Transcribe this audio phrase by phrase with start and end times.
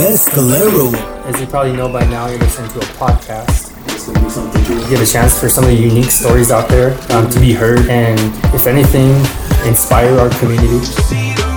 [0.00, 0.94] Mescalero.
[1.26, 3.68] As you probably know by now, you're listening to a podcast.
[4.08, 7.52] You Give a chance for some of the unique stories out there um, to be
[7.52, 8.18] heard, and
[8.54, 9.10] if anything,
[9.68, 11.49] inspire our community.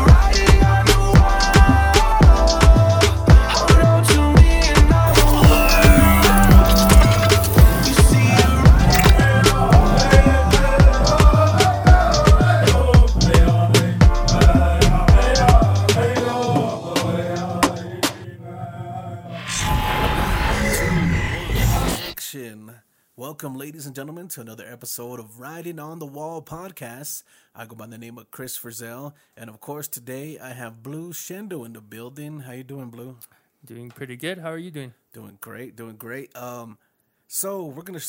[23.93, 27.21] And gentlemen, to another episode of Writing on the Wall podcast.
[27.53, 31.13] I go by the name of Chris Frizzell, and of course, today I have Blue
[31.13, 32.39] Shendo in the building.
[32.39, 33.19] How you doing, Blue?
[33.63, 34.39] Doing pretty good.
[34.39, 34.95] How are you doing?
[35.13, 36.35] Doing great, doing great.
[36.35, 36.79] Um,
[37.27, 38.01] so we're gonna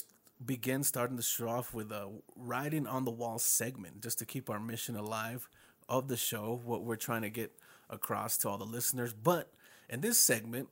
[0.42, 4.48] begin starting the show off with a writing on the wall segment, just to keep
[4.48, 5.50] our mission alive
[5.86, 7.52] of the show, what we're trying to get
[7.90, 9.12] across to all the listeners.
[9.12, 9.52] But
[9.90, 10.70] in this segment,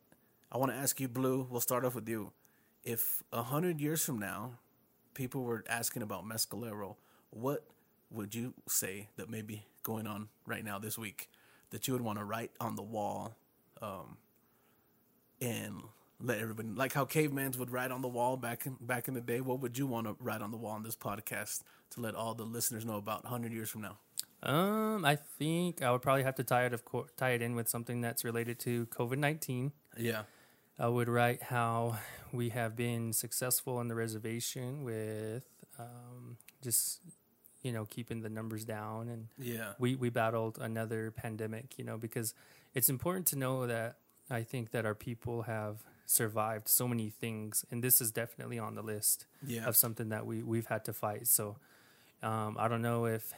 [0.51, 1.47] I want to ask you, Blue.
[1.51, 2.33] We'll start off with you.
[2.83, 4.53] If a hundred years from now,
[5.15, 6.97] people were asking about Mescalero,
[7.31, 7.65] what
[8.11, 11.29] would you say that may be going on right now this week
[11.71, 13.35] that you would want to write on the wall
[13.81, 14.17] um,
[15.41, 15.83] and
[16.21, 19.21] let everybody like how cavemans would write on the wall back in back in the
[19.21, 19.41] day.
[19.41, 22.35] What would you want to write on the wall on this podcast to let all
[22.35, 23.99] the listeners know about hundred years from now?
[24.43, 27.55] Um, I think I would probably have to tie it of co- tie it in
[27.55, 29.73] with something that's related to COVID nineteen.
[29.97, 30.23] Yeah,
[30.83, 31.99] I would write how
[32.33, 35.47] we have been successful on the reservation with
[35.79, 37.01] um, just
[37.63, 39.09] you know keeping the numbers down.
[39.09, 42.35] And yeah, we we battled another pandemic you know because
[42.75, 43.97] it's important to know that
[44.31, 47.65] i think that our people have survived so many things.
[47.71, 49.67] And this is definitely on the list yeah.
[49.67, 51.29] of something that we we've had to fight.
[51.29, 51.59] So
[52.25, 53.33] um, i don't know if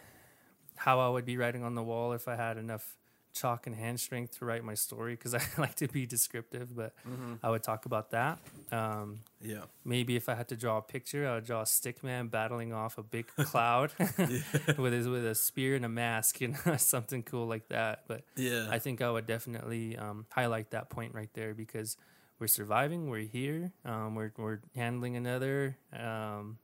[0.77, 2.97] how i would be writing on the wall if i had enough
[3.35, 6.95] chalk and hand strength to write my story because i like to be descriptive but
[7.43, 8.39] i would talk about that
[8.73, 9.63] um, yeah.
[9.85, 12.73] maybe if I had to draw a picture, I would draw a stick man battling
[12.73, 13.93] off a big cloud
[14.79, 18.05] with his with a spear and a mask, you know, something cool like that.
[18.09, 18.69] But Yeah.
[18.71, 21.97] I think I would definitely um, highlight that point right there because
[22.39, 26.59] we're surviving, we're here, um, we're we're handling another um,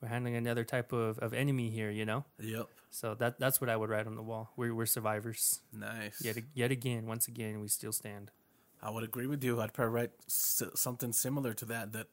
[0.00, 2.24] we're handling another type of, of enemy here, you know.
[2.38, 2.68] Yep.
[2.90, 4.50] So that that's what I would write on the wall.
[4.56, 5.60] We're we're survivors.
[5.72, 6.22] Nice.
[6.24, 8.30] Yet yet again, once again, we still stand.
[8.82, 9.60] I would agree with you.
[9.60, 11.92] I'd probably write s- something similar to that.
[11.92, 12.08] That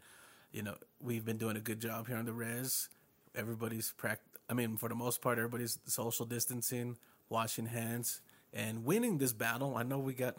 [0.52, 2.90] you know we've been doing a good job here on the res.
[3.36, 4.20] Everybody's prac.
[4.50, 6.98] I mean, for the most part, everybody's social distancing,
[7.30, 8.22] washing hands,
[8.54, 9.76] and winning this battle.
[9.76, 10.38] I know we got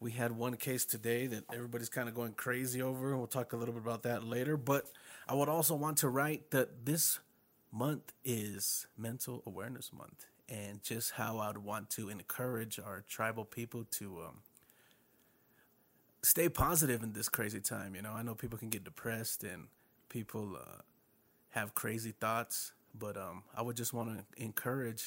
[0.00, 3.16] we had one case today that everybody's kind of going crazy over.
[3.16, 4.56] We'll talk a little bit about that later.
[4.56, 4.86] But
[5.28, 7.18] I would also want to write that this
[7.70, 13.84] month is Mental Awareness Month, and just how I'd want to encourage our tribal people
[13.92, 14.22] to.
[14.26, 14.38] Um,
[16.22, 17.94] stay positive in this crazy time.
[17.94, 19.68] You know, I know people can get depressed and
[20.08, 20.82] people uh,
[21.50, 25.04] have crazy thoughts, but um, I would just want to encourage.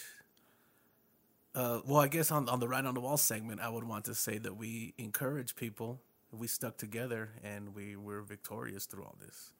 [1.53, 4.05] Uh, well, I guess on on the right on the wall segment, I would want
[4.05, 6.01] to say that we encourage people.
[6.31, 9.51] We stuck together and we were victorious through all this.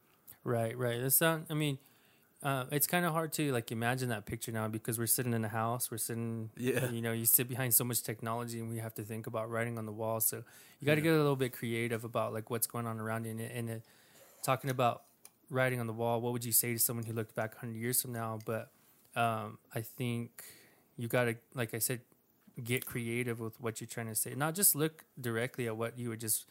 [0.44, 1.02] Right, right.
[1.02, 1.46] That's sound.
[1.50, 1.78] I mean,
[2.44, 5.46] uh, it's kind of hard to like imagine that picture now because we're sitting in
[5.46, 5.91] a house.
[5.91, 6.50] We're sitting.
[6.57, 6.90] Yeah.
[6.90, 9.78] You know, you sit behind so much technology, and we have to think about writing
[9.78, 10.19] on the wall.
[10.19, 10.44] So
[10.80, 13.31] you got to get a little bit creative about like what's going on around you.
[13.31, 13.84] And, and it,
[14.44, 15.03] talking about
[15.50, 18.01] writing on the wall, what would you say to someone who looked back hundred years
[18.01, 18.40] from now?
[18.44, 18.72] But
[19.16, 20.44] um, I think
[20.97, 22.01] you got to, like I said,
[22.63, 24.34] get creative with what you're trying to say.
[24.35, 26.46] Not just look directly at what you would just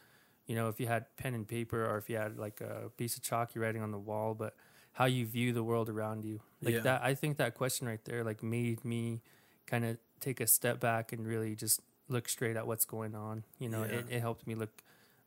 [0.51, 3.17] you know, if you had pen and paper or if you had like a piece
[3.17, 4.57] of chalk you're writing on the wall, but
[4.95, 6.41] how you view the world around you.
[6.61, 6.81] Like Yeah.
[6.81, 9.23] that I think that question right there like made me
[9.67, 13.45] kind of take a step back and really just look straight at what's going on.
[13.61, 13.99] You know, Yeah.
[13.99, 14.83] it, it helped me look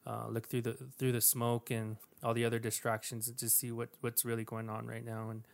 [0.06, 3.72] uh, look through the through the smoke and all the other distractions and just see
[3.72, 5.47] what what's really going on right now and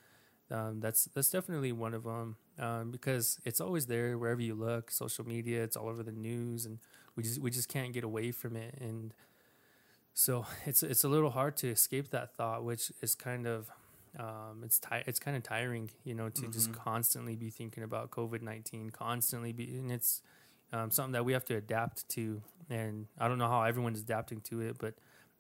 [0.50, 4.90] um, that's that's definitely one of them um, because it's always there wherever you look
[4.90, 6.80] social media it's all over the news and
[7.16, 9.14] we just we just can't get away from it and
[10.20, 13.70] so it's it's a little hard to escape that thought which is kind of
[14.20, 18.10] um, it's ti- it's kind of tiring you know to just constantly be thinking about
[18.12, 20.22] covid-19 constantly be and it's
[20.74, 24.42] um, something that we have to adapt to and i don't know how everyone's adapting
[24.42, 24.96] to it but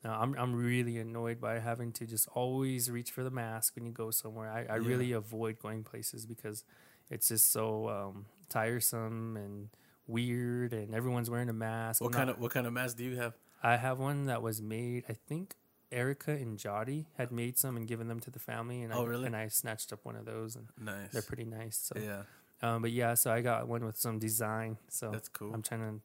[0.06, 3.86] uh, I'm I'm really annoyed by having to just always reach for the mask when
[3.86, 4.50] you go somewhere.
[4.50, 4.88] I, I Yeah.
[4.88, 6.64] really avoid going places because
[7.10, 9.68] it's just so um, tiresome and
[10.10, 12.02] weird, and everyone's wearing a mask.
[12.02, 13.34] What I'm kind not- of what kind of mask do you have?
[13.64, 15.04] I have one that was made.
[15.10, 15.56] I think
[15.92, 19.08] Erica and Jody had made some and given them to the family, and Oh, I,
[19.08, 19.26] really?
[19.28, 21.12] And I snatched up one of those, and Nice.
[21.12, 21.78] they're pretty nice.
[21.78, 22.24] So, yeah.
[22.62, 24.78] um, but yeah, so I got one with some design.
[24.88, 25.54] So That's cool.
[25.54, 26.02] I'm trying to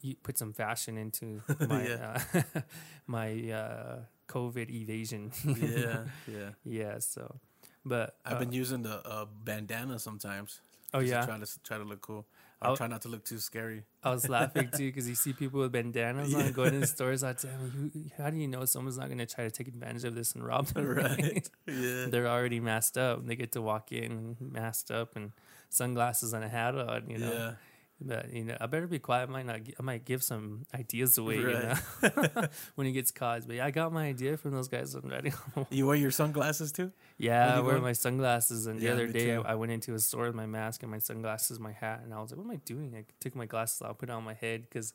[0.00, 2.22] you put some fashion into my Yeah.
[2.34, 2.60] uh,
[3.06, 3.96] my uh,
[4.28, 5.30] COVID evasion.
[5.44, 6.50] yeah, yeah.
[6.64, 6.98] yeah.
[7.00, 7.38] So,
[7.84, 10.60] but I've uh, been using the uh, bandana sometimes.
[10.94, 11.24] Oh, yeah?
[11.26, 12.26] try to try to look cool.
[12.60, 13.84] I try not to look too scary.
[14.02, 16.38] I was laughing too because you see people with bandanas Yeah.
[16.46, 17.22] on going in the stores.
[17.22, 20.02] I tell me, how do you know someone's not going to try to take advantage
[20.04, 20.86] of this and rob them?
[20.86, 21.48] Right.
[21.68, 22.06] Yeah.
[22.08, 23.24] They're already masked up.
[23.26, 25.30] They get to walk in masked up and
[25.68, 27.08] sunglasses and a hat on.
[27.08, 27.32] You know.
[27.32, 27.52] Yeah.
[28.00, 29.28] But you know, I better be quiet.
[29.28, 29.60] I might not.
[29.78, 31.38] I might give some ideas away.
[31.40, 31.76] Right.
[32.02, 32.46] You know,
[32.76, 33.44] when he gets caught.
[33.46, 35.32] But yeah, I got my idea from those guys riding.
[35.56, 36.92] on the- You wear your sunglasses too?
[37.16, 38.66] yeah, I wear my sunglasses.
[38.66, 39.40] And the Yeah, other day, I.
[39.40, 42.20] I went into a store with my mask and my sunglasses, my hat, and I
[42.20, 44.34] was like, "What am I doing?" I took my glasses off, put it on my
[44.34, 44.94] head because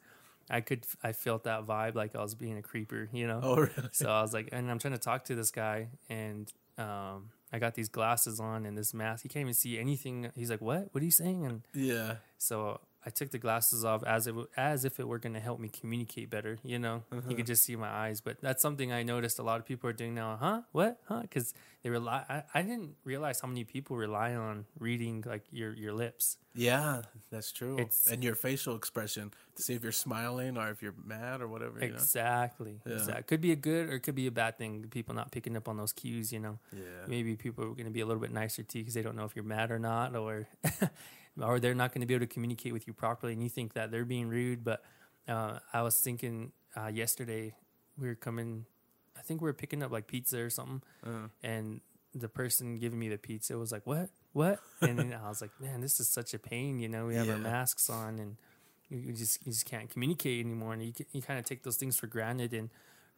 [0.49, 0.85] I could.
[1.03, 3.09] I felt that vibe like I was being a creeper.
[3.11, 3.41] You know.
[3.43, 3.89] Oh, really?
[3.91, 7.59] So I was like, and I'm trying to talk to this guy, and um, I
[7.59, 9.23] got these glasses on and this mask.
[9.23, 10.31] He can't even see anything.
[10.35, 10.87] He's like, "What?
[10.93, 12.15] What are you saying?" And Yeah.
[12.37, 15.59] so I took the glasses off as it as if it were going to help
[15.59, 16.57] me communicate better.
[16.63, 17.29] You know, Uh-huh.
[17.29, 18.21] you could just see my eyes.
[18.21, 20.37] But that's something I noticed a lot of people are doing now.
[20.39, 20.61] Huh?
[20.71, 20.99] What?
[21.09, 21.21] Huh?
[21.21, 21.53] Because
[21.83, 22.23] they rely.
[22.29, 26.37] I, I didn't realize how many people rely on reading like your your lips.
[26.55, 27.01] Yeah,
[27.31, 27.75] that's true.
[27.79, 31.47] It's- and your facial expression to see if you're smiling or if you're mad or
[31.47, 31.79] whatever.
[31.79, 31.95] You know?
[31.95, 32.79] Exactly.
[32.85, 32.93] Yeah.
[32.93, 33.23] Exactly.
[33.23, 34.85] Could be a good or it could be a bad thing.
[34.91, 36.31] People not picking up on those cues.
[36.31, 36.59] You know.
[36.71, 37.05] Yeah.
[37.07, 39.15] maybe people are going to be a little bit nicer to you because they don't
[39.17, 40.47] know if you're mad or not, or
[41.41, 43.73] or they're not going to be able to communicate with you properly, and you think
[43.73, 44.63] that they're being rude.
[44.63, 44.83] But
[45.27, 47.55] uh, I was thinking uh, yesterday
[47.97, 48.65] we were coming,
[49.17, 51.81] I think we were picking up like pizza or something, Uh, and
[52.15, 54.09] the person giving me the pizza was like, "What?
[54.33, 57.15] What?" And then I was like, "Man, this is such a pain." You know, we
[57.15, 58.37] have our masks on, and
[58.89, 61.97] you, just you just can't communicate anymore, and you you kind of take those things
[61.97, 62.53] for granted.
[62.53, 62.69] And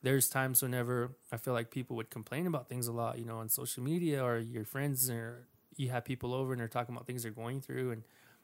[0.02, 3.40] there's times whenever I feel like people would complain about things a lot, you know,
[3.40, 7.06] on social media or your friends or you have people over and they're talking about
[7.08, 8.04] things they're going through, and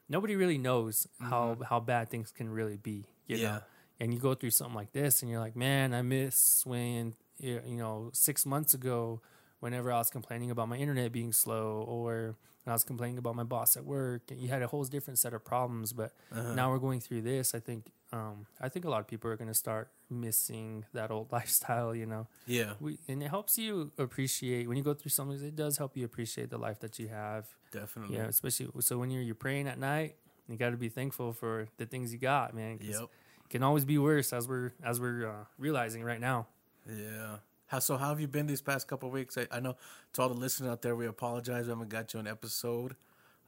[0.09, 1.63] nobody really knows how mm-hmm.
[1.63, 3.05] how bad things can really be.
[3.27, 3.47] You Yeah.
[3.47, 3.59] know,
[3.99, 7.61] and you go through something like this, and you're like, "Man, I miss when you
[7.65, 9.21] you know six months ago."
[9.61, 13.35] whenever I was complaining about my internet being slow or when I was complaining about
[13.35, 14.23] my boss at work.
[14.35, 16.53] You had a whole different set of problems, but uh-huh.
[16.53, 17.55] now we're going through this.
[17.55, 21.11] I think um, I think a lot of people are going to start missing that
[21.11, 21.95] old lifestyle.
[21.95, 25.39] You know, yeah, we, and it helps you appreciate when you go through something.
[25.43, 27.47] It does help you appreciate the life that you have.
[27.71, 28.17] definitely.
[28.17, 30.15] Yeah, especially so when you're you're praying at night.
[30.49, 32.77] You got to be thankful for the things you got, man.
[32.81, 33.03] Yep.
[33.03, 36.47] It can always be worse, as we're as we're uh, realizing right now.
[36.89, 37.37] Yeah.
[37.71, 37.95] How so?
[37.95, 39.37] How have you been these past couple of weeks?
[39.37, 39.77] I, I know
[40.11, 41.67] to all the listeners out there, we apologize.
[41.67, 42.97] We haven't got you an episode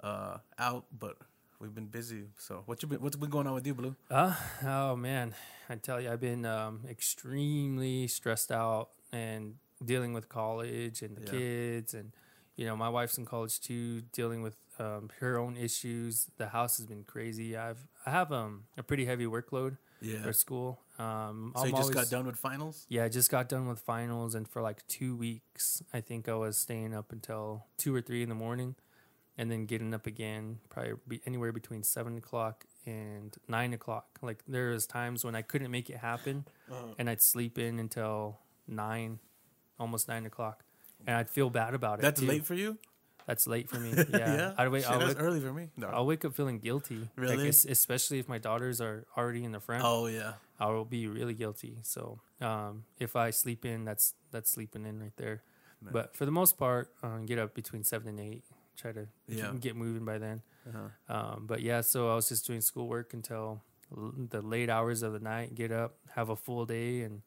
[0.02, 1.18] uh, out, but
[1.60, 2.28] we've been busy.
[2.38, 3.02] So what you been?
[3.02, 3.98] What's been going on with you, Blue?
[4.10, 4.34] Uh,
[4.66, 5.36] oh man,
[5.70, 11.22] I tell you, I've been um, extremely stressed out and dealing with college and the
[11.24, 11.30] Yeah.
[11.31, 12.14] kids, and
[12.56, 16.28] you know, my wife's in college too, dealing with um, her own issues.
[16.38, 17.58] The house has been crazy.
[17.58, 20.22] I've I have um, a pretty heavy workload Yeah.
[20.24, 20.80] for school.
[21.03, 22.85] Um, So I'm you just always- got done with finals?
[22.89, 26.35] Yeah, I just got done with finals, and for like two weeks, I think I
[26.35, 28.75] was staying up until two or three in the morning,
[29.38, 34.19] and then getting up again, probably be anywhere between seven o'clock and nine o'clock.
[34.21, 36.94] Like there was times when I couldn't make it happen, Uh-huh.
[36.97, 39.19] and I'd sleep in until nine,
[39.79, 40.63] almost nine o'clock,
[41.05, 42.01] and I'd feel bad about it.
[42.03, 42.27] That's too.
[42.27, 42.77] late for you?
[43.25, 43.94] That's late for me.
[44.09, 44.83] Yeah, I'd wait.
[44.83, 45.69] Shit, that's wake, early for me.
[45.77, 45.88] No.
[45.88, 47.10] I'll wake up feeling guilty.
[47.15, 47.38] Really?
[47.38, 49.83] Like, especially if my daughters are already in the front.
[49.86, 50.33] oh yeah.
[50.63, 51.79] I will be really guilty.
[51.84, 55.41] So um, if I sleep in, that's that's sleeping in right there.
[55.82, 55.91] Man.
[55.93, 58.43] But for the most part, um, get up between seven and eight.
[58.77, 59.51] Try to Yeah.
[59.60, 60.41] get moving by then.
[60.67, 61.13] Uh-huh.
[61.15, 63.62] Um, but yeah, so I was just doing schoolwork until
[63.96, 65.53] l- the late hours of the night.
[65.55, 67.22] Get up, have a full day, and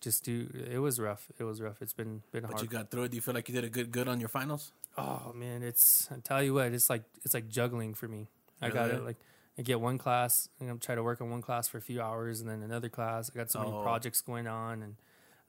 [0.00, 0.46] just do.
[0.70, 1.24] It was rough.
[1.38, 1.80] It was rough.
[1.80, 2.52] It's been been But hard.
[2.56, 3.10] But you got through it.
[3.12, 4.72] Do you feel like you did a good good on your finals?
[4.98, 8.28] Oh man, it's I tell you what, it's like it's like juggling for me.
[8.60, 9.16] I got it like
[9.58, 12.00] I get one class and I'm trying to work on one class for a few
[12.00, 13.30] hours and then another class.
[13.32, 13.82] I got so many Oh.
[13.82, 14.96] projects going on and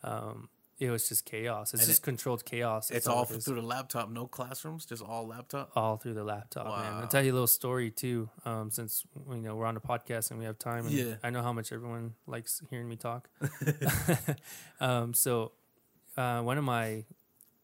[0.04, 1.74] um it was just chaos.
[1.74, 2.90] It's And just controlled chaos.
[2.92, 5.72] It's all it through the laptop, no classrooms, just all laptop.
[5.78, 6.94] all through the laptop, man.
[6.96, 8.28] I'll tell you a little story too.
[8.44, 11.16] Um, since you know we're on a podcast and we have time, and Yeah.
[11.24, 13.30] I know how much everyone likes hearing me talk.
[14.82, 15.52] um, so
[16.18, 17.06] uh, one of my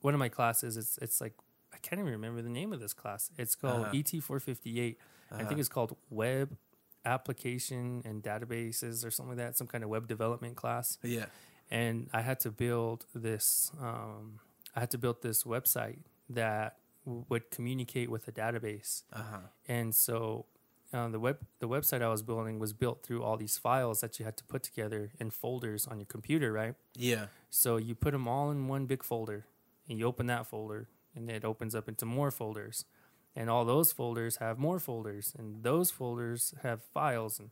[0.02, 1.34] one of my classes, it's it's like
[1.74, 3.32] I can't even remember the name of this class.
[3.38, 3.98] It's called Uh-huh.
[3.98, 4.98] ET four fifty eight.
[5.32, 5.48] I Uh-huh.
[5.48, 6.58] think it's called Web
[7.06, 9.58] Application and Databases or something like that.
[9.58, 11.26] Some kind of web development class Yeah.
[11.72, 13.72] and I had to build this.
[13.80, 14.40] Um,
[14.76, 19.40] I had to build this website that w- would communicate with a database, Uh huh.
[19.68, 20.46] and so
[20.92, 24.18] uh, the web the website I was building was built through all these files that
[24.20, 26.76] you had to put together in folders on your computer, right?
[26.96, 27.28] Yeah.
[27.50, 29.46] So you put them all in one big folder,
[29.88, 32.86] and you open that folder, and it opens up into more folders,
[33.36, 37.50] and all those folders have more folders, and those folders have files, and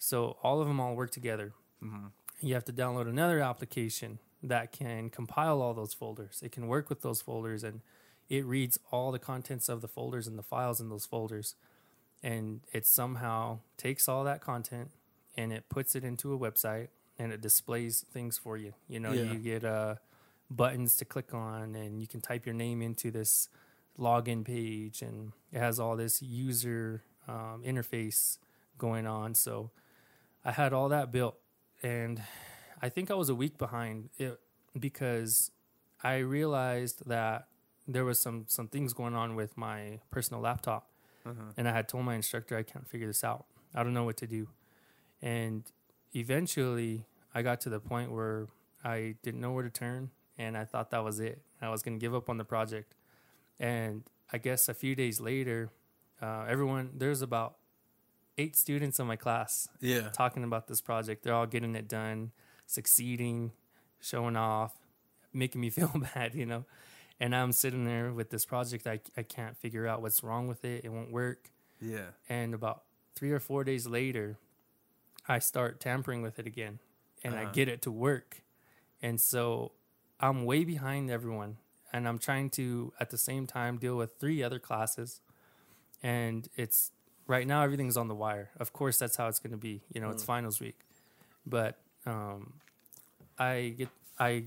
[0.00, 1.52] So all of them all work together.
[2.40, 6.40] You have to download another application that can compile all those folders.
[6.42, 7.80] It can work with those folders and
[8.28, 11.56] it reads all the contents of the folders and the files in those folders.
[12.22, 14.90] And it somehow takes all that content
[15.36, 18.74] and it puts it into a website and it displays things for you.
[18.88, 19.32] You know, Yeah.
[19.32, 19.96] you get uh,
[20.48, 23.48] buttons to click on and you can type your name into this
[23.98, 28.38] login page and it has all this user um, interface
[28.78, 29.34] going on.
[29.34, 29.70] So
[30.44, 31.36] I had all that built
[31.82, 32.22] and
[32.80, 34.38] I think I was a week behind it
[34.78, 35.50] because
[36.02, 37.48] I realized that
[37.86, 40.90] there was some some things going on with my personal laptop
[41.56, 43.46] and I had told my instructor I can't figure this out.
[43.74, 44.48] I don't know what to do.
[45.20, 45.64] And
[46.14, 48.46] eventually I got to the point where
[48.84, 51.42] I didn't know where to turn and I thought that was it.
[51.60, 52.94] I was going to give up on the project.
[53.60, 55.70] And I guess a few days later,
[56.22, 57.56] uh, everyone, there's about
[58.36, 60.10] eight students in my class Yeah.
[60.10, 61.22] talking about this project.
[61.24, 62.32] They're all getting it done,
[62.66, 63.52] succeeding,
[64.00, 64.74] showing off,
[65.32, 66.64] making me feel bad, you know.
[67.20, 68.86] And I'm sitting there with this project.
[68.86, 70.84] I, I can't figure out what's wrong with it.
[70.84, 71.50] It won't work.
[71.80, 72.10] Yeah.
[72.28, 72.84] And about
[73.16, 74.38] three or four days later,
[75.26, 76.78] I start tampering with it again
[77.24, 77.52] and I Uh-huh.
[77.52, 78.42] get it to work.
[79.02, 79.72] And so
[80.20, 81.56] I'm way behind everyone.
[81.92, 85.20] And I'm trying to, at the same time, deal with three other classes.
[86.02, 86.92] And it's
[87.26, 88.50] right now, everything's on the wire.
[88.58, 89.82] Of course, that's how it's going to be.
[89.92, 90.80] You know, it's finals week.
[91.46, 92.54] But um,
[93.38, 94.44] I get, I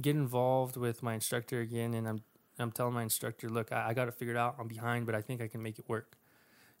[0.00, 1.94] get involved with my instructor again.
[1.94, 2.22] And I'm,
[2.58, 4.56] I'm telling my instructor, look, I, I got it figured out.
[4.58, 6.16] I'm behind, but I think I can make it work.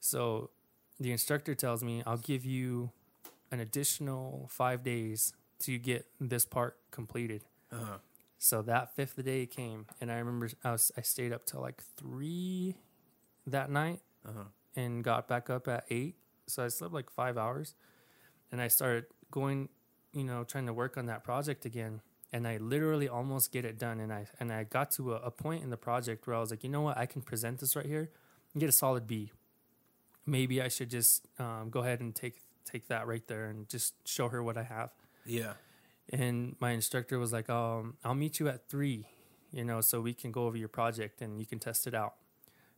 [0.00, 0.50] So
[0.98, 2.90] the instructor tells me, I'll give you
[3.50, 7.44] an additional five days to get this part completed.
[7.72, 7.98] Uh-huh.
[8.38, 11.82] So that fifth day came, and I remember I was I stayed up till like
[11.96, 12.76] three
[13.46, 14.44] that night, Uh-huh.
[14.76, 16.16] and got back up at eight.
[16.46, 17.74] So I slept like five hours,
[18.52, 19.68] and I started going,
[20.12, 22.00] you know, trying to work on that project again.
[22.32, 25.30] And I literally almost get it done, and I and I got to a, a
[25.30, 27.74] point in the project where I was like, you know what, I can present this
[27.74, 28.10] right here
[28.52, 29.32] and get a solid B.
[30.26, 33.94] Maybe I should just um, go ahead and take take that right there and just
[34.06, 34.90] show her what I have
[35.24, 35.54] Yeah.
[36.12, 39.06] And my instructor was like um i'll meet you at three
[39.52, 42.14] you know so we can go over your project and you can test it out.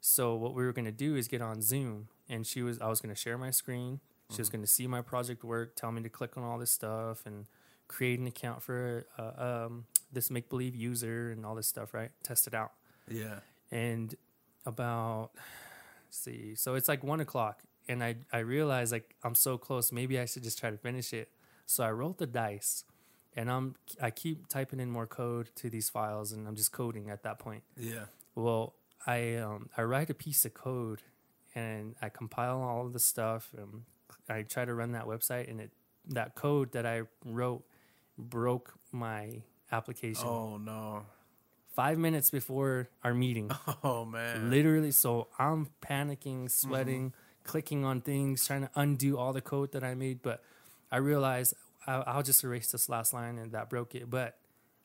[0.00, 2.88] So what we were going to do is get on zoom and she was i
[2.88, 4.00] was going to share my screen.
[4.30, 6.70] She was going to see my project work tell me to click on all this
[6.70, 7.46] stuff and
[7.88, 12.10] create an account for uh, um, this make believe user and all this stuff right?
[12.22, 12.72] Test it out.
[13.08, 13.40] Yeah.
[13.72, 14.14] and
[14.66, 19.56] about let's see so it's like one o'clock and i i realized like i'm so
[19.56, 21.28] close maybe i should just try to finish it.
[21.66, 22.84] So i rolled the dice
[23.37, 27.10] and i'm i keep typing in more code to these files and i'm just coding
[27.10, 28.04] at that point Yeah.
[28.34, 28.75] well
[29.06, 31.02] i um i write a piece of code
[31.54, 33.82] and i compile all of the stuff and
[34.28, 35.70] i try to run that website and it
[36.08, 37.62] that code that i wrote
[38.18, 41.06] broke my application Oh no.
[41.75, 43.50] five minutes before our meeting
[43.84, 44.50] Oh man.
[44.50, 47.12] literally so i'm panicking sweating
[47.44, 50.42] clicking on things trying to undo all the code that i made but
[50.90, 51.54] i realized
[51.87, 54.37] I'll, I'll just erase this last line and that broke it but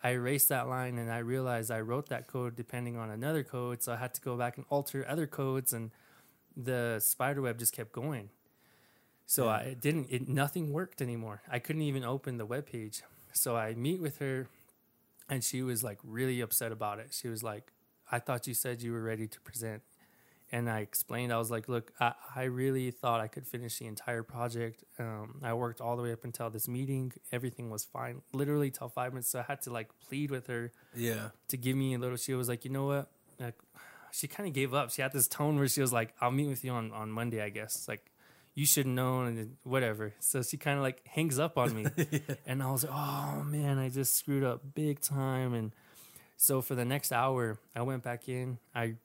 [0.04, 3.84] i erased that line and i realized i wrote that code depending on another code
[3.84, 5.92] so i had to go back and alter other codes and
[6.56, 8.30] the spider web just kept going.
[9.26, 11.42] So I it didn't it nothing worked anymore.
[11.50, 13.02] I couldn't even open the web page.
[13.34, 14.48] So i meet with her
[15.30, 17.08] and she was like really upset about it.
[17.12, 17.72] She was like
[18.12, 19.82] I thought you said you were ready to present.
[20.56, 23.88] And I explained, I was like, look, I, I really thought I could finish the
[23.88, 24.84] entire project.
[24.98, 27.12] Um, I worked all the way up until this meeting.
[27.38, 29.30] Everything was fine, literally till five minutes.
[29.30, 31.30] So I had to like plead with her Yeah.
[31.50, 32.16] to give me a little.
[32.18, 33.06] She was like, you know what?
[33.40, 33.56] Like,
[34.12, 34.92] she kind of gave up.
[34.92, 37.42] She had this tone where she was like, I'll meet with you on, on Monday,
[37.42, 37.88] I guess.
[37.90, 38.04] Like,
[38.54, 40.14] you should know and whatever.
[40.22, 41.86] So she kind of like hangs up on me.
[42.48, 45.54] And I was like, oh man, I just screwed up big time.
[45.54, 45.74] And
[46.38, 48.96] so for the next hour, I went back in, I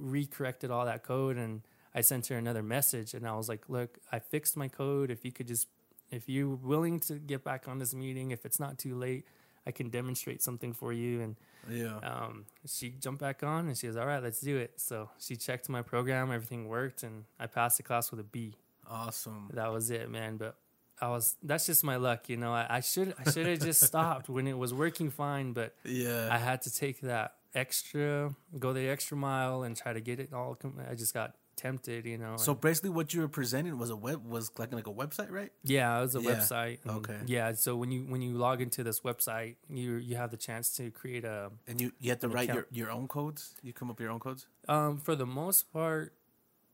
[0.00, 1.62] recorrected all that code, and
[1.94, 3.14] I sent her another message.
[3.14, 5.10] And I was like, look, I fixed my code.
[5.10, 5.68] If you could just,
[6.10, 9.24] if you're willing to get back on this meeting, if it's not too late,
[9.66, 11.20] I can demonstrate something for you.
[11.20, 11.36] And
[11.68, 11.98] Yeah.
[11.98, 14.80] um, she jumped back on and she was, all right, let's do it.
[14.80, 18.54] So she checked my program, everything worked, and I passed the class with a B
[18.88, 19.50] Awesome.
[19.52, 20.36] that was it, man.
[20.38, 20.56] But
[21.00, 22.52] I was that's just my luck, you know.
[22.52, 26.28] I, I should I should have just stopped when it was working fine, but Yeah.
[26.30, 30.32] I had to take that extra, go the extra mile, and try to get it
[30.32, 30.54] all.
[30.54, 32.36] Com- I just got tempted, you know.
[32.38, 35.52] so basically, what you were presenting was a web was like like a website, right?
[35.62, 36.30] yeah, it was a Yeah.
[36.30, 36.78] website.
[36.86, 37.18] Okay.
[37.26, 40.74] Yeah, so when you when you log into this website, you you have the chance
[40.76, 41.50] to create a.
[41.68, 42.76] And you you have to write your, account.
[42.76, 43.54] your own codes.
[43.62, 44.46] You come up with your own codes.
[44.68, 46.14] Um, for the most part,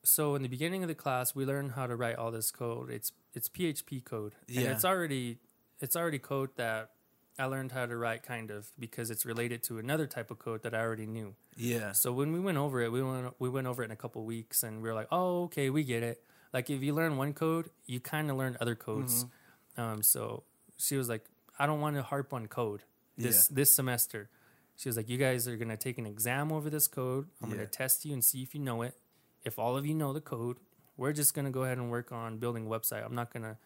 [0.03, 2.89] so in the beginning of the class, we learn how to write all this code.
[2.89, 4.71] It's it's PHP code, and Yeah.
[4.71, 5.39] it's already
[5.81, 6.91] it's already code that
[7.39, 10.63] I learned how to write kind of because it's related to another type of code
[10.63, 11.35] that I already knew.
[11.55, 11.91] Yeah.
[11.91, 14.23] So when we went over it, we went we went over it in a couple
[14.23, 16.23] weeks, and we were like, oh, okay, we get it.
[16.53, 19.25] Like if you learn one code, you kind of learn other codes.
[19.25, 19.81] Mm-hmm.
[19.81, 20.43] Um, so
[20.77, 21.25] she was like,
[21.59, 22.81] I don't want to harp on code
[23.17, 24.29] this this semester.
[24.75, 27.27] She was like, you guys are gonna take an exam over this code.
[27.41, 27.57] I'm Yeah.
[27.57, 28.95] gonna test you and see if you know it.
[29.43, 30.57] If all of you know the code,
[30.97, 33.03] we're just gonna go ahead and work on building a website.
[33.05, 33.57] I'm not gonna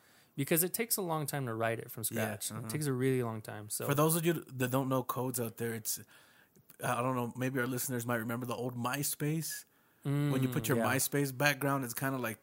[0.43, 2.51] because it takes a long time to write it from Yeah, scratch.
[2.51, 2.61] uh-huh.
[2.65, 3.65] It takes a really long time.
[3.69, 5.99] So For those of you that don't know codes out there, it's
[6.83, 7.31] I don't know.
[7.37, 9.65] Maybe our listeners might remember the old MySpace.
[10.03, 10.95] when you put your Mm, yeah.
[10.95, 12.39] MySpace background, it's kind of like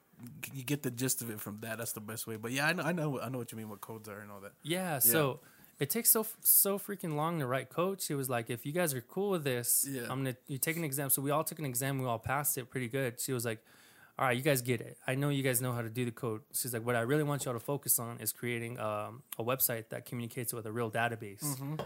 [0.53, 1.79] you get the gist of it from that.
[1.79, 2.37] That's the best way.
[2.37, 3.69] But yeah, I know, I know, I know what you mean.
[3.69, 4.53] What codes are and all that.
[4.63, 5.41] Yeah, so
[5.81, 8.01] it takes so so freaking long to write code.
[8.01, 10.03] She was like, "If you guys are cool with this, Yeah.
[10.11, 11.99] I'm gonna you take an exam." So we all took an exam.
[11.99, 13.19] We all passed it pretty good.
[13.21, 13.61] She was like,
[14.19, 14.99] "All right, you guys get it.
[15.07, 17.23] I know you guys know how to do the code." She's like, "What I really
[17.23, 20.91] want y'all to focus on is creating um, a website that communicates with a real
[20.91, 21.77] database." Mm-hmm.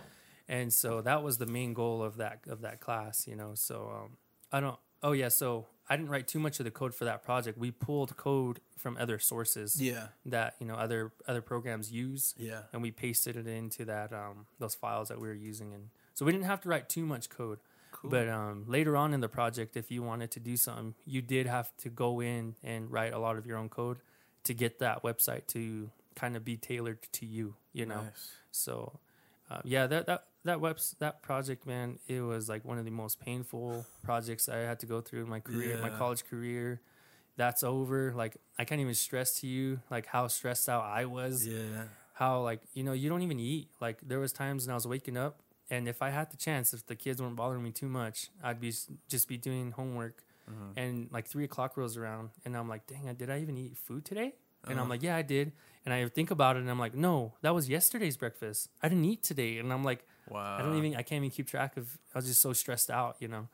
[0.49, 3.53] And so that was the main goal of that of that class, you know.
[3.55, 4.17] So um,
[4.51, 4.79] I don't.
[5.03, 7.59] Oh yeah, so I didn't write too much of the code for that project.
[7.59, 12.63] We pulled code from other sources Yeah, that you know other other programs use yeah,
[12.73, 16.25] and we pasted it into that um, those files that we were using and so
[16.25, 17.59] we didn't have to write too much code
[18.03, 18.11] cool.
[18.11, 21.47] but um, later on in the project if you wanted to do something you did
[21.47, 23.99] have to go in and write a lot of your own code
[24.45, 28.03] to get that website to kind of be tailored to you you know?
[28.03, 28.33] Nice.
[28.51, 28.99] so
[29.51, 32.91] uh, yeah that that that webs that project man it was like one of the
[32.91, 36.81] most painful projects i had to go through in my career my college career.
[37.37, 38.13] That's over.
[38.15, 41.47] Like i can't even stress to you like how stressed out i was.
[41.47, 43.69] Yeah, how like you know you don't even eat.
[43.81, 45.41] Like there was times when i was waking up
[45.73, 48.61] and if i had the chance if the kids weren't bothering me too much i'd
[48.61, 48.73] be
[49.09, 50.19] just be doing homework
[50.51, 50.73] Mhm.
[50.83, 54.05] and like three o'clock rolls around and i'm like dang did i even eat food
[54.05, 54.31] today
[54.69, 54.91] and i'm Uh-huh.
[54.95, 55.53] like yeah i did
[55.85, 59.05] and i think about it and i'm like no that was yesterday's breakfast i didn't
[59.13, 60.57] eat today and i'm like wow.
[60.59, 63.15] I don't even I can't even keep track of I was just so stressed out,
[63.21, 63.45] you know.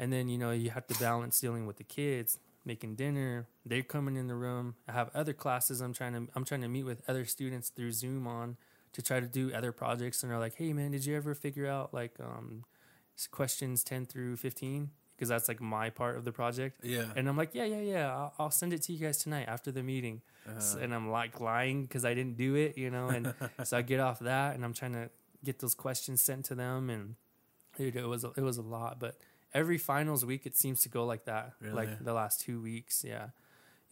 [0.00, 3.82] And then, you know, you have to balance dealing with the kids, making dinner, they're
[3.96, 4.66] coming in the room.
[4.88, 7.92] I have other classes I'm trying to I'm trying to meet with other students through
[7.92, 8.56] Zoom on
[8.92, 11.66] to try to do other projects and they're like, "Hey man, did you ever figure
[11.66, 12.64] out like um
[13.30, 16.80] questions 10 through 15?" Because that's like my part of the project.
[16.82, 18.10] Yeah, And I'm like, "Yeah, yeah, yeah.
[18.12, 20.22] I'll, I'll send it to you guys tonight after the meeting."
[20.56, 23.08] S- Uh, and I'm like lying because I didn't do it, you know.
[23.08, 23.32] And
[23.64, 25.10] so I get off that, and I'm trying to
[25.44, 27.14] get those questions sent to them, and
[27.76, 28.98] dude, it was it was a lot.
[28.98, 29.20] But
[29.54, 31.52] every finals week, it seems to go like that.
[31.60, 31.74] Really?
[31.76, 33.28] Like the last two weeks, yeah.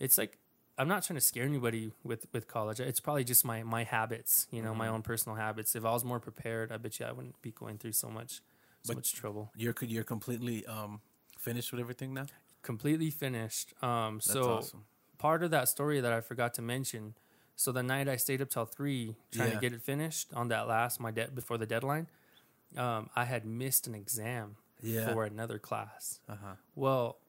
[0.01, 0.39] It's like
[0.81, 2.81] I'm not trying to scare anybody with with college.
[2.81, 4.93] It's probably just my my habits, you know, my Mhm.
[4.93, 5.77] own personal habits.
[5.77, 8.41] If I was more prepared, I bet you I wouldn't be going through so much
[8.83, 9.53] so But- much trouble.
[9.57, 11.01] you're you're completely um
[11.39, 12.27] finished with everything now.
[12.63, 13.75] Completely finished.
[13.83, 14.87] Um, That's so awesome.
[15.19, 17.15] part of that story that I forgot to mention.
[17.57, 19.55] So the night I stayed up till three trying Yeah.
[19.57, 22.09] to get it finished on that last my debt before the deadline,
[22.77, 25.13] um, I had missed an exam Yeah.
[25.13, 26.21] for another class.
[26.27, 26.57] Uh huh.
[26.75, 27.20] Well,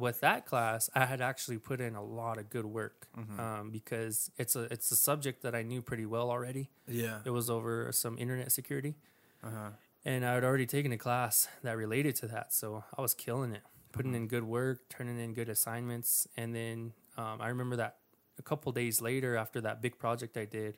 [0.00, 3.38] with that class, I had actually put in a lot of good work Mhm.
[3.38, 6.70] um, because it's a it's a subject that I knew pretty well already.
[6.86, 7.20] Yeah.
[7.24, 8.94] It was over some internet security,
[9.42, 9.70] Uh huh.
[10.04, 13.52] and I had already taken a class that related to that, so I was killing
[13.52, 17.98] it, putting in good work, turning in good assignments, and then um, I remember that
[18.38, 20.76] a couple days later, after that big project I did,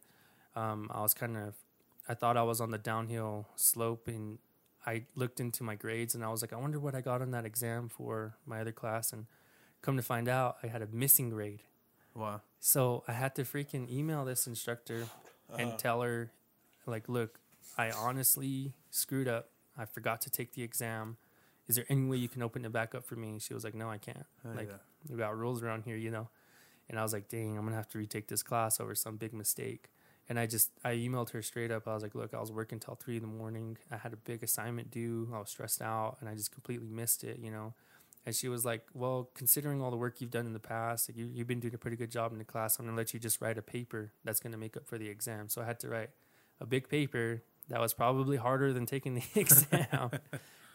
[0.54, 1.54] um, I was kind of,
[2.08, 4.38] I thought I was on the downhill slope, and
[4.88, 7.30] I looked into my grades, and I was like, I wonder what I got on
[7.32, 9.26] that exam for my other class, and
[9.82, 11.62] come to find out, I had a missing grade.
[12.14, 12.40] Wow.
[12.58, 15.04] So I had to freaking email this instructor
[15.58, 15.76] and uh-huh.
[15.76, 16.32] tell her,
[16.86, 17.38] like, look,
[17.76, 19.50] I honestly screwed up.
[19.76, 21.18] I forgot to take the exam.
[21.68, 23.38] Is there any way you can open it back up for me?
[23.40, 24.26] She was like, no, I can't.
[24.44, 24.78] Oh, like, yeah.
[25.10, 26.28] we got rules around here, you know.
[26.88, 29.34] And I was like, dang, I'm gonna have to retake this class over some big
[29.34, 29.90] mistake.
[30.28, 31.88] And I just I emailed her straight up.
[31.88, 33.78] I was like, look, I was working till three in the morning.
[33.90, 35.28] I had a big assignment due.
[35.34, 37.74] I was stressed out, and I just completely missed it, you know.
[38.26, 41.16] And she was like, well, considering all the work you've done in the past, like
[41.16, 42.78] you, you've been doing a pretty good job in the class.
[42.78, 45.48] I'm gonna let you just write a paper that's gonna make up for the exam.
[45.48, 46.10] So I had to write
[46.60, 50.10] a big paper that was probably harder than taking the exam.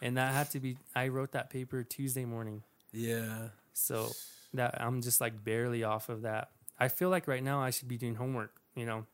[0.02, 2.64] and that had to be I wrote that paper Tuesday morning.
[2.92, 3.50] Yeah.
[3.72, 4.10] So
[4.54, 6.50] that I'm just like barely off of that.
[6.78, 8.52] I feel like right now I should be doing homework.
[8.74, 9.06] You know,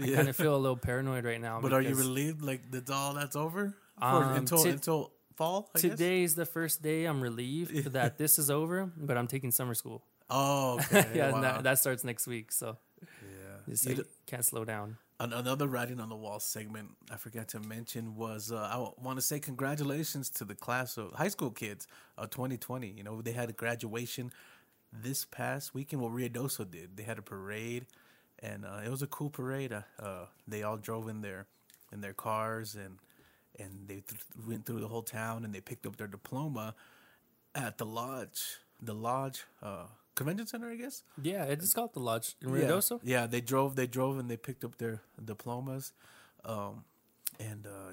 [0.00, 1.60] I kind of feel a little paranoid right now.
[1.60, 2.42] But are you relieved?
[2.42, 5.70] Like that's all that's over For- Um, until to- until fall?
[5.74, 5.90] I guess?
[5.90, 9.74] Today is the first day I'm relieved that this is over, but I'm taking summer
[9.74, 10.02] school.
[10.30, 11.10] Oh, okay.
[11.14, 11.40] yeah, wow.
[11.40, 12.52] that, that starts next week.
[12.52, 12.76] So
[13.22, 13.56] yeah.
[13.68, 14.98] just like, can't slow down.
[15.20, 19.22] Another writing on the wall segment I forgot to mention was uh, I want to
[19.22, 22.86] say congratulations to the class of high school kids of 2020.
[22.88, 24.30] You know they had a graduation.
[24.92, 26.02] this past weekend.
[26.02, 27.86] What Ruidoso did, they had a parade,
[28.42, 29.72] and uh, it was a cool parade.
[29.72, 31.46] Uh, uh, they all drove in their
[31.92, 32.98] in their cars and
[33.58, 36.74] and they th- went through the whole town and they picked up their diploma
[37.54, 41.02] at the lodge, the lodge uh, convention center, I guess.
[41.20, 42.66] Yeah, it's called the Lodge in Yeah.
[42.66, 43.00] Ruidoso.
[43.02, 43.74] Yeah, they drove.
[43.74, 45.92] They drove and they picked up their diplomas,
[46.44, 46.84] um,
[47.40, 47.92] and uh,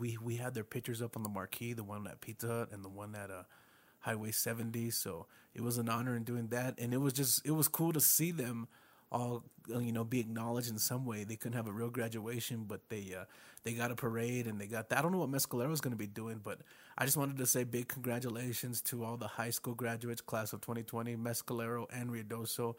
[0.00, 2.84] we we had their pictures up on the marquee, the one at Pizza Hut and
[2.84, 3.42] the one at uh,
[4.00, 4.90] Highway 70.
[4.90, 7.92] So it was an honor in doing that, and it was just it was cool
[7.92, 8.66] to see them
[9.10, 9.44] all
[9.74, 11.24] uh, you know be acknowledged in some way.
[11.24, 13.24] They couldn't have a real graduation, but they uh,
[13.64, 14.98] they got a parade and they got that.
[14.98, 16.60] I don't know what Mescalero is going to be doing, but
[16.96, 20.60] I just wanted to say big congratulations to all the high school graduates, class of
[20.60, 22.74] 2020, Mescalero and Ruidoso,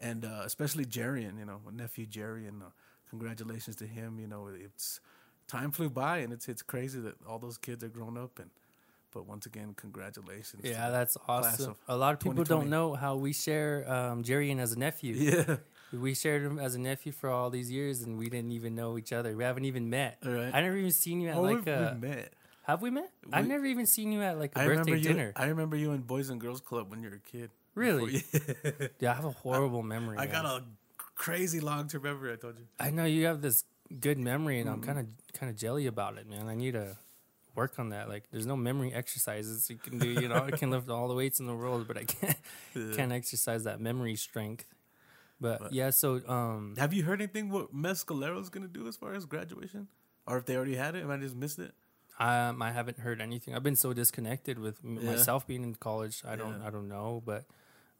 [0.00, 2.62] and uh, especially Jarian, you know, nephew Jarian.
[2.62, 2.70] Uh,
[3.08, 4.18] congratulations to him.
[4.18, 5.00] You know, it's
[5.46, 8.50] time flew by, and it's it's crazy that all those kids are grown up and.
[9.12, 10.62] But once again, congratulations.
[10.64, 11.76] Yeah, that's awesome.
[11.86, 15.14] A lot of people don't know how we share um, Jerry as a nephew.
[15.14, 15.58] Yeah,
[16.00, 18.98] We shared him as a nephew for all these years, and we didn't even know
[18.98, 19.36] each other.
[19.36, 20.18] We haven't even met.
[20.24, 20.50] Right.
[20.52, 21.96] I never even seen you at oh, like a.
[22.00, 22.32] met.
[22.64, 23.10] Have we met?
[23.32, 25.00] I've never even seen you at like a I birthday you.
[25.02, 25.32] dinner.
[25.36, 27.50] I remember you in Boys and Girls Club when you were a kid.
[27.74, 28.24] Really?
[29.00, 30.16] Yeah, I have a horrible memory.
[30.18, 30.32] I man.
[30.32, 30.64] got a
[31.14, 32.32] crazy long term memory.
[32.32, 32.64] I told you.
[32.80, 33.64] I know you have this
[34.00, 34.86] good memory, and I'm Mm-hmm.
[34.86, 35.06] kind of
[35.38, 36.48] kind of jelly about it, man.
[36.48, 36.96] I need to
[37.54, 38.08] work on that.
[38.08, 40.08] Like, there's no memory exercises you can do.
[40.08, 42.36] You know, I can lift all the weights in the world, but I can't
[42.96, 44.64] can't exercise that memory strength.
[45.44, 49.12] But, But- yeah, so um, Have you heard anything what Mescalero's gonna do as far
[49.12, 49.88] as graduation,
[50.26, 51.04] or if they already had it?
[51.04, 51.72] If I just missed it.
[52.18, 53.54] Um, I haven't heard anything.
[53.54, 55.10] I've been so disconnected with Yeah.
[55.10, 56.22] myself being in college.
[56.24, 56.66] I don't, Yeah.
[56.68, 57.44] I don't know, but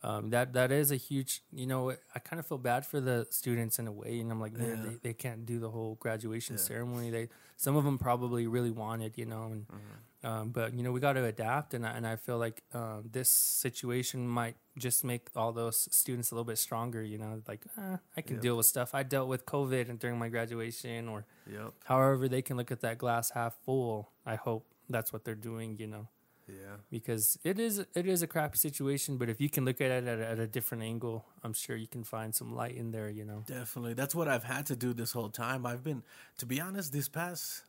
[0.07, 1.43] um, that that is a huge.
[1.53, 4.41] You know, I kind of feel bad for the students in a way, and I'm
[4.41, 4.91] like, man, Yeah.
[4.91, 6.63] they, they can't do the whole graduation Yeah.
[6.63, 7.11] ceremony.
[7.11, 10.27] They some of them probably really wanted, you know, and Mm-hmm.
[10.31, 13.09] um, but you know we got to adapt, and I, and I feel like um,
[13.19, 17.03] this situation might just make all those students a little bit stronger.
[17.03, 18.43] You know, like eh, I can Yeah.
[18.47, 18.95] deal with stuff.
[18.95, 21.73] I dealt with COVID and during my graduation, or Yep.
[21.85, 24.11] however they can look at that glass half full.
[24.27, 25.79] I hope that's what they're doing.
[25.79, 26.09] You know
[26.47, 26.77] Yeah.
[26.91, 29.17] because it is it is a crappy situation.
[29.17, 31.77] But if you can look at it at a, at a different angle, I'm sure
[31.77, 33.09] you can find some light in there.
[33.09, 33.45] You know.
[33.47, 33.95] Definitely.
[33.95, 35.65] That's what I've had to do this whole time.
[35.67, 36.03] I've been,
[36.39, 37.63] to be honest, this past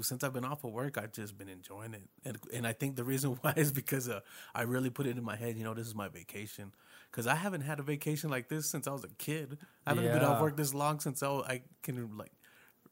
[0.00, 2.96] since I've been off of work, I've just been enjoying it, and and I think
[2.96, 4.20] the reason why is because uh,
[4.54, 5.56] I really put it in my head.
[5.56, 6.72] You know, this is my vacation
[7.10, 9.58] because I haven't had a vacation like this since I was a kid.
[9.86, 12.32] I haven't been off work this long since I, I can like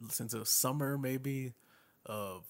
[0.09, 1.53] since the summer maybe
[2.07, 2.45] of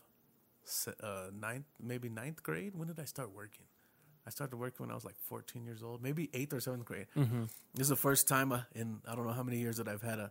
[1.03, 2.72] uh, ninth, maybe ninth grade.
[2.74, 3.64] When did I start working?
[4.27, 7.07] I started working when I was like 14 years old, maybe eighth or seventh grade.
[7.16, 7.42] Mm-hmm.
[7.74, 10.03] This is the first time uh, in I don't know how many years that I've
[10.03, 10.31] had a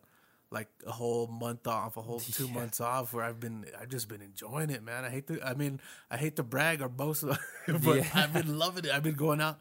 [0.50, 2.54] like a whole month off, a whole two Yeah.
[2.54, 5.04] months off, where I've been I've just been enjoying it, man.
[5.06, 7.24] I hate to I mean I hate to brag or boast,
[7.68, 8.08] but Yeah.
[8.16, 8.92] I've been loving it.
[8.92, 9.60] I've been going out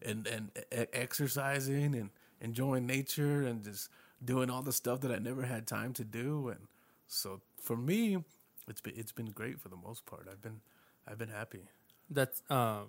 [0.00, 0.50] and and
[0.92, 2.10] exercising and
[2.40, 3.88] enjoying nature and just
[4.24, 6.48] doing all the stuff that I never had time to do.
[6.48, 6.60] And
[7.06, 8.24] so for me,
[8.68, 10.26] it's been it's been great for the most part.
[10.30, 10.60] I've been
[11.06, 11.68] I've been happy.
[12.10, 12.82] That's uh,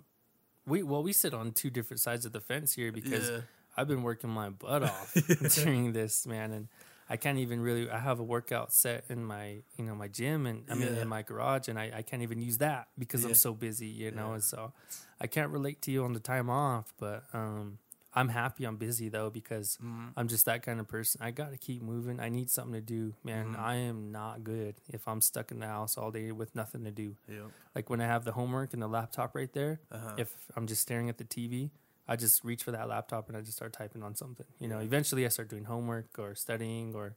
[0.66, 3.40] we well we sit on two different sides of the fence here because Yeah.
[3.78, 5.14] I've been working my butt off
[5.54, 6.68] during this man, and
[7.10, 7.90] I can't even really.
[7.90, 11.02] I have a workout set in my you know my gym and I mean Yeah.
[11.02, 13.28] in my garage, and I, I can't even use that because Yeah.
[13.28, 14.32] I'm so busy, you know.
[14.32, 14.72] And so
[15.20, 17.78] I can't relate to you on the time off, but um,
[18.16, 20.08] I'm happy I'm busy though because Mm-hmm.
[20.16, 21.20] I'm just that kind of person.
[21.22, 22.18] I got to keep moving.
[22.20, 23.48] I need something to do, man.
[23.52, 23.60] Mm-hmm.
[23.62, 26.90] I am not good if I'm stuck in the house all day with nothing to
[26.90, 27.50] do Yep.
[27.74, 30.14] like when I have the homework and the laptop right there, Uh-huh.
[30.16, 31.70] if I'm just staring at the TV,
[32.08, 34.46] I just reach for that laptop and I just start typing on something.
[34.60, 37.16] You know, eventually I start doing homework or studying or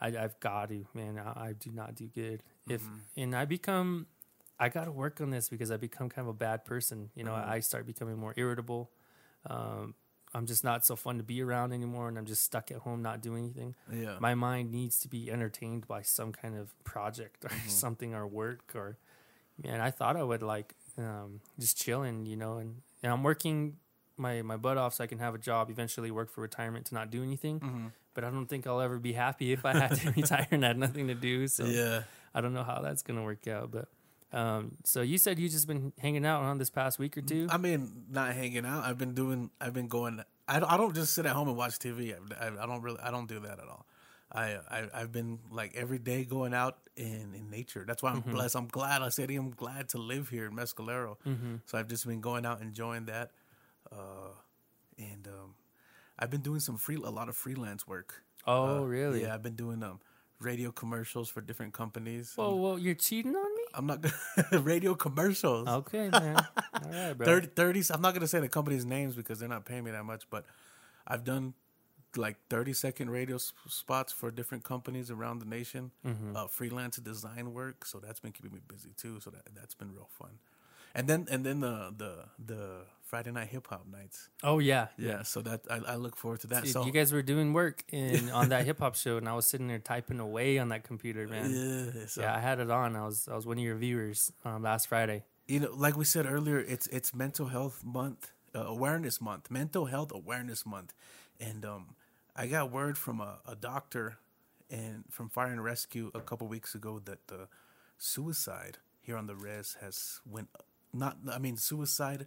[0.00, 2.42] I, I've got to, man, I, I do not do good.
[2.68, 3.20] If Mm-hmm.
[3.20, 4.06] and I become,
[4.60, 7.10] I got to work on this because I become kind of a bad person.
[7.14, 7.48] You know, Mhm.
[7.48, 8.90] I start becoming more irritable.
[9.46, 9.94] Um,
[10.38, 13.02] I'm just not so fun to be around anymore, and I'm just stuck at home
[13.02, 14.16] not doing anything Yeah.
[14.20, 17.68] my mind needs to be entertained by some kind of project or Mm-hmm.
[17.84, 18.96] something or work or
[19.62, 22.70] man i thought i would like um, just chilling you know and,
[23.02, 23.76] and i'm working
[24.16, 26.94] my, my butt off so i can have a job eventually work for retirement to
[26.94, 27.86] not do anything Mm-hmm.
[28.14, 30.78] but i don't think i'll ever be happy if i had to retire and had
[30.78, 32.02] nothing to do so Yeah.
[32.34, 33.88] i don't know how that's gonna work out but
[34.32, 37.48] um, so you said you just been hanging out on this past week or two
[37.50, 38.84] I mean, not hanging out.
[38.84, 39.50] I've been doing.
[39.60, 40.22] I've been going.
[40.46, 42.14] I don't, I don't just sit at home and watch TV.
[42.14, 43.00] I, I, I don't really.
[43.00, 43.86] I don't do that at all.
[44.30, 47.84] I, I I've been like every day going out in in nature.
[47.86, 48.56] That's why I'm blessed.
[48.56, 49.00] I'm glad.
[49.00, 51.16] I said I'm glad to live here in Mescalero.
[51.64, 53.30] So I've just been going out enjoying that,
[53.90, 54.32] uh,
[54.98, 55.54] and um,
[56.18, 58.22] I've been doing some free a lot of freelance work.
[58.46, 60.00] oh Uh, really Yeah, I've been doing um
[60.40, 62.32] radio commercials for different companies.
[62.36, 65.68] whoa whoa you're cheating on me I'm not gonna radio commercials.
[65.68, 66.36] Okay, man.
[66.84, 67.26] All right, bro.
[67.26, 70.04] 30, 30 I'm not gonna say the company's names because they're not paying me that
[70.04, 70.44] much, but
[71.06, 71.54] I've done
[72.16, 75.90] like 30 second radio s- spots for different companies around the nation.
[76.06, 76.36] Mm-hmm.
[76.36, 79.20] Uh, freelance design work, so that's been keeping me busy too.
[79.20, 80.38] So that that's been real fun.
[80.94, 84.28] And then and then the the the Friday night hip hop nights.
[84.42, 86.64] Oh yeah, Yeah, so that I, I look forward to that.
[86.64, 89.32] Dude, so you guys were doing work in on that hip hop show, and I
[89.34, 91.50] was sitting there typing away on that computer, man.
[91.50, 92.94] yeah, so Yeah, I had it on.
[92.96, 95.24] I was I was one of your viewers um, last Friday.
[95.46, 99.86] you know, like we said earlier, it's it's Mental Health Month, uh, Awareness Month, Mental
[99.86, 100.92] Health Awareness Month,
[101.40, 101.96] and um,
[102.36, 104.18] I got word from a, a doctor
[104.70, 107.48] and from Fire and Rescue a couple weeks ago that the
[107.96, 110.48] suicide here on the res has went
[110.92, 112.26] not I mean suicide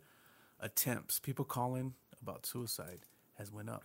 [0.61, 2.99] attempts, people calling about suicide
[3.37, 3.83] has went up.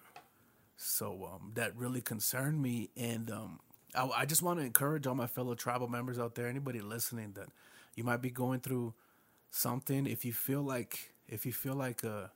[0.76, 3.60] So um, that really concerned me, and um,
[3.94, 7.32] I, I just want to encourage all my fellow tribal members out there, anybody listening,
[7.32, 7.48] that
[7.94, 8.92] you might be going through
[9.50, 10.06] something.
[10.06, 12.26] If you feel like, if you feel like uh,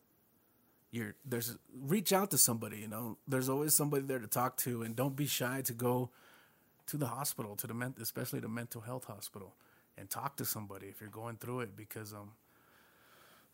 [0.90, 2.79] you're there's reach out to somebody.
[2.79, 6.11] You know, there's always somebody there to talk to, and don't be shy to go
[6.87, 9.55] to the hospital, to the men- especially the mental health hospital,
[9.96, 12.33] and talk to somebody if you're going through it, because um,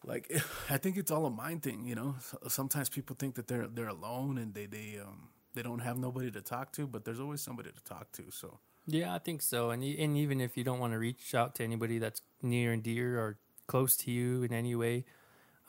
[0.06, 0.30] like
[0.70, 2.14] I think it's all a mind thing, you know.
[2.48, 6.30] Sometimes people think that they're they're alone and they they um they don't have nobody
[6.30, 8.30] to talk to, but there's always somebody to talk to.
[8.30, 9.70] So Yeah, I think so.
[9.70, 12.82] And and even if you don't want to reach out to anybody that's near and
[12.82, 15.04] dear or close to you in any way,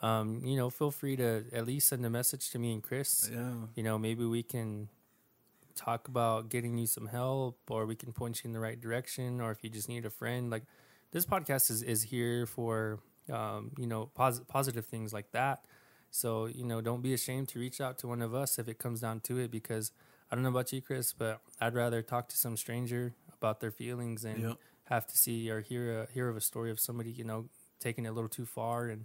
[0.00, 3.28] um, you know, feel free to at least send a message to me and Chris.
[3.32, 4.88] yeah, You know, maybe we can
[5.74, 9.40] talk about getting you some help, or we can point you in the right direction,
[9.40, 10.50] or if you just need a friend.
[10.50, 10.64] Like
[11.10, 15.64] this podcast is is here for um, you know pos- positive things like that.
[16.10, 18.78] So you know, don't be ashamed to reach out to one of us if it
[18.78, 19.92] comes down to it, because
[20.30, 23.70] I don't know about you, Chris, but I'd rather talk to some stranger about their
[23.70, 24.56] feelings and Yep.
[24.84, 28.04] have to see or hear a hear of a story of somebody you know taking
[28.06, 29.04] it a little too far and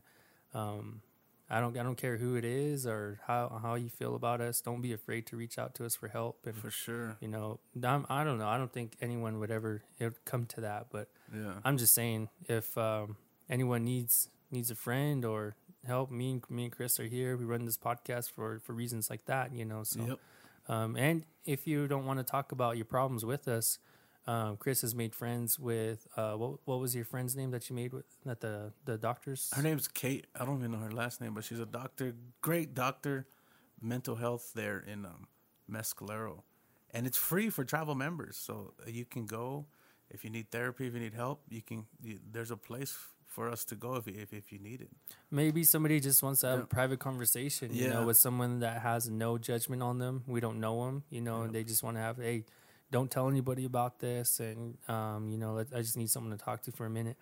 [0.54, 1.02] um,
[1.50, 4.62] I don't I don't care who it is or how how you feel about us.
[4.62, 7.18] Don't be afraid to reach out to us for help and for sure.
[7.20, 10.46] you know I'm, I don't know I don't think anyone would ever it would come
[10.48, 13.18] to that, but Yeah, I'm just saying if um,
[13.50, 17.36] anyone needs needs a friend or help, me and me and Chris are here.
[17.36, 19.84] We run this podcast for for reasons like that, you know.
[19.84, 20.20] So yep.
[20.70, 23.80] um, and if you don't want to talk about your problems with us,
[24.26, 27.76] um, Chris has made friends with uh, what what was your friend's name that you
[27.76, 29.52] made with at the the doctors?
[29.54, 30.28] Her name's Kate.
[30.40, 33.28] I don't even know her last name, but she's a doctor, great doctor,
[33.82, 35.28] mental health there in um,
[35.70, 36.44] Mescalero,
[36.92, 38.38] and it's free for travel members.
[38.38, 39.66] So you can go
[40.10, 41.42] if you need therapy, if you need help.
[41.50, 41.86] You can.
[42.02, 42.98] You, there's a place
[43.34, 44.90] for us to go if you, if, if you need it.
[45.32, 46.64] Maybe somebody just wants to have Yeah.
[46.64, 47.94] a private conversation, you Yeah.
[47.94, 50.24] know, with someone that has no judgment on them.
[50.28, 52.46] We don't know them, you know, and they just want to have, hey,
[52.92, 56.62] don't tell anybody about this, and um, you know, I just need someone to talk
[56.64, 57.18] to for a minute.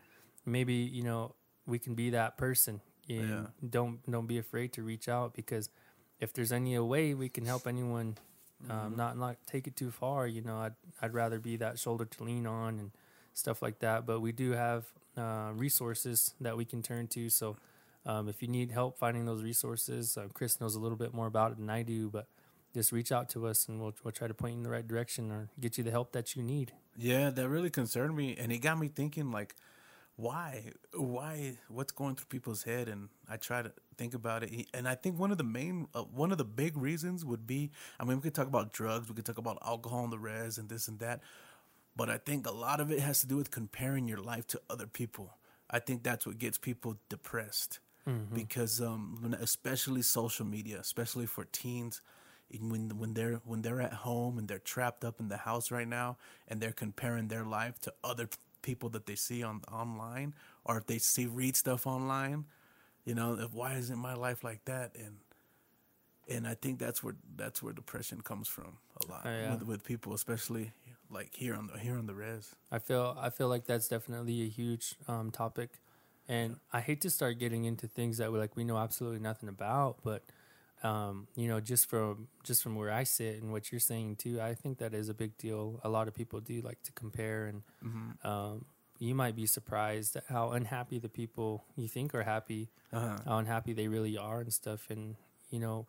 [0.45, 2.81] Maybe you know we can be that person.
[3.07, 3.47] Yeah.
[3.67, 5.69] Don't don't be afraid to reach out because
[6.19, 8.17] if there's any way we can help anyone,
[8.63, 8.71] Mm-hmm.
[8.71, 10.27] um, not not take it too far.
[10.27, 12.91] You know, I'd I'd rather be that shoulder to lean on and
[13.33, 14.05] stuff like that.
[14.05, 14.85] But we do have
[15.17, 17.29] uh, resources that we can turn to.
[17.29, 17.57] So
[18.05, 21.27] um, if you need help finding those resources, uh, Chris knows a little bit more
[21.27, 22.09] about it than I do.
[22.09, 22.27] But
[22.73, 24.87] just reach out to us and we'll we'll try to point you in the right
[24.87, 26.71] direction or get you the help that you need.
[26.97, 29.55] Yeah, that really concerned me, and it got me thinking like,
[30.17, 32.89] why, why, what's going through people's head?
[32.89, 36.01] And I try to think about it, and I think one of the main, uh,
[36.01, 39.15] one of the big reasons would be, I mean, we could talk about drugs, we
[39.15, 41.21] could talk about alcohol and the res and this and that,
[41.95, 44.61] but I think a lot of it has to do with comparing your life to
[44.69, 45.37] other people.
[45.69, 47.79] I think that's what gets people depressed
[48.33, 52.01] because, um, when, especially social media, especially for teens,
[52.59, 55.87] when when they're when they're at home and they're trapped up in the house right
[55.87, 58.27] now and they're comparing their life to other
[58.61, 60.33] people that they see on online
[60.65, 62.45] or if they see read stuff online,
[63.05, 64.95] you know, if, why isn't my life like that?
[64.95, 65.17] And
[66.29, 69.51] and I think that's where that's where depression comes from a lot Oh, yeah.
[69.53, 70.71] with, with people, especially
[71.11, 72.55] like here on the here on the res.
[72.71, 75.71] I feel I feel like that's definitely a huge um, topic,
[76.27, 79.49] and I hate to start getting into things that we like we know absolutely nothing
[79.49, 80.23] about, but
[80.83, 84.41] um, you know, just from just from where I sit and what you're saying too,
[84.41, 85.79] I think that is a big deal.
[85.83, 88.27] A lot of people do like to compare, and Mm-hmm.
[88.27, 88.65] um,
[88.99, 93.17] you might be surprised at how unhappy the people you think are happy, Uh-huh.
[93.25, 94.87] how unhappy they really are and stuff.
[94.89, 95.15] And
[95.49, 95.87] you know,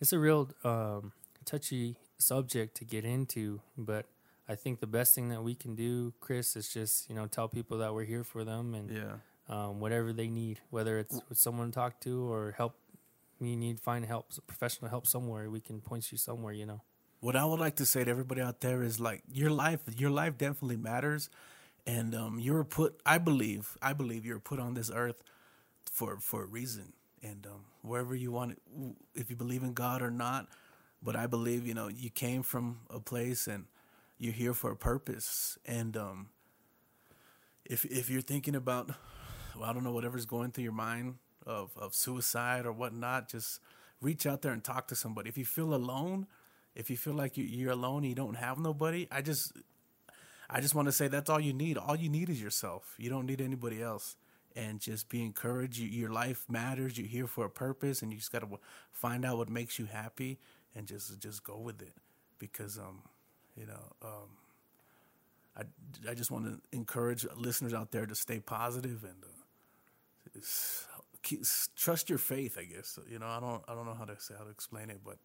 [0.00, 1.12] it's a real um,
[1.44, 4.06] touchy subject to get into, but
[4.48, 7.48] I think the best thing that we can do, Chris, is just you know tell
[7.48, 9.16] people that we're here for them and Yeah.
[9.48, 12.76] um, whatever they need, whether it's with someone to talk to or help.
[13.40, 15.50] You need find help, professional help somewhere.
[15.50, 16.52] We can point you somewhere.
[16.54, 16.82] You know.
[17.20, 20.10] What I would like to say to everybody out there is like your life, your
[20.10, 21.30] life definitely matters,
[21.86, 23.00] and um, you were put.
[23.06, 23.76] I believe.
[23.82, 25.22] I believe you were put on this earth
[25.90, 28.60] for for a reason, and um, wherever you want
[29.14, 30.48] if you believe in God or not,
[31.02, 33.64] but I believe you know you came from a place and
[34.18, 36.28] you're here for a purpose, and um,
[37.64, 38.90] if if you're thinking about,
[39.58, 43.60] well, I don't know, whatever's going through your mind of of suicide or whatnot, just
[44.00, 45.28] reach out there and talk to somebody.
[45.28, 46.26] If you feel alone,
[46.74, 49.52] if you feel like you, you're alone and you don't have nobody, I just
[50.48, 51.78] I just want to say that's all you need.
[51.78, 52.94] All you need is yourself.
[52.98, 54.16] You don't need anybody else.
[54.56, 55.78] And just be encouraged.
[55.78, 56.96] You, your life matters.
[56.96, 58.60] You're here for a purpose, and you just got to
[58.92, 60.38] find out what makes you happy,
[60.76, 61.94] and just just go with it.
[62.38, 63.02] Because um,
[63.56, 64.28] you know, um,
[65.56, 69.24] I I just want to encourage listeners out there to stay positive and
[70.36, 70.40] uh,
[71.22, 71.42] keep,
[71.76, 72.56] trust your faith.
[72.58, 74.90] I guess you know I don't I don't know how to say how to explain
[74.90, 75.18] it, but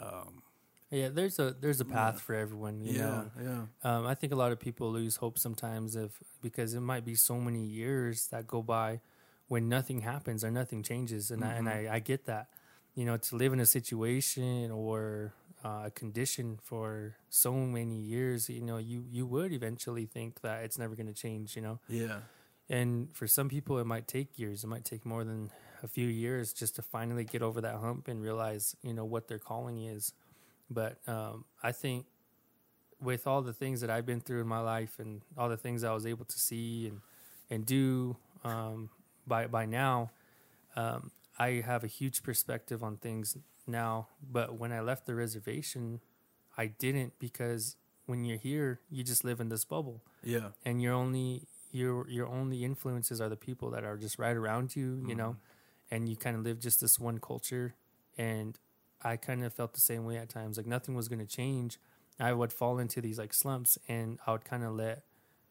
[0.00, 0.42] um,
[0.90, 2.20] yeah, there's a there's a path yeah.
[2.20, 2.82] for everyone.
[2.82, 3.30] You yeah, know?
[3.42, 3.96] yeah.
[3.96, 6.12] Um, I think a lot of people lose hope sometimes if
[6.42, 9.00] because it might be so many years that go by
[9.48, 11.50] when nothing happens or nothing changes, and mm-hmm.
[11.50, 11.92] I, and mm-hmm.
[11.92, 12.48] I, I get that.
[12.94, 15.32] You know, to live in a situation or
[15.64, 20.64] uh, a condition for so many years, you know, you you would eventually think that
[20.64, 21.56] it's never going to change.
[21.56, 21.80] You know.
[21.88, 22.20] Yeah.
[22.70, 24.62] And for some people, it might take years.
[24.62, 25.50] It might take more than
[25.82, 29.28] a few years just to finally get over that hump and realize, you know, what
[29.28, 30.12] their calling is.
[30.70, 32.04] But um, I think
[33.00, 35.82] with all the things that I've been through in my life and all the things
[35.82, 37.00] I was able to see and
[37.50, 38.90] and do um,
[39.26, 40.10] by by now,
[40.76, 43.36] um, I have a huge perspective on things
[43.68, 44.08] now.
[44.30, 46.00] But when I left the reservation,
[46.56, 47.76] I didn't because
[48.06, 50.02] when you're here, you just live in this bubble.
[50.22, 54.36] Yeah, and you're only your your only influences are the people that are just right
[54.36, 54.92] around you.
[54.92, 55.08] Mm-hmm.
[55.10, 55.36] You know,
[55.90, 57.74] and you kind of live just this one culture
[58.18, 58.58] and
[59.02, 60.56] I kind of felt the same way at times.
[60.56, 61.78] Like nothing was going to change.
[62.18, 65.04] I would fall into these like slumps, and I would kind of let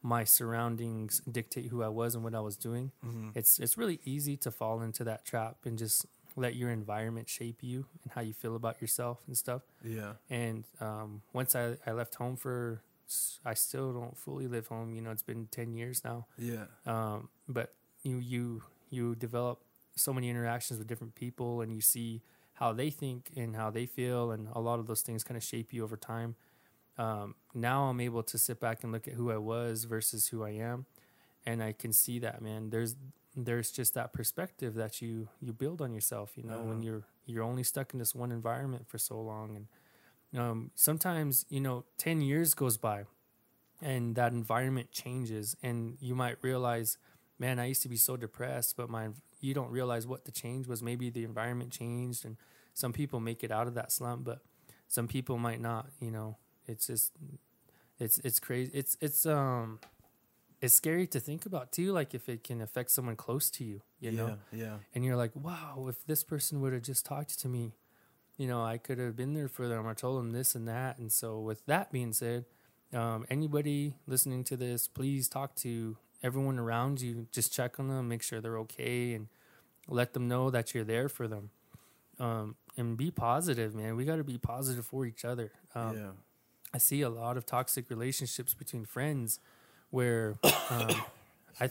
[0.03, 2.91] my surroundings dictate who I was and what I was doing.
[3.05, 3.29] Mm-hmm.
[3.35, 6.05] It's it's really easy to fall into that trap and just
[6.37, 9.63] let your environment shape you and how you feel about yourself and stuff.
[9.83, 10.13] Yeah.
[10.29, 12.83] And um, once I, I left home for,
[13.43, 14.93] I still don't fully live home.
[14.93, 16.27] You know, it's been ten years now.
[16.37, 16.65] Yeah.
[16.85, 17.73] Um, but
[18.03, 19.61] you you you develop
[19.95, 22.21] so many interactions with different people, and you see
[22.53, 25.43] how they think and how they feel, and a lot of those things kind of
[25.43, 26.35] shape you over time.
[26.99, 30.43] Um, now I'm able to sit back and look at who I was versus who
[30.43, 30.85] I am,
[31.45, 32.69] and I can see that man.
[32.69, 32.95] There's
[33.45, 36.31] there's just that perspective that you you build on yourself.
[36.35, 36.63] You know, uh-huh.
[36.63, 39.55] when you're you're only stuck in this one environment for so long,
[40.33, 43.03] and um, sometimes you know ten years goes by,
[43.81, 46.97] and that environment changes, and you might realize,
[47.37, 50.67] man, I used to be so depressed, but my you don't realize what the change
[50.67, 50.81] was.
[50.81, 52.37] Maybe the environment changed, and
[52.73, 54.39] some people make it out of that slump, but
[54.87, 55.87] some people might not.
[55.99, 57.11] You know, it's just
[57.99, 58.71] it's it's crazy.
[58.73, 59.79] It's it's um
[60.61, 61.91] it's scary to think about too.
[61.91, 64.75] Like if it can affect someone close to you, you yeah, know, yeah.
[64.95, 67.73] And you're like, wow, if this person would have just talked to me,
[68.37, 70.97] you know, I could have been there for them or told them this and that.
[70.97, 72.45] And so, with that being said,
[72.93, 78.07] um, anybody listening to this, please talk to everyone around you, just check on them,
[78.07, 79.27] make sure they're okay, and
[79.87, 81.49] let them know that you're there for them.
[82.19, 83.95] Um, and be positive, man.
[83.95, 85.51] We got to be positive for each other.
[85.73, 86.09] Um, yeah.
[86.73, 89.39] I see a lot of toxic relationships between friends
[89.89, 90.35] where
[90.69, 90.89] um,
[91.59, 91.69] I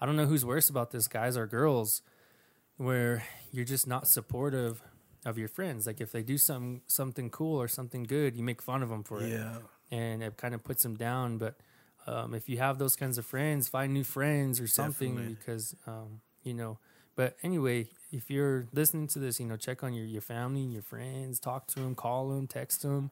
[0.00, 2.02] I don't know who's worse about this, guys or girls,
[2.76, 4.82] where you're just not supportive
[5.24, 5.86] of your friends.
[5.86, 9.02] Like if they do some something cool or something good, you make fun of them
[9.02, 9.30] for it.
[9.30, 9.58] Yeah.
[9.90, 11.38] And it kind of puts them down.
[11.38, 11.56] But
[12.06, 15.36] um, if you have those kinds of friends, find new friends or something Definitely.
[15.38, 16.78] because um, you know.
[17.16, 20.72] But anyway, if you're listening to this, you know, check on your your family and
[20.72, 23.10] your friends, talk to them, call them, text them.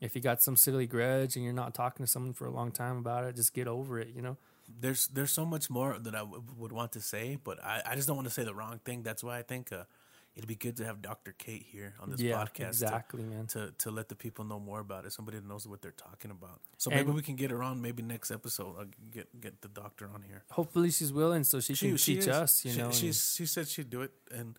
[0.00, 2.70] If you got some silly grudge and you're not talking to someone for a long
[2.70, 4.08] time about it, just get over it.
[4.14, 4.36] You know.
[4.80, 7.94] There's there's so much more that I w- would want to say, but I, I
[7.94, 9.02] just don't want to say the wrong thing.
[9.02, 9.84] That's why I think uh,
[10.36, 11.34] it'd be good to have Dr.
[11.36, 12.68] Kate here on this yeah, podcast.
[12.68, 13.46] Exactly, to, man.
[13.48, 15.12] To to let the people know more about it.
[15.12, 16.60] Somebody that knows what they're talking about.
[16.76, 17.80] So maybe and we can get her on.
[17.82, 20.44] Maybe next episode, I'll get get the doctor on here.
[20.50, 22.28] Hopefully, she's willing, so she, she can she teach is.
[22.28, 22.64] us.
[22.64, 24.54] You she, know, she she said she'd do it, and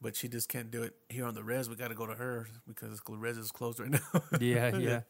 [0.00, 1.68] but she just can't do it here on the res.
[1.68, 4.22] We got to go to her because the res is closed right now.
[4.40, 5.00] yeah, yeah.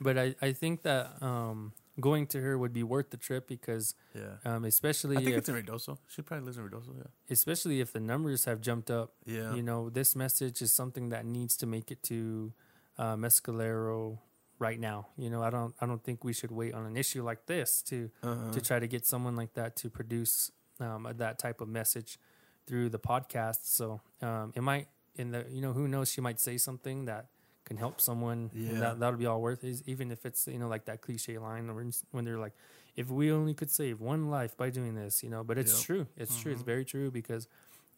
[0.00, 3.94] But I I think that um going to her would be worth the trip because
[4.14, 5.98] yeah, um, especially I think if, it's in Ruidoso.
[6.08, 6.96] She probably lives in Ruidoso.
[6.96, 9.14] Yeah, especially if the numbers have jumped up.
[9.24, 12.52] Yeah, you know, this message is something that needs to make it to
[12.98, 14.18] uh, Mescalero
[14.58, 15.08] right now.
[15.16, 17.82] You know, I don't I don't think we should wait on an issue like this
[17.82, 18.52] to uh-huh.
[18.52, 22.18] to try to get someone like that to produce um, that type of message
[22.66, 23.60] through the podcast.
[23.64, 27.26] So um, it might in the you know who knows she might say something that
[27.64, 28.78] can help someone, yeah.
[28.78, 29.82] that that'll be all worth it.
[29.86, 32.52] Even if it's you know like that cliche line when when they're like,
[32.96, 35.84] if we only could save one life by doing this, you know, but it's Yep.
[35.86, 36.06] true.
[36.16, 36.52] It's true.
[36.52, 36.66] It's Mhm.
[36.66, 37.48] very true because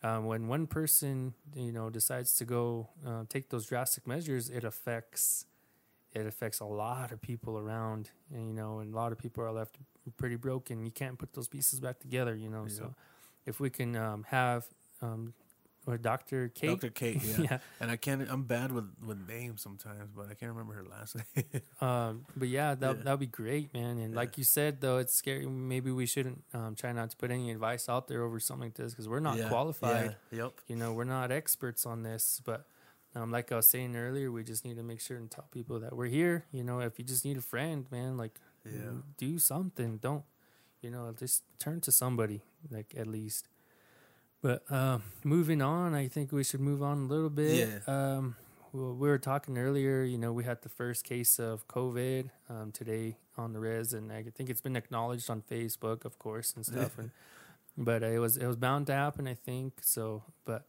[0.02, 4.64] um, when one person, you know, decides to go uh, take those drastic measures, it
[4.64, 5.44] affects
[6.14, 9.44] it affects a lot of people around, and you know, and a lot of people
[9.44, 9.76] are left
[10.16, 10.86] pretty broken.
[10.86, 12.66] You can't put those pieces back together, you know.
[12.68, 12.94] So.
[13.48, 14.66] If we can um, have
[15.02, 15.32] um,
[15.86, 16.48] or Dr.
[16.54, 16.90] Kate, Dr.
[16.90, 17.36] Kate, yeah.
[17.40, 17.58] yeah.
[17.80, 18.20] And I can't.
[18.30, 21.44] I'm bad with with names sometimes, but I can't remember her last name.
[21.80, 23.02] Um, but yeah, that Yeah.
[23.04, 23.98] that'd be great, man.
[23.98, 24.16] And Yeah.
[24.22, 25.46] like you said, though, it's scary.
[25.46, 28.74] Maybe we shouldn't um, try not to put any advice out there over something like
[28.74, 30.16] this because we're not qualified.
[30.30, 30.52] Yep.
[30.66, 32.42] You know, we're not experts on this.
[32.44, 32.66] But
[33.14, 35.80] um, like I was saying earlier, we just need to make sure and tell people
[35.80, 36.44] that we're here.
[36.52, 38.34] You know, if you just need a friend, man, like
[38.66, 39.00] Yeah.
[39.16, 39.96] do something.
[39.98, 40.24] Don't
[40.82, 41.12] you know?
[41.18, 43.48] Just turn to somebody, like at least.
[44.40, 47.68] But um, moving on, I think we should move on a little bit.
[47.68, 47.78] yeah.
[48.16, 48.36] Um,
[48.72, 50.02] well, we were talking earlier.
[50.04, 54.12] You know, we had the first case of COVID um, today on the res, and
[54.12, 56.98] I think it's been acknowledged on Facebook, of course, and stuff.
[56.98, 57.10] and
[57.76, 59.80] but it was it was bound to happen, I think.
[59.82, 60.66] So, but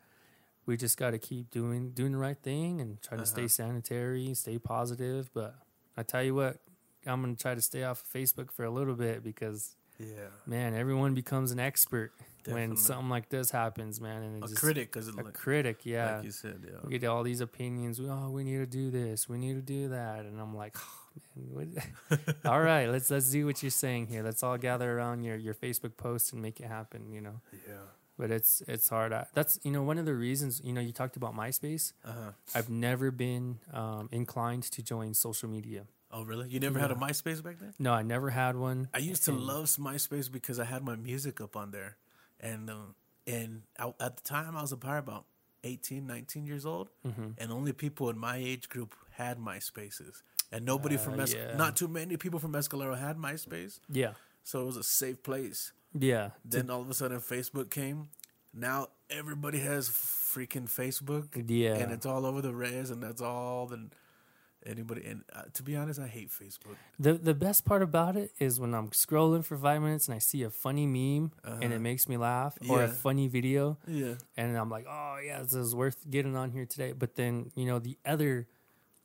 [0.65, 3.49] we just got to keep doing doing the right thing and try to stay Uh-huh.
[3.49, 5.29] sanitary, stay positive.
[5.33, 5.55] But
[5.97, 6.57] I tell you what,
[7.05, 10.29] I'm gonna try to stay off of Facebook for a little bit because Yeah.
[10.45, 12.11] man, everyone becomes an expert
[12.47, 14.23] when something like this happens, man.
[14.23, 16.15] And A it's just, critic, because a like, critic, yeah.
[16.17, 16.79] like you said, yeah.
[16.83, 17.99] we get all these opinions.
[17.99, 19.27] We, oh, we need to do this.
[19.29, 20.25] We need to do that.
[20.25, 21.67] And I'm like, oh, man,
[22.09, 22.35] what?
[22.45, 24.23] all right, let's let's do what you're saying here.
[24.23, 27.11] Let's all gather around your your Facebook post and make it happen.
[27.11, 27.73] You know, Yeah.
[28.17, 29.11] but it's it's hard.
[29.13, 30.61] I, that's you know one of the reasons.
[30.63, 31.93] You know, you talked about MySpace.
[32.05, 32.31] Uh huh.
[32.55, 35.83] I've never been um, inclined to join social media.
[36.11, 36.49] Oh, really?
[36.49, 37.73] You never had a MySpace back then?
[37.77, 38.89] No, I never had one.
[38.93, 41.97] I used to And- love MySpace because I had my music up on there,
[42.39, 42.95] and um,
[43.27, 45.25] and I, at the time I was probably about
[45.63, 47.35] 18, 19 years old, Mhm.
[47.37, 51.55] and only people in my age group had MySpaces, and nobody Uh, from Es- yeah.
[51.55, 55.73] not too many people from Mescalero had MySpace, Yeah, so it was a safe place.
[55.93, 56.31] yeah.
[56.43, 58.09] Then all of a sudden Facebook came.
[58.51, 61.75] Now everybody has freaking Facebook, yeah.
[61.75, 63.89] and it's all over the res, and that's all the
[64.65, 65.05] anybody.
[65.05, 66.75] And uh, to be honest, I hate Facebook.
[66.99, 70.19] The the best part about it is when I'm scrolling for five minutes and I
[70.19, 71.73] see a funny meme and Uh-huh.
[71.75, 75.53] it makes me laugh, or a funny video, Yeah, and I'm like, oh yeah, this
[75.53, 76.91] is worth getting on here today.
[76.93, 78.47] But then you know the other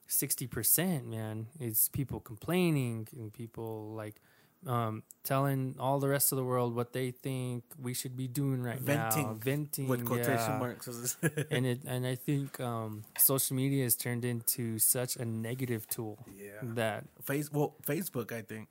[0.07, 4.20] sixty percent, man, is people complaining and people like
[4.67, 8.62] um, telling all the rest of the world what they think we should be doing
[8.62, 10.59] right now, Venting venting with quotation yeah.
[10.59, 11.17] marks.
[11.51, 16.19] and it and I think um, social media has turned into such a negative tool
[16.37, 16.51] yeah.
[16.62, 18.69] that Face well, Facebook, I think.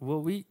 [0.00, 0.46] Well, we,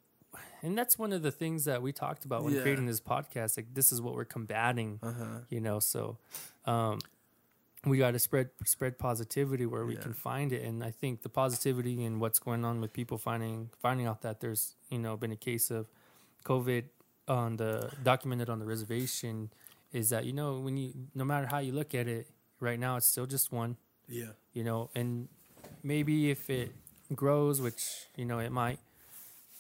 [0.62, 2.62] and that's one of the things that we talked about when Yeah.
[2.62, 3.58] creating this podcast.
[3.58, 5.26] Like, this is what we're combating, Uh huh.
[5.50, 5.80] you know.
[5.80, 6.18] So,
[6.66, 7.00] um,
[7.86, 10.02] we got to spread spread positivity where we Yeah.
[10.02, 13.70] can find it, and I think the positivity and what's going on with people finding
[13.80, 15.88] finding out that there's you know been a case of
[16.46, 16.86] COVID
[17.28, 19.52] on the documented on the reservation
[19.94, 22.28] is that you know when you no matter how you look at it
[22.60, 23.78] right now it's still just one
[24.08, 24.34] Yeah.
[24.54, 25.30] you know, and
[25.84, 26.72] maybe if it
[27.16, 28.80] grows, which you know it might,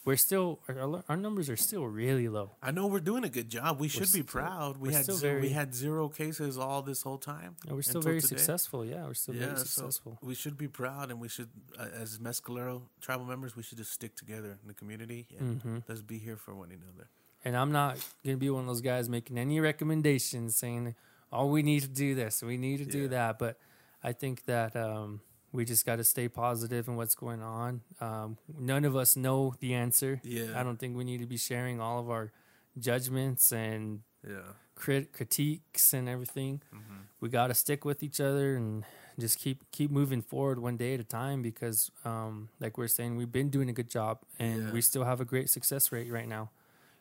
[0.03, 2.51] we're still our, our numbers are still really low.
[2.61, 3.79] I know we're doing a good job.
[3.79, 4.77] We should be still- proud.
[4.77, 7.55] We had zero, we had zero cases all this whole time.
[7.69, 8.35] We're still very today.
[8.37, 8.83] successful.
[8.83, 10.17] Yeah, we're still Yeah, very so successful.
[10.21, 13.91] we should be proud, and we should, uh, as Mescalero tribal members, we should just
[13.91, 17.09] stick together in the community and hmm let's be here for one another.
[17.45, 20.95] And I'm not gonna be one of those guys making any recommendations saying,
[21.31, 23.57] "Oh, we need to do this, we need to do that." But
[24.03, 25.21] I think that um,
[25.51, 27.81] we just got to stay positive in what's going on.
[27.99, 30.21] Um, none of us know the answer.
[30.23, 30.59] Yeah.
[30.59, 32.31] I don't think we need to be sharing all of our
[32.79, 34.53] judgments and Yeah.
[34.75, 36.61] crit- critiques and everything.
[36.71, 38.83] hmm We got to stick with each other and
[39.19, 43.17] just keep keep moving forward one day at a time because, um, like we're saying,
[43.17, 44.71] we've been doing a good job and Yeah.
[44.71, 46.49] we still have a great success rate right now.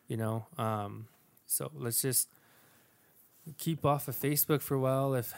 [0.07, 1.07] You know, um,
[1.47, 2.27] so let's just
[3.57, 5.33] keep off of Facebook for a while if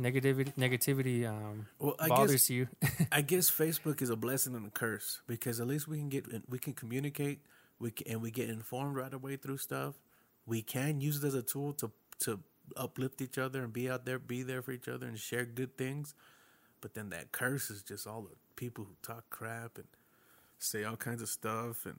[0.00, 2.68] negativity negativity um, Well, I bothers guess you.
[3.12, 6.26] I guess Facebook is a blessing and a curse because at least we can get
[6.48, 7.40] we can communicate
[7.78, 9.94] we can, and we get informed right away through stuff.
[10.46, 11.90] We can use it as a tool to
[12.20, 12.40] to
[12.76, 15.76] uplift each other and be out there, be there for each other, and share good
[15.76, 16.14] things.
[16.80, 19.86] But then that curse is just all the people who talk crap and
[20.58, 21.98] say all kinds of stuff, and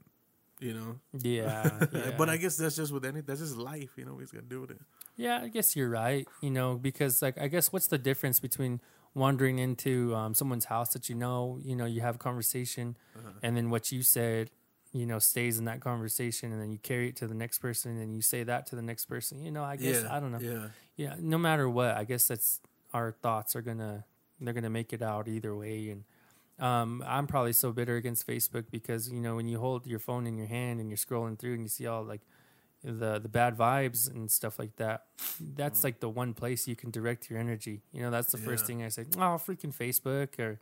[0.59, 0.99] you know.
[1.13, 2.11] yeah, yeah.
[2.17, 4.13] but I guess that's just with any that's just life, you know.
[4.13, 4.81] We just gotta deal with it.
[5.15, 6.27] Yeah, I guess you're right.
[6.41, 8.81] You know, because like I guess what's the difference between
[9.13, 13.29] wandering into um, someone's house that you know, you know, you have a conversation, Uh-huh.
[13.43, 14.49] and then what you said,
[14.91, 17.97] you know, stays in that conversation, and then you carry it to the next person,
[17.97, 19.41] and you say that to the next person.
[19.43, 20.39] You know, I guess yeah, I don't know.
[20.41, 22.59] Yeah, Yeah, no matter what, I guess that's
[22.93, 24.05] our thoughts are gonna
[24.41, 26.03] they're gonna make it out either way, and
[26.59, 30.25] Um, I'm probably so bitter against Facebook because you know when you hold your phone
[30.27, 32.21] in your hand and you're scrolling through and you see all like
[32.85, 35.05] the the bad vibes and stuff like that.
[35.55, 37.81] That's like the one place you can direct your energy.
[37.91, 39.05] You know, that's the first thing I say.
[39.17, 40.59] Oh, freaking Facebook or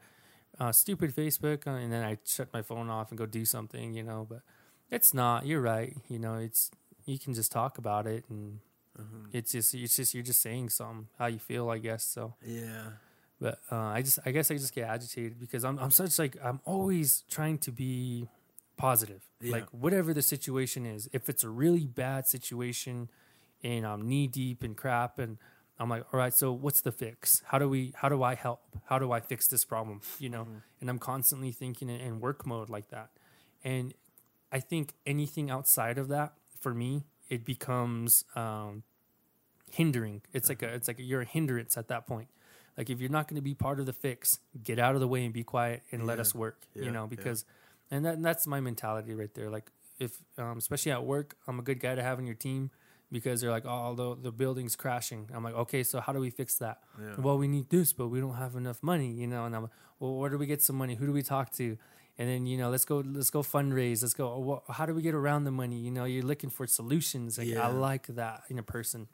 [0.60, 3.94] uh, stupid Facebook, uh, and then I shut my phone off and go do something.
[3.94, 4.42] You know, but
[4.90, 5.46] it's not.
[5.46, 5.96] You're right.
[6.10, 6.72] You know, it's
[7.06, 8.60] you can just talk about it and.
[9.32, 12.04] It's just, it's just, you're just saying something, how you feel, I guess.
[12.06, 12.90] So, Yeah.
[13.42, 16.38] but uh, I just, I guess I just get agitated because I'm, I'm such like,
[16.44, 18.28] I'm always trying to be
[18.78, 19.22] positive.
[19.42, 19.54] Yeah.
[19.54, 23.10] Like whatever the situation is, if it's a really bad situation
[23.64, 25.38] and I'm knee deep in crap and
[25.80, 27.42] I'm like, all right, so what's the fix?
[27.46, 28.62] How do we, how do I help?
[28.86, 30.02] How do I fix this problem?
[30.20, 30.48] You know,
[30.82, 33.10] and I'm constantly thinking in, in work mode like that.
[33.64, 33.94] And
[34.52, 38.84] I think anything outside of that for me, it becomes um,
[39.72, 40.22] hindering.
[40.34, 42.28] It's like a, it's like a, you're a hindrance at that point.
[42.78, 45.08] Like if you're not going to be part of the fix, get out of the
[45.08, 46.62] way and be quiet and let us work.
[46.76, 46.86] Yeah.
[46.86, 47.08] You know,
[47.42, 47.46] Yeah.
[47.94, 49.50] And that that's my mentality right there.
[49.50, 49.70] Like
[50.00, 52.72] if um, especially at work, I'm a good guy to have in your team
[53.12, 55.30] because they're like, oh, the the building's crashing.
[55.34, 56.80] I'm like, okay, so how do we fix that?
[57.00, 57.16] Yeah.
[57.20, 59.46] Well, we need this, but we don't have enough money, you know.
[59.46, 59.70] And I'm,
[60.00, 60.96] well, where do we get some money?
[60.96, 61.78] Who do we talk to?
[62.18, 64.02] And then you know, let's go, let's go fundraise.
[64.02, 64.38] Let's go.
[64.40, 65.78] Well, how do we get around the money?
[65.80, 67.38] You know, you're looking for solutions.
[67.38, 67.68] Like Yeah.
[67.68, 69.08] I like that in a person,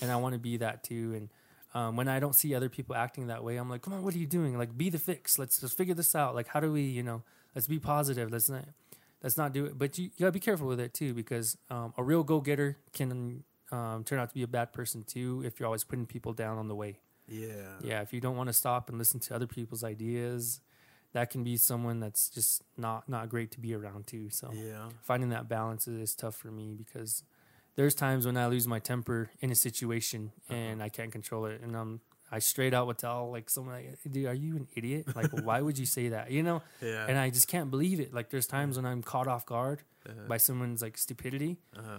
[0.00, 1.12] and I want to be that too.
[1.16, 1.28] And
[1.74, 4.14] um, when I don't see other people acting that way, I'm like, come on, what
[4.14, 4.56] are you doing?
[4.56, 5.38] Like, be the fix.
[5.38, 6.34] Let's just figure this out.
[6.34, 7.22] Like, how do we, you know,
[7.56, 8.30] let's be positive.
[8.30, 8.66] Let's not,
[9.22, 9.76] let's not do it.
[9.76, 12.76] But you, you gotta be careful with it too, because um, a real go getter
[12.92, 13.42] can
[13.72, 16.58] um, turn out to be a bad person too if you're always putting people down
[16.58, 17.00] on the way.
[17.26, 17.78] Yeah.
[17.82, 20.60] Yeah, if you don't want to stop and listen to other people's ideas,
[21.12, 24.28] that can be someone that's just not not great to be around too.
[24.30, 24.90] So Yeah.
[25.02, 27.24] finding that balance is, is tough for me because
[27.74, 31.60] there's times when I lose my temper in a situation and I can't control it,
[31.62, 32.00] and um,
[32.30, 35.14] I straight out would tell like someone like, "Dude, are you an idiot?
[35.14, 36.30] Like, why would you say that?
[36.30, 37.06] You know?" Yeah.
[37.08, 38.12] And I just can't believe it.
[38.12, 39.82] Like, there's times when I'm caught off guard
[40.28, 41.98] by someone's like stupidity, uh-huh.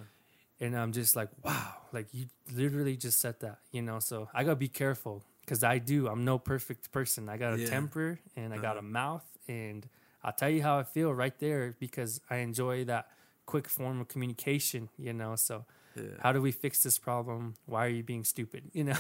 [0.60, 4.00] and I'm just like, wow, like you literally just said that, you know.
[4.00, 6.08] So I gotta be careful because I do.
[6.08, 7.28] I'm no perfect person.
[7.30, 7.70] I got a Yeah.
[7.70, 8.80] temper and I got Uh-huh.
[8.80, 9.88] a mouth, and
[10.24, 13.10] I'll tell you how I feel right there because I enjoy that
[13.46, 15.36] quick form of communication, you know.
[15.36, 15.66] So
[15.98, 16.10] Yeah.
[16.22, 17.56] how do we fix this problem?
[17.66, 18.64] Why are you being stupid?
[18.74, 18.98] You know,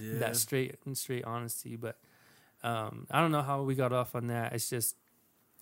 [0.00, 0.18] Yeah.
[0.18, 1.76] that straight and straight honesty.
[1.76, 1.96] But
[2.62, 4.52] um, I don't know how we got off on that.
[4.52, 4.96] It's just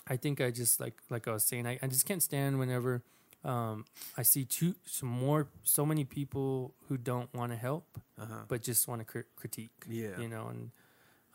[0.09, 3.03] I think I just like like I was saying, I, I just can't stand whenever
[3.45, 3.85] um,
[4.17, 8.45] I see two some more so many people who don't want to help uh-huh.
[8.49, 9.73] but just want to cri- critique.
[9.89, 10.19] Yeah.
[10.21, 10.71] you know, and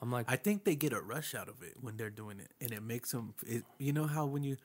[0.02, 2.52] I'm like, I think they get a rush out of it when they're doing it,
[2.62, 3.34] and it makes them.
[3.46, 4.58] It, you know how when you,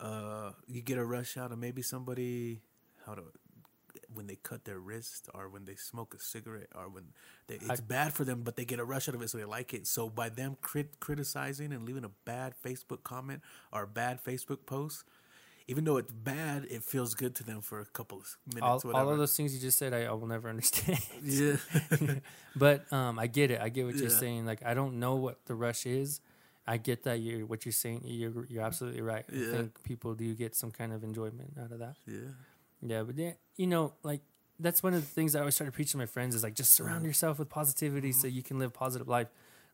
[0.00, 2.60] uh, you get a rush out of maybe somebody,
[3.06, 3.22] how to,
[4.12, 7.04] when they cut their wrist or when they smoke a cigarette or when
[7.46, 9.38] they, it's I- bad for them, but they get a rush out of it, so
[9.38, 9.86] they like it.
[9.86, 13.42] So by them crit- criticizing and leaving a bad Facebook comment
[13.72, 15.04] or a bad Facebook post,
[15.68, 18.62] even though it's bad, it feels good to them for a couple of minutes.
[18.62, 19.04] all, whatever.
[19.04, 21.00] all of those things you just said, I, I will never understand.
[21.24, 21.56] Yeah.
[22.56, 23.60] but um, I get it.
[23.60, 24.46] I get what you're saying.
[24.46, 26.20] Like, I don't know what the rush is.
[26.68, 28.02] I get that you're what you're saying.
[28.04, 29.24] You're you're absolutely right.
[29.32, 29.48] Yeah.
[29.48, 31.94] I think people do get some kind of enjoyment out of that.
[32.06, 32.30] yeah.
[32.82, 34.20] Yeah, but yeah, you know, like
[34.58, 36.54] that's one of the things I always try to preach to my friends is like
[36.54, 37.06] just surround Mm-hmm.
[37.06, 39.28] yourself with positivity so you can live a positive life.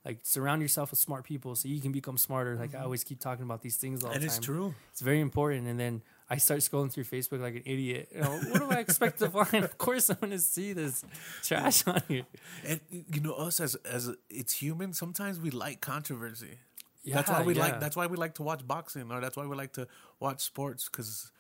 [0.05, 2.57] Like surround yourself with smart people so you can become smarter.
[2.57, 4.15] Like I always keep talking about these things all Mm-hmm.
[4.15, 4.43] And the it's time.
[4.43, 4.75] true.
[4.91, 5.69] It's very important.
[5.69, 8.09] And then I start scrolling through Facebook like an idiot.
[8.13, 9.65] You know, what do I expect to find?
[9.71, 11.05] Of course, I'm gonna see this
[11.45, 12.25] trash on here.
[12.67, 14.93] And you know, us as as it's human.
[14.93, 16.59] Sometimes we like controversy.
[17.05, 17.61] Yeah, that's why we yeah.
[17.63, 17.81] like.
[17.81, 19.87] That's why we like to watch boxing, or that's why we like to
[20.19, 20.89] watch sports.
[20.89, 21.31] Because,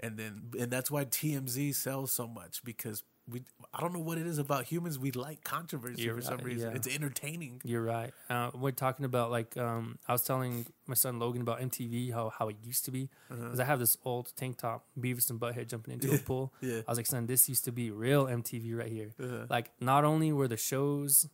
[0.00, 3.42] and then and that's why TMZ sells so much because we.
[3.74, 4.98] I don't know what it is about humans.
[4.98, 6.70] We like controversy You're for some right, reason.
[6.70, 6.76] yeah.
[6.76, 7.62] It's entertaining.
[7.64, 8.12] You're right.
[8.28, 12.30] Uh, we're talking about like um, I was telling my son Logan about MTV how
[12.30, 15.68] how it used to be because I have this old tank top Beavis and Butthead
[15.68, 16.52] jumping into a pool.
[16.62, 16.72] Uh-huh.
[16.72, 16.80] Yeah.
[16.86, 19.12] I was like, son, this used to be real MTV right here.
[19.22, 19.46] Uh-huh.
[19.48, 21.28] Like, not only were the shows,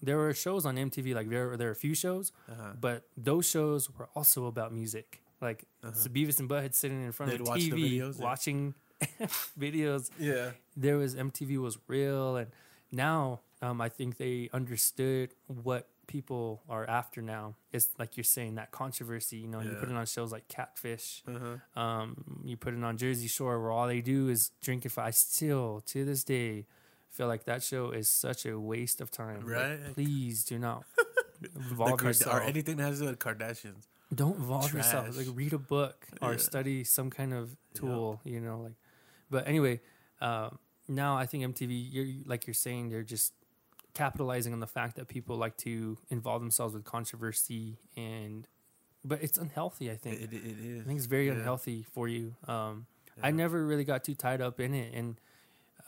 [0.00, 1.14] there were shows on MTV.
[1.14, 2.72] Like there there were a few shows, Uh-huh.
[2.80, 5.20] but those shows were also about music.
[5.42, 8.24] Like it's Beavis and Butthead sitting in front They'd of the TV videos, yeah.
[8.24, 8.74] watching
[9.58, 10.50] videos Yeah.
[10.76, 12.50] there was MTV was real, and
[12.90, 17.54] now um, I think they understood what people are after now.
[17.72, 19.38] It's like you're saying that controversy.
[19.38, 21.22] You know, you put it on shows like Catfish.
[21.28, 21.80] Uh-huh.
[21.80, 25.06] Um, you put it on Jersey Shore, where all they do is drink and fight.
[25.06, 26.66] I still, to this day,
[27.08, 29.40] feel like that show is such a waste of time.
[29.46, 29.94] Like, Right.
[29.94, 30.84] please do not
[31.40, 32.36] The involve Card- yourself.
[32.36, 33.86] or anything that has to do with Kardashians.
[34.14, 35.16] Don't involve yourself.
[35.16, 36.36] Like read a book or Yeah.
[36.38, 38.20] study some kind of tool.
[38.24, 38.74] You know, like.
[39.30, 39.80] But anyway,
[40.20, 40.50] uh,
[40.88, 43.32] now I think MTV, you're like you're saying, they're just
[43.94, 48.48] capitalizing on the fact that people like to involve themselves with controversy and
[49.04, 49.90] but it's unhealthy.
[49.90, 50.80] I think It, it, it is.
[50.82, 51.32] I think it's very Yeah.
[51.34, 52.36] unhealthy for you.
[52.46, 52.86] Um,
[53.22, 55.20] I never really got too tied up in it, and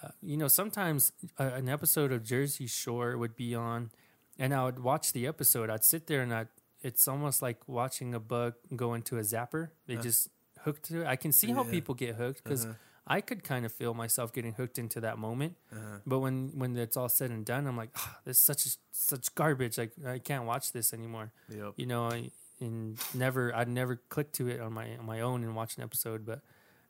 [0.03, 3.91] uh, you know, sometimes uh, an episode of Jersey Shore would be on,
[4.39, 5.71] and I would watch the episode.
[5.71, 6.47] I'd sit there and I,
[6.85, 9.71] it's almost like watching a bug go into a zapper.
[9.87, 10.03] They Uh.
[10.03, 10.29] how
[10.65, 11.07] hooked to it.
[11.07, 12.75] I can see how people get hooked because Uh-huh,
[13.07, 15.57] I could kind of feel myself getting hooked into that moment.
[15.73, 15.99] uh-huh.
[16.07, 18.63] But when when it's all said and done, I'm like, oh, this is such
[18.93, 19.77] such garbage.
[19.83, 21.33] Like I can't watch this anymore.
[21.49, 21.73] Yep.
[21.77, 22.31] You know, I,
[22.61, 25.83] and never I'd never click to it on my on my own and watch an
[25.83, 26.25] episode.
[26.25, 26.41] But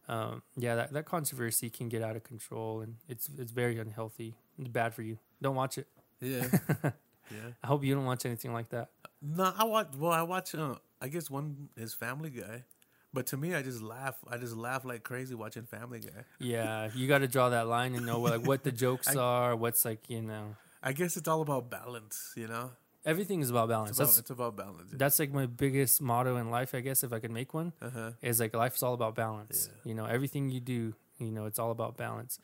[0.07, 4.35] um, yeah, that, that controversy can get out of control, and it's it's very unhealthy.
[4.59, 5.19] It's bad for you.
[5.43, 5.89] Don't watch it.
[6.21, 6.47] Yeah.
[7.31, 7.39] yeah.
[7.63, 8.89] I hope you don't watch anything like that.
[9.23, 9.89] No, I watch.
[9.99, 10.55] Well, I watch.
[10.55, 12.65] Uh, I guess one is Family Guy,
[13.13, 14.17] but to me, I just laugh.
[14.31, 16.25] I just laugh like crazy watching Family Guy.
[16.39, 19.57] Yeah, you got to draw that line and know like what the jokes I- are.
[19.57, 22.33] What's like you know I guess it's all about balance.
[22.37, 22.71] You know,
[23.07, 23.91] everything is about balance.
[23.91, 24.91] it's about, that's it's about balance.
[24.93, 26.75] that's like my biggest motto in life.
[26.75, 27.73] I guess if I could make one.
[27.81, 28.11] Uh huh.
[28.21, 29.71] is like life is all about balance.
[29.71, 29.89] Yeah.
[29.89, 32.39] You know, everything you do, you know, it's all about balance.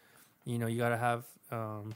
[0.47, 1.93] You know, you got to have um,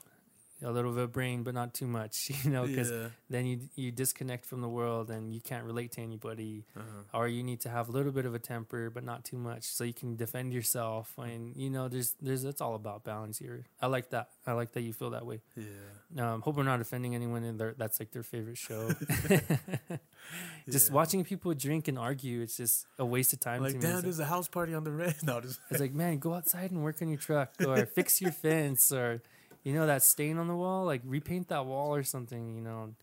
[0.64, 2.30] a little bit of brain, but not too much.
[2.44, 3.08] You know, because yeah.
[3.30, 6.64] then you you disconnect from the world and you can't relate to anybody.
[6.76, 7.18] Uh-huh.
[7.18, 9.64] Or you need to have a little bit of a temper, but not too much,
[9.64, 11.12] so you can defend yourself.
[11.18, 13.64] And you know, there's there's it's all about balance here.
[13.80, 14.30] I like that.
[14.46, 15.40] I like that you feel that way.
[15.56, 16.32] Yeah.
[16.34, 18.88] Um, hope we're not offending anyone in their that's like their favorite show.
[20.70, 20.94] just Yeah.
[20.94, 23.58] watching people drink and argue, it's just a waste of time.
[23.58, 23.80] to Like, me.
[23.80, 25.14] damn, It's like- there's a house party on the red.
[25.22, 28.32] No, just it's like, man, go outside and work on your truck or fix your
[28.32, 29.22] fence or,
[29.64, 32.94] you know, that stain on the wall, like repaint that wall or something, you know.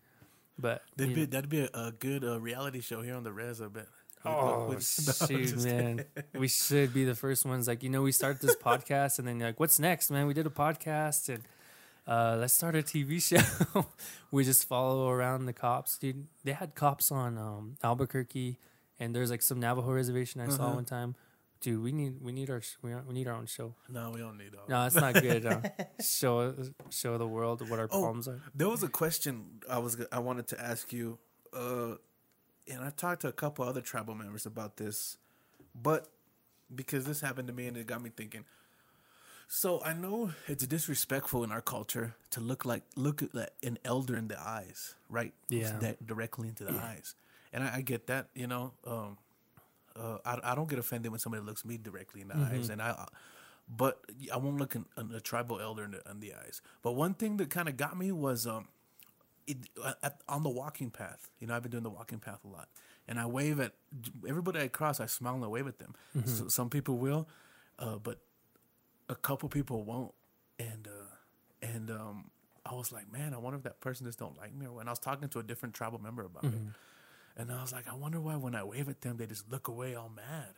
[0.58, 3.32] But, that'd be know- that'd be a, a good uh, reality show here on the
[3.34, 3.62] res.
[3.62, 3.88] I bet.
[4.26, 6.06] oh, No, shoot, man.
[6.38, 7.68] We should be the first ones.
[7.68, 10.28] Like, you know, we start this podcast and then you're like, what's next, man?
[10.28, 11.44] We did a podcast and
[12.08, 13.20] uh, let's start a TV
[13.74, 13.86] show.
[14.32, 16.28] we just follow around the cops, dude.
[16.44, 18.58] They had cops on um, Albuquerque
[19.00, 20.76] and there's like some Navajo reservation I saw Uh-huh.
[20.76, 21.16] one time.
[21.62, 23.76] Dude, we need we need our we we need our own show.
[23.88, 24.66] No, we don't need all.
[24.68, 25.46] No, it's not good.
[25.46, 25.62] Uh,
[26.04, 26.56] show
[26.90, 28.02] show the world what our Oh.
[28.02, 28.42] problems are.
[28.56, 31.20] There was a question I was I wanted to ask you,
[31.54, 31.96] uh,
[32.68, 35.18] and I've talked to a couple other tribal members about this,
[35.80, 36.08] but
[36.74, 38.44] because this happened to me and it got me thinking.
[39.48, 44.16] So I know it's disrespectful in our culture to look like look at an elder
[44.18, 45.34] in the eyes, right?
[45.50, 45.78] Yeah.
[45.80, 47.14] That directly into the eyes,
[47.54, 48.30] and I, I get that.
[48.34, 49.18] You know, um,
[49.96, 52.82] uh, I I don't get offended when somebody looks me directly in the eyes, and
[52.82, 53.06] I.
[53.70, 54.02] But
[54.34, 56.62] I won't look in, in a tribal elder in the, in the eyes.
[56.82, 58.68] But one thing that kind of got me was um,
[59.48, 61.30] it, uh, at, on the walking path.
[61.40, 62.68] You know, I've been doing the walking path a lot,
[63.08, 63.74] and I wave at
[64.28, 65.00] everybody I cross.
[65.00, 65.96] I smile and I wave at them.
[66.26, 67.30] So, some people will,
[67.80, 68.20] uh, but
[69.08, 70.14] a couple people won't.
[70.60, 72.32] And uh, and um,
[72.66, 74.66] I was like, man, I wonder if that person just don't like me.
[74.66, 76.54] Or when I was talking to a different tribal member about it,
[77.38, 79.68] and I was like, I wonder why when I wave at them, they just look
[79.68, 80.54] away all mad.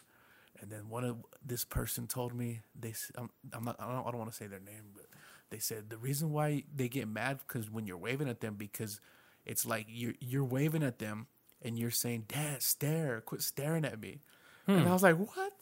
[0.60, 4.12] And then one of this person told me they I'm, I'm not I don't, I
[4.12, 5.06] don't want to say their name, but
[5.50, 9.02] they said the reason why they get mad because when you're waving at them because
[9.46, 11.28] it's like you're you're waving at them
[11.62, 14.22] and you're saying, "Dad, stare, quit staring at me,"
[14.68, 14.88] and hmm.
[14.88, 15.54] I was like, "What?"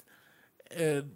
[0.76, 1.16] And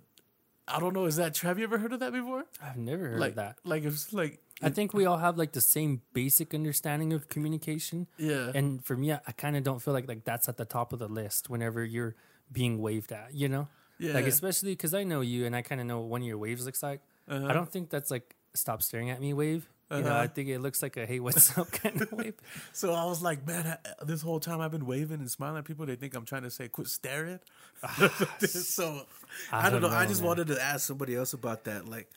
[0.67, 1.05] I don't know.
[1.05, 1.47] Is that true?
[1.47, 2.45] Have you ever heard of that before?
[2.63, 3.57] I've never heard like of that.
[3.63, 8.07] Like it's like I think we all have like the same basic understanding of communication.
[8.17, 8.51] yeah.
[8.55, 10.93] And for me, I, I kind of don't feel like like that's at the top
[10.93, 12.15] of the list whenever you're
[12.51, 13.33] being waved at.
[13.33, 13.67] You know,
[13.99, 14.13] yeah.
[14.13, 16.37] like especially because I know you and I kind of know what one of your
[16.37, 17.01] waves looks like.
[17.27, 17.47] Uh-huh.
[17.47, 19.67] I don't think that's like stop staring at me wave.
[19.91, 20.19] You know, Uh-huh.
[20.21, 22.33] I think it looks like a hey, what's up kind of wave.
[22.73, 25.65] So I was like, man, I, this whole time I've been waving and smiling at
[25.65, 25.85] people.
[25.85, 27.39] They think I'm trying to say, quit staring.
[28.39, 29.05] so
[29.51, 29.89] I, don't know.
[29.89, 30.27] I just man.
[30.27, 31.87] wanted to ask somebody else about that.
[31.87, 32.09] Like,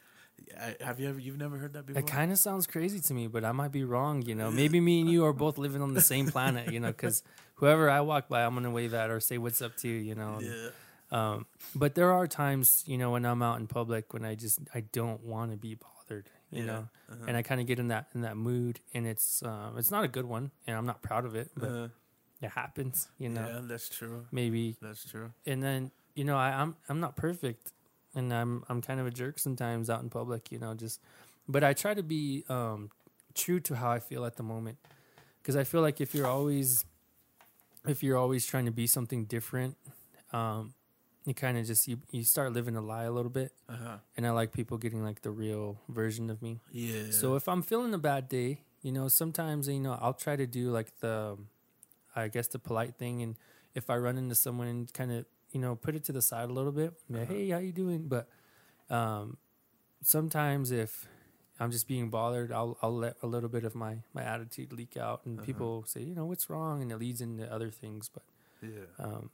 [0.61, 1.19] I, have you ever?
[1.19, 2.01] You've never heard that before?
[2.01, 4.23] It kind of sounds crazy to me, but I might be wrong.
[4.23, 6.73] You know, maybe me and you are both living on the same planet.
[6.73, 7.23] You know, because
[7.57, 9.97] whoever I walk by, I'm gonna wave at or say what's up to you.
[9.97, 10.39] You know.
[10.41, 10.71] yeah.
[11.11, 14.59] Um, but there are times, you know, when I'm out in public when I just
[14.75, 16.29] I don't want to be bothered.
[16.51, 17.25] You Yeah, know, uh-huh.
[17.29, 20.05] and I kind of get in that in that mood, and it's um, it's not
[20.05, 21.89] a good one, and I'm not proud of it, but Uh,
[22.41, 23.09] it happens.
[23.19, 24.27] You know, yeah, that's true.
[24.33, 25.33] maybe That's true.
[25.47, 27.73] and then you know I, I'm I'm not perfect,
[28.19, 30.51] and I'm I'm kind of a jerk sometimes out in public.
[30.51, 31.01] You know, just
[31.49, 32.91] but I try to be um,
[33.35, 34.77] true to how I feel at the moment,
[35.41, 36.85] because I feel like if you're always
[37.87, 39.77] if you're always trying to be something different,
[40.33, 40.75] um,
[41.25, 43.53] you kind of just you you start living a lie a little bit.
[43.69, 43.97] Uh huh.
[44.17, 46.61] And I like people getting like the real version of me.
[46.73, 47.11] Yeah.
[47.11, 50.47] So if I'm feeling a bad day, you know, sometimes you know I'll try to
[50.47, 51.39] do like the,
[52.17, 53.37] I guess the polite thing, and
[53.75, 56.49] if I run into someone and kind of you know put it to the side
[56.51, 57.33] a little bit, like, Uh-huh.
[57.35, 58.09] hey, how you doing?
[58.09, 58.29] But
[58.91, 59.37] um,
[60.03, 61.07] sometimes if
[61.61, 64.97] I'm just being bothered, I'll I'll let a little bit of my my attitude leak
[64.97, 65.47] out, and Uh-huh.
[65.47, 68.09] people say, you know, what's wrong, and it leads into other things.
[68.09, 68.23] But
[68.63, 68.87] Yeah.
[68.99, 69.31] um,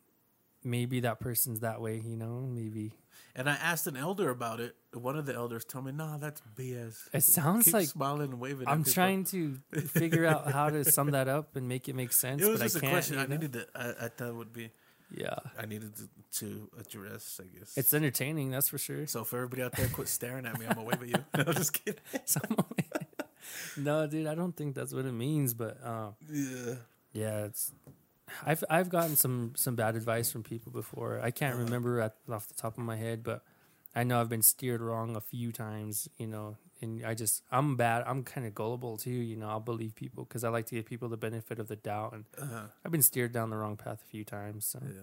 [0.63, 2.01] maybe that person's that way.
[2.01, 2.95] You know, maybe
[3.37, 4.77] And I asked an elder about it.
[4.93, 8.41] One of the elders told me, "Nah, that's BS." It sounds Keep like- smiling and
[8.41, 8.69] waving.
[8.69, 9.57] I'm people." trying to
[10.01, 12.43] figure out how to sum that up and make it make sense.
[12.43, 13.35] It was but just I a question you I know?
[13.37, 13.67] needed to.
[13.75, 14.71] I, I thought would be.
[15.17, 16.09] Yeah, I needed to,
[16.41, 17.41] to address.
[17.43, 18.51] I guess it's entertaining.
[18.51, 19.07] That's for sure.
[19.07, 20.67] So for everybody out there, quit staring at me.
[20.67, 21.25] I'm gonna wave at you.
[21.37, 22.01] No, just kidding.
[23.77, 25.55] No, dude, I don't think that's what it means.
[25.55, 26.75] But uh, Yeah.
[27.13, 27.73] yeah, it's.
[28.45, 31.21] I've I've gotten some some bad advice from people before.
[31.23, 31.65] I can't Uh-huh.
[31.65, 33.43] remember at, off the top of my head, but
[33.95, 36.09] I know I've been steered wrong a few times.
[36.19, 38.05] You know, and I just I'm bad.
[38.07, 39.11] I'm kind of gullible too.
[39.11, 41.77] You know, I'll believe people because I like to give people the benefit of the
[41.77, 42.67] doubt, and Uh-huh.
[42.85, 44.65] I've been steered down the wrong path a few times.
[44.67, 44.81] So.
[44.85, 45.01] Yeah.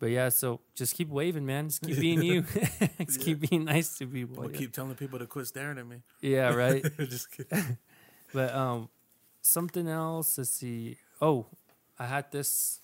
[0.00, 1.68] But yeah, so just keep waving, man.
[1.68, 2.42] Just keep being you.
[2.98, 3.24] just Yeah.
[3.24, 4.50] keep being nice to people.
[4.50, 4.58] Yeah.
[4.58, 6.02] keep telling people to quit staring at me.
[6.20, 6.84] Yeah, right.
[6.98, 7.78] just kidding.
[8.32, 8.88] but um,
[9.40, 10.36] something else.
[10.36, 10.98] Let's see.
[11.22, 11.46] Oh,
[11.98, 12.80] I had this.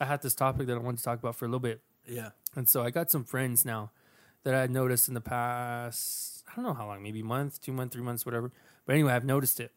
[0.00, 2.30] I had this topic that I wanted to talk about for a little bit, Yeah.
[2.56, 3.90] and so I got some friends now
[4.44, 6.31] that I noticed in the past.
[6.52, 8.52] I don't know how long, maybe a month, two months, three months, whatever.
[8.84, 9.72] But anyway, I've noticed it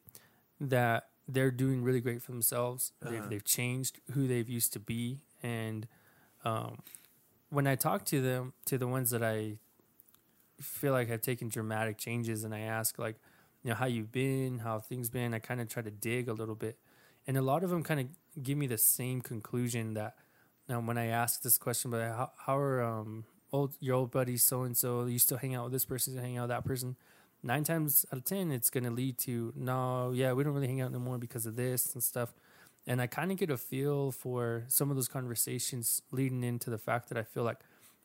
[0.60, 2.92] that they're doing really great for themselves.
[3.02, 3.12] Uh-huh.
[3.12, 5.88] They've, they've changed who they've used to be, and
[6.44, 6.80] um,
[7.50, 9.58] when I talk to them, to the ones that I
[10.60, 13.16] feel like have taken dramatic changes, and I ask like,
[13.64, 16.34] you know, how you've been, how things been, I kind of try to dig a
[16.34, 16.78] little bit,
[17.26, 20.16] and a lot of them kind of give me the same conclusion that
[20.68, 23.26] um, when I ask this question, but how, how are um
[23.56, 25.06] old your old buddies so and so?
[25.06, 26.14] You still hang out with this person?
[26.14, 26.96] You hang out with that person?
[27.44, 30.82] Nine times out of ten, it's gonna lead to no, yeah, we don't really hang
[30.82, 32.34] out no more because of this and stuff.
[32.88, 36.78] And I kind of get a feel for some of those conversations leading into the
[36.78, 37.58] fact that I feel like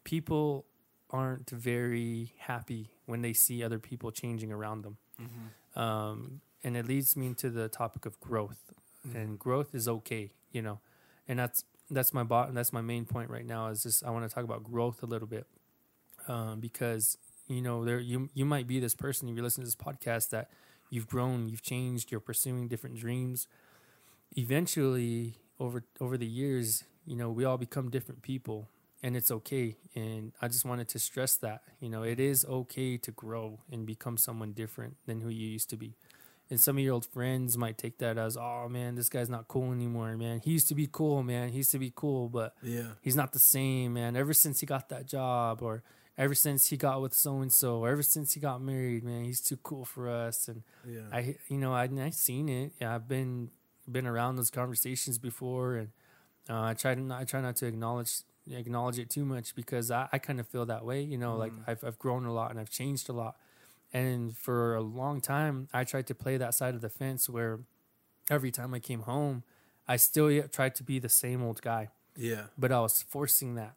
[0.05, 0.64] people
[1.11, 4.96] aren't very happy when they see other people changing around them.
[5.76, 8.72] Um, and it leads me into the topic of growth.
[9.14, 10.80] And growth is okay, you know.
[11.26, 14.28] And that's that's my bot that's my main point right now is just I want
[14.28, 15.47] to talk about growth a little bit.
[16.28, 17.18] Um, because
[17.49, 20.30] you know there you you might be this person if you listen to this podcast
[20.30, 20.51] that
[20.91, 23.49] you've grown, you've changed, you're pursuing different dreams.
[24.36, 28.68] Eventually over over the years, you know, we all become different people
[29.03, 29.76] and it's okay.
[29.95, 33.86] And I just wanted to stress that, you know, it is okay to grow and
[33.86, 35.97] become someone different than who you used to be.
[36.51, 39.46] And some of your old friends might take that as, oh man, this guy's not
[39.46, 40.40] cool anymore, man.
[40.42, 41.51] He used to be cool, man.
[41.51, 42.88] He used to be cool, but Yeah.
[43.03, 44.16] he's not the same, man.
[44.16, 45.84] Ever since he got that job, or
[46.18, 49.24] ever since he got with so and so, or ever since he got married, man,
[49.24, 50.48] he's too cool for us.
[50.48, 51.03] And Yeah.
[51.12, 52.72] I, you know, I I seen it.
[52.80, 53.51] Yeah, I've been
[53.90, 55.88] been around those conversations before, and
[56.48, 59.90] uh, I try to not, I try not to acknowledge acknowledge it too much because
[59.92, 61.01] I, I kind of feel that way.
[61.03, 63.36] You know, like I've I've grown a lot and I've changed a lot,
[63.93, 67.61] and for a long time I tried to play that side of the fence where
[68.28, 69.43] every time I came home,
[69.88, 72.45] I still tried to be the same old guy yeah.
[72.59, 73.74] but I was forcing that.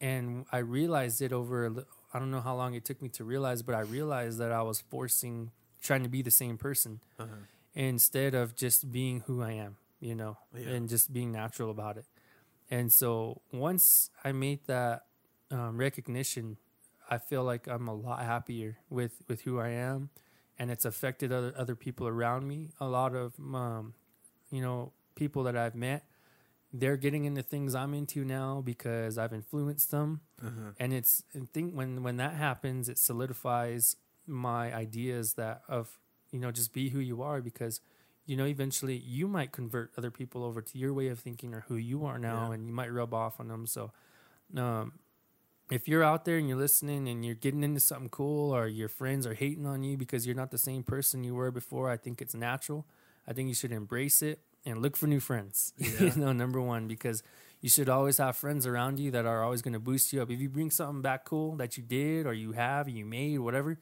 [0.00, 1.84] And I realized it over,
[2.14, 4.62] I don't know how long it took me to realize, but I realized that I
[4.62, 5.50] was forcing,
[5.82, 7.34] trying to be the same person Uh-huh.
[7.74, 10.70] instead of just being who I am, you know, Yeah.
[10.70, 12.06] and just being natural about it.
[12.70, 15.06] And so once I made that
[15.50, 16.56] um, recognition,
[17.10, 20.10] I feel like I'm a lot happier with, with who I am.
[20.58, 22.68] And it's affected other, other people around me.
[22.80, 23.94] A lot of, um,
[24.50, 26.04] you know, people that I've met,
[26.72, 30.20] they're getting into things I'm into now because I've influenced them.
[30.40, 30.72] Uh-huh.
[30.78, 33.96] And it's, and think when, when that happens, it solidifies
[34.26, 35.98] my ideas that of,
[36.30, 37.80] you know, just be who you are because
[38.26, 41.64] you know, eventually you might convert other people over to your way of thinking or
[41.66, 42.54] who you are now, Yeah.
[42.54, 43.66] and you might rub off on them.
[43.66, 43.90] So,
[44.56, 44.92] um,
[45.70, 48.88] if you're out there and you're listening and you're getting into something cool, or your
[48.88, 51.96] friends are hating on you because you're not the same person you were before, I
[51.96, 52.86] think it's natural.
[53.26, 55.72] I think you should embrace it and look for new friends.
[55.78, 56.14] Yeah.
[56.14, 57.22] you know, number one, because
[57.60, 60.30] you should always have friends around you that are always going to boost you up.
[60.30, 63.78] If you bring something back cool that you did or you have, you made, whatever,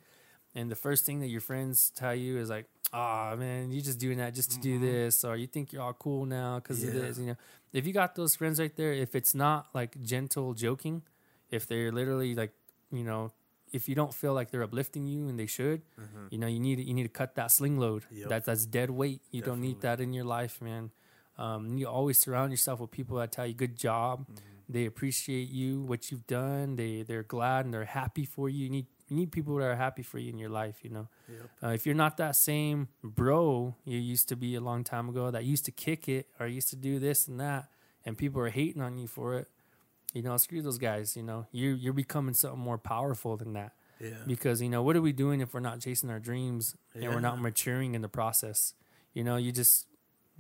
[0.55, 3.99] and the first thing that your friends tell you is like, "Ah, man, you're just
[4.01, 6.91] doing that just to do this," or "You think you're all cool now because of
[6.91, 6.99] Mm-hmm.
[6.99, 7.37] This." You know,
[7.73, 11.03] if you got those friends right there, if it's not like gentle joking,
[11.51, 12.53] if they're literally like,
[12.93, 13.33] you know,
[13.73, 15.83] if you don't feel like they're uplifting you and they should,
[16.31, 18.03] you know, you need you need to cut that sling load.
[18.05, 18.19] Mm-hmm.
[18.21, 18.29] Yep.
[18.31, 19.21] That that's dead weight.
[19.31, 20.91] You don't need that in your life, man.
[21.37, 24.27] Um, you always surround yourself with people that tell you good job.
[24.27, 24.45] Mm-hmm.
[24.71, 26.77] They appreciate you, what you've done.
[26.77, 28.65] They they're glad and they're happy for you.
[28.65, 30.79] You need you need people that are happy for you in your life.
[30.83, 31.49] You know, Yep.
[31.63, 35.31] uh, if you're not that same bro you used to be a long time ago
[35.31, 37.69] that used to kick it or used to do this and that,
[38.05, 39.49] and people are hating on you for it,
[40.15, 41.17] you know, screw those guys.
[41.17, 44.11] You know, you you're becoming something more powerful than that Yeah.
[44.27, 47.21] because you know what are we doing if we're not chasing our dreams and we're
[47.21, 48.75] not maturing in the process?
[49.15, 49.87] You know, you just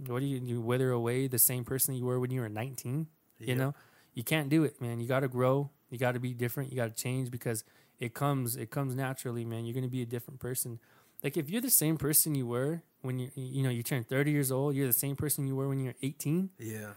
[0.06, 3.06] what do you you wither away the same person you were when you were 19?
[3.38, 3.74] You know,
[4.14, 5.00] you can't do it, man.
[5.00, 5.70] You got to grow.
[5.90, 6.70] You got to be different.
[6.70, 7.62] You got to change because
[8.00, 9.64] it comes it comes naturally, man.
[9.64, 10.78] You're gonna be a different person.
[11.22, 14.30] Like if you're the same person you were when you you know you turn 30
[14.30, 16.92] years old, you're the same person you were when you're 18 Yeah.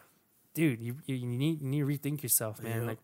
[0.53, 2.81] Dude, you, you, you need you need to rethink yourself, man.
[2.81, 2.87] Yeah.
[2.87, 2.99] Like,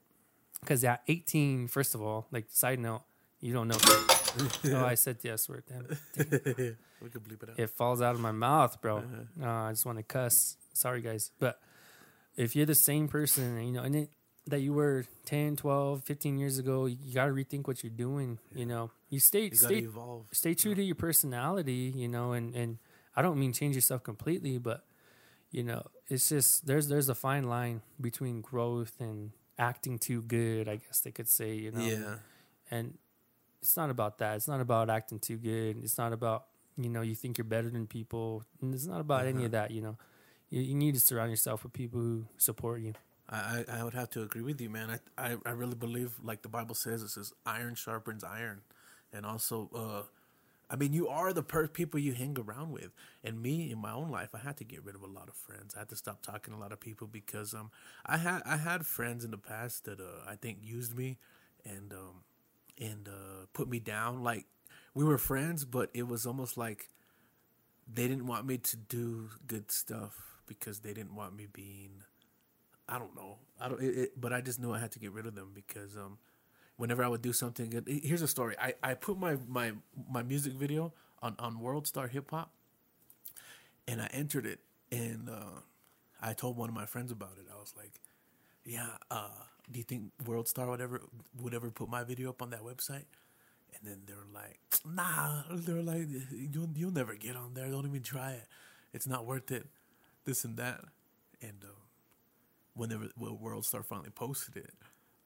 [0.59, 3.03] because at 18, first of all, like side note,
[3.41, 3.77] you don't know.
[4.77, 5.63] oh, I said the S word.
[5.67, 6.77] Damn, it.
[7.01, 7.59] we could bleep it out.
[7.59, 8.97] it falls out of my mouth, bro.
[8.97, 9.45] Uh-huh.
[9.45, 10.57] Uh, I just want to cuss.
[10.73, 11.59] Sorry, guys, but
[12.35, 14.09] if you're the same person, you know, and it,
[14.45, 18.39] that you were 10, 12, 15 years ago, you got to rethink what you're doing.
[18.55, 20.27] You know, you stay You stay evolve.
[20.31, 22.77] stay true to your personality, you know, and and
[23.15, 24.83] I don't mean change yourself completely, but
[25.51, 30.67] you know, it's just there's there's a fine line between growth and acting too good,
[30.67, 31.79] I guess they could say, you know.
[31.79, 32.15] Yeah.
[32.69, 32.97] And
[33.61, 34.35] it's not about that.
[34.35, 35.77] It's not about acting too good.
[35.83, 36.45] It's not about,
[36.77, 38.43] you know, you think you're better than people.
[38.61, 39.45] And it's not about any Uh-huh.
[39.45, 39.97] of that, you know.
[40.49, 42.93] You, you need to surround yourself with people who support you.
[43.29, 44.89] I, I I would have to agree with you, man.
[45.17, 48.61] I, I I really believe, like the Bible says, it says iron sharpens iron,
[49.11, 50.03] and also, uh,
[50.69, 52.91] I mean, you are the per- people you hang around with.
[53.23, 55.35] And me, in my own life, I had to get rid of a lot of
[55.35, 55.75] friends.
[55.75, 57.71] I had to stop talking to a lot of people because um,
[58.05, 61.17] I had I had friends in the past that uh, I think used me,
[61.65, 62.23] and um,
[62.79, 64.23] and uh, put me down.
[64.23, 64.45] Like
[64.93, 66.89] we were friends, but it was almost like
[67.91, 72.03] they didn't want me to do good stuff because they didn't want me being
[72.89, 73.37] I don't know.
[73.59, 73.81] I don't.
[73.81, 76.17] It, it, but I just knew I had to get rid of them because um,
[76.77, 78.55] whenever I would do something good, here's a story.
[78.59, 79.73] I, I put my my
[80.09, 82.51] my music video on on World Star Hip Hop,
[83.87, 84.59] and I entered it,
[84.91, 85.61] and uh,
[86.21, 87.47] I told one of my friends about it.
[87.53, 87.99] I was like,
[88.63, 91.01] "Yeah, uh, do you think World Star would ever
[91.41, 93.05] would ever put my video up on that website?"
[93.73, 97.69] And then they were like, "Nah." They were like, "You'll you'll never get on there.
[97.69, 98.47] Don't even try it.
[98.93, 99.67] It's not worth it."
[100.25, 100.83] This and that,
[101.41, 101.63] and.
[101.63, 101.71] Um,
[102.77, 104.71] when they were, when World Star finally posted it,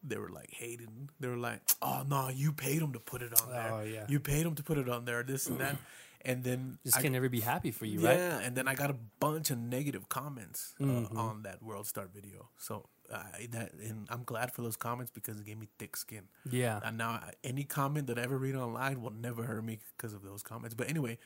[0.04, 1.10] they were like hating.
[1.20, 3.72] They were like, "Oh no, you paid them to put it on there.
[3.74, 4.06] Oh, yeah.
[4.08, 5.24] You paid them to put it on there.
[5.24, 5.78] This and that."
[6.24, 8.46] And then this I- can never be happy for you, yeah, right?
[8.46, 11.18] and then I got a bunch of negative comments uh, Mhm.
[11.18, 12.50] on that World Star video.
[12.60, 16.26] So uh, that and I'm glad for those comments because it gave me thick skin.
[16.48, 16.80] Yeah.
[16.84, 20.14] And now I- any comment that I ever read online will never hurt me because
[20.14, 20.76] of those comments.
[20.76, 21.18] But anyway,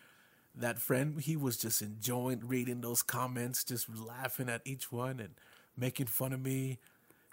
[0.56, 5.34] that friend he was just enjoying reading those comments, just laughing at each one and
[5.76, 6.80] making fun of me.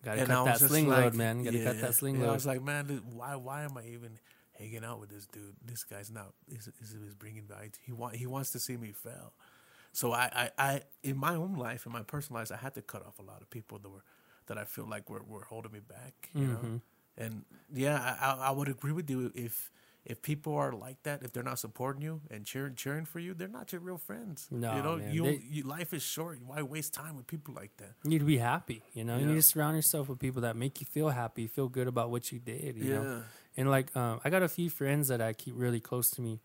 [0.02, 1.44] Gotta And I cut was that sling like, load, man.
[1.44, 4.18] Gotta cut that sling And I was like, man, why why am I even
[4.58, 5.54] hanging out with this dude?
[5.64, 7.70] This guy's not is is, bringing value.
[7.70, 9.32] To, he want he wants to see me fail.
[9.92, 12.82] So I, I I in my own life, in my personal life, I had to
[12.82, 14.02] cut off a lot of people that were
[14.46, 16.30] that I feel like were, were holding me back.
[16.34, 16.80] You know, Mhm.
[17.18, 19.70] and yeah, I I would agree with you if.
[20.04, 23.34] If people are like that, if they're not supporting you and cheering cheering for you,
[23.34, 24.48] they're not your real friends.
[24.50, 25.14] No, you know, man.
[25.14, 26.40] you, They- you life is short.
[26.44, 27.92] Why waste time with people like that?
[28.02, 29.16] You need to be happy, you know.
[29.16, 32.10] You need to surround yourself with people that make you feel happy, feel good about
[32.10, 33.02] what you did, you know.
[33.02, 33.20] Yeah.
[33.56, 36.40] And like, um, I got a few friends that I keep really close to me,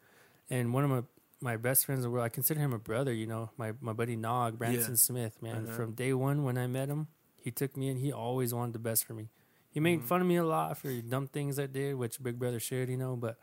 [0.50, 1.02] and one of my
[1.40, 3.14] my best friends in the world, I consider him a brother.
[3.14, 4.98] You know, my my buddy Nog Branson Yeah.
[4.98, 5.66] Smith, man.
[5.68, 5.76] Uh-huh.
[5.76, 8.80] From day one when I met him, he took me and he always wanted the
[8.80, 9.30] best for me.
[9.78, 10.06] He made Mhm.
[10.06, 12.98] fun of me a lot for dumb things I did, which Big Brother should, you
[12.98, 13.16] know.
[13.16, 13.38] But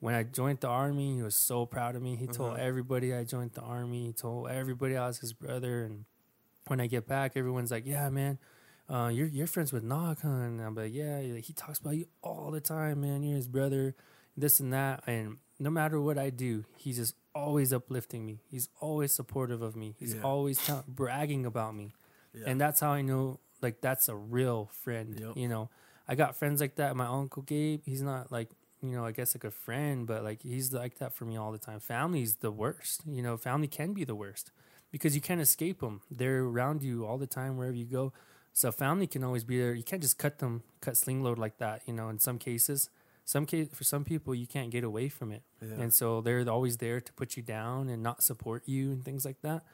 [0.00, 2.16] when I joined the army, he was so proud of me.
[2.16, 2.62] He told Uh-huh.
[2.62, 4.06] everybody I joined the army.
[4.06, 5.84] He told everybody I was his brother.
[5.84, 6.06] And
[6.68, 8.38] when I get back, everyone's like, "Yeah, man."
[8.88, 10.28] uh, you're you're friends with Nog, huh?
[10.28, 13.22] And I'm like, yeah, he talks about you all the time, man.
[13.24, 13.94] You're his brother,
[14.34, 15.02] this and that.
[15.06, 18.40] And no matter what I do, he's just always uplifting me.
[18.48, 19.94] He's always supportive of me.
[19.98, 20.22] He's Yeah.
[20.22, 21.92] always tell- bragging about me.
[22.32, 22.44] Yeah.
[22.46, 25.16] And that's how I know, like, that's a real friend.
[25.18, 25.36] Yep.
[25.36, 25.70] You know,
[26.08, 26.96] I got friends like that.
[26.96, 28.50] My uncle Gabe, he's not like,
[28.82, 31.50] you know, I guess like a friend, but like he's like that for me all
[31.52, 31.80] the time.
[31.80, 33.02] Family's the worst.
[33.06, 34.52] You know, family can be the worst
[34.92, 36.02] because you can't escape them.
[36.10, 38.12] They're around you all the time wherever you go.
[38.52, 39.74] So family can always be there.
[39.74, 41.82] You can't just cut them, cut sling load like that.
[41.86, 42.88] You know, in some cases,
[43.24, 45.80] some case for some people you can't get away from it, Yeah.
[45.80, 49.24] and so they're always there to put you down and not support you and things
[49.24, 49.64] like that.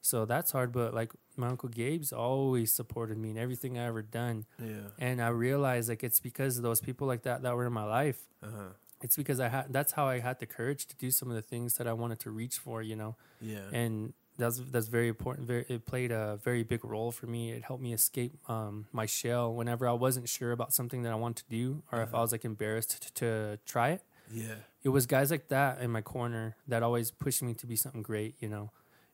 [0.00, 0.72] So that's hard.
[0.72, 4.88] But like my uncle Gabe's always supported me in everything I ever done, yeah.
[4.98, 7.84] and I realized like it's because of those people like that that were in my
[7.84, 8.18] life.
[8.42, 8.68] Uh-huh.
[9.02, 11.42] It's because I had that's how I had the courage to do some of the
[11.42, 12.82] things that I wanted to reach for.
[12.82, 13.66] You know Yeah.
[13.72, 15.46] and that's that's very important.
[15.46, 17.50] Very, it played a very big role for me.
[17.52, 21.16] It helped me escape um, my shell whenever I wasn't sure about something that I
[21.16, 22.22] wanted to do, or if I Uh-huh.
[22.22, 24.02] was like embarrassed to, to try it.
[24.32, 24.54] yeah.
[24.84, 28.02] It was guys like that in my corner that always pushed me to be something
[28.02, 28.70] great, you know.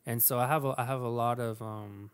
[0.08, 2.10] And so I have a, I have a lot of um,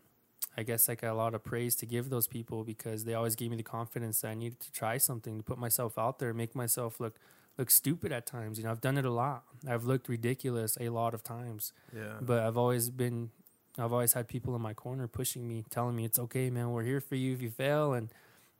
[0.57, 3.49] I guess like a lot of praise to give those people because they always gave
[3.51, 6.53] me the confidence that I needed to try something to put myself out there, make
[6.55, 7.15] myself look
[7.57, 8.57] look stupid at times.
[8.57, 9.43] You know, I've done it a lot.
[9.65, 12.17] I've looked ridiculous a lot of times Yeah.
[12.21, 13.31] but I've always been
[13.77, 16.71] I've always had people in my corner pushing me, telling me it's okay, man.
[16.71, 18.09] We're here for you if you fail, and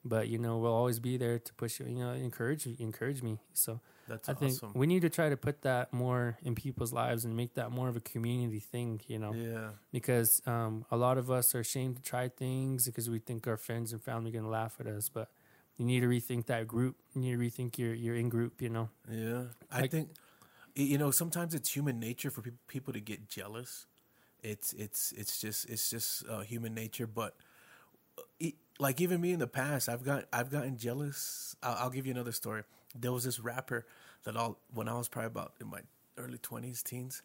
[0.03, 1.87] but you know we'll always be there to push you.
[1.87, 3.39] You know, encourage encourage me.
[3.53, 4.73] So That's I think awesome.
[4.75, 7.89] we need to try to put that more in people's lives and make that more
[7.89, 9.01] of a community thing.
[9.07, 9.69] You know, yeah.
[9.91, 13.57] because um, a lot of us are ashamed to try things because we think our
[13.57, 15.29] friends and family are gonna laugh at us, but
[15.77, 16.97] you need to rethink that group.
[17.13, 18.61] You need to rethink your your in group.
[18.61, 18.89] You know.
[19.11, 20.09] Yeah, I think
[20.75, 23.87] you know sometimes it's human nature for peop- people to get jealous.
[24.43, 27.07] It's it's it's just it's just uh, human nature.
[27.07, 27.35] But
[28.19, 31.55] uh, e- like even me in the past, I've got I've gotten jealous.
[31.63, 32.63] I'll, I'll give you another story.
[32.99, 33.85] There was this rapper
[34.23, 35.81] that all when I was probably about in my
[36.17, 37.21] early twenties, teens,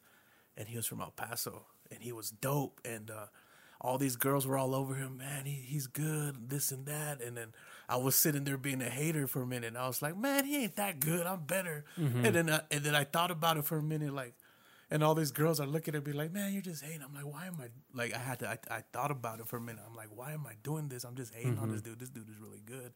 [0.57, 3.27] and he was from El Paso, and he was dope, and uh,
[3.81, 5.17] all these girls were all over him.
[5.17, 7.23] Man, he, he's good, this and that.
[7.23, 7.49] And then
[7.89, 9.75] I was sitting there being a hater for a minute.
[9.75, 11.27] I was like, man, he ain't that good.
[11.27, 11.85] I'm better.
[11.97, 14.35] And then I, and then I thought about it for a minute, like,
[14.91, 17.01] and all these girls are looking at me like, man, you're just hating.
[17.03, 18.13] I'm like, why am I like?
[18.13, 18.49] I had to.
[18.51, 19.83] I, I thought about it for a minute.
[19.89, 21.05] I'm like, why am I doing this?
[21.05, 22.01] I'm just hating on this dude.
[22.01, 22.93] This dude is really good.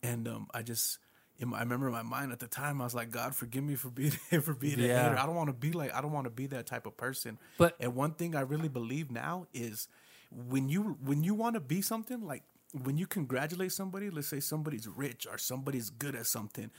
[0.00, 0.98] And um, I just,
[1.38, 3.62] in my, I remember in my mind at the time, I was like, God, forgive
[3.64, 4.10] me for being
[4.42, 5.18] for being a hater.
[5.18, 7.38] I don't want to be like, I don't want to be that type of person.
[7.58, 9.88] But- and one thing I really believe now is
[10.30, 12.42] when you when you want to be something like
[12.82, 16.70] when you congratulate somebody, let's say somebody's rich or somebody's good at something,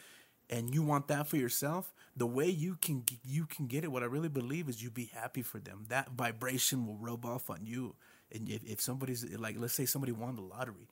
[0.49, 4.03] and you want that for yourself, the way you can you can get it, what
[4.03, 5.85] I really believe is you be happy for them.
[5.89, 7.95] That vibration will rub off on you.
[8.31, 10.87] And if, if somebody's like, let's say somebody won the lottery,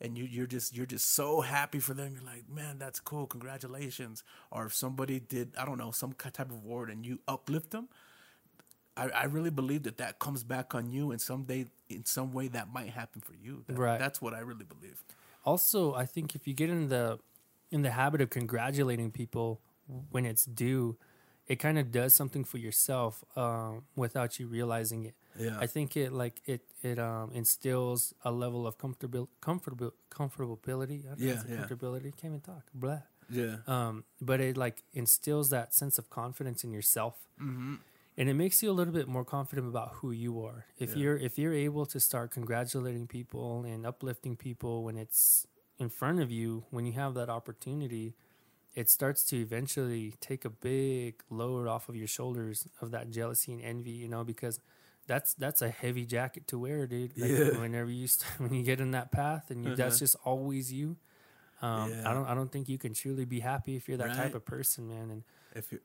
[0.00, 3.26] and you, you're just you're just so happy for them, you're like, man, that's cool,
[3.26, 4.22] congratulations.
[4.50, 7.88] Or if somebody did, I don't know, some type of award, and you uplift them,
[8.96, 12.48] I, I really believe that that comes back on you, and someday, in some way,
[12.48, 13.64] that might happen for you.
[13.66, 13.98] That- Right.
[13.98, 15.02] That's what I really believe.
[15.44, 17.18] Also, I think if you get in the
[17.70, 19.60] in the habit of congratulating people
[20.10, 20.96] when it's due,
[21.46, 25.14] it kind of does something for yourself um, without you realizing it.
[25.38, 25.56] Yeah.
[25.60, 31.04] I think it like it it um, instills a level of comfortable comfortable comfortability.
[31.06, 31.56] I don't know, Yeah, yeah.
[31.56, 32.10] comfortability.
[32.16, 32.64] Can't even talk.
[32.74, 33.00] Blah.
[33.28, 33.56] Yeah.
[33.66, 37.74] Um, but it like instills that sense of confidence in yourself, Mm-hmm.
[38.18, 40.66] and it makes you a little bit more confident about who you are.
[40.78, 40.96] If Yeah.
[41.02, 45.46] you're if you're able to start congratulating people and uplifting people when it's
[45.78, 48.14] in front of you, when you have that opportunity,
[48.74, 53.52] it starts to eventually take a big load off of your shoulders of that jealousy
[53.52, 53.92] and envy.
[53.92, 54.58] You know, because
[55.10, 57.18] that's that's a heavy jacket to wear, dude.
[57.18, 57.58] Like Yeah.
[57.58, 60.04] Whenever you st- when you get in that path and you, that's Uh-huh.
[60.06, 60.96] just always you.
[61.62, 62.08] Um, Yeah.
[62.08, 64.44] I don't I don't think you can truly be happy if you're that type of
[64.44, 65.10] person, man.
[65.10, 65.22] And
[65.54, 65.80] If you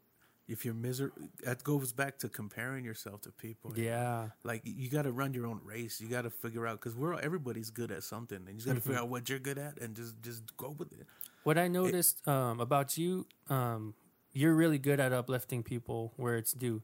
[0.47, 3.73] if you're miserable, that goes back to comparing yourself to people.
[3.75, 5.99] yeah, Like you got to run your own race.
[5.99, 8.79] You got to figure out because we're everybody's good at something, and you got to
[8.79, 8.89] Mm-hmm.
[8.89, 11.07] figure out what you're good at and just just go with it.
[11.47, 13.95] what I noticed um, about you, um,
[14.33, 16.77] you're really good at uplifting people where it's due.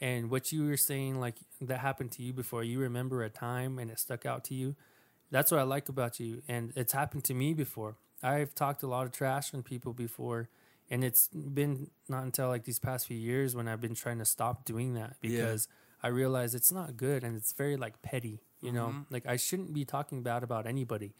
[0.00, 3.78] And what you were saying, like that happened to you before, you remember a time
[3.78, 4.74] and it stuck out to you.
[5.30, 6.42] That's what I like about you.
[6.48, 7.96] And it's happened to me before.
[8.22, 10.48] I've talked a lot of trash on people before.
[10.90, 14.24] And it's been not until like these past few years when I've been trying to
[14.24, 15.30] stop doing that Yeah.
[15.30, 15.68] because
[16.02, 18.86] I realize it's not good and it's very like petty, you know?
[18.88, 19.00] Mm-hmm.
[19.10, 21.12] Like I shouldn't be talking bad about anybody.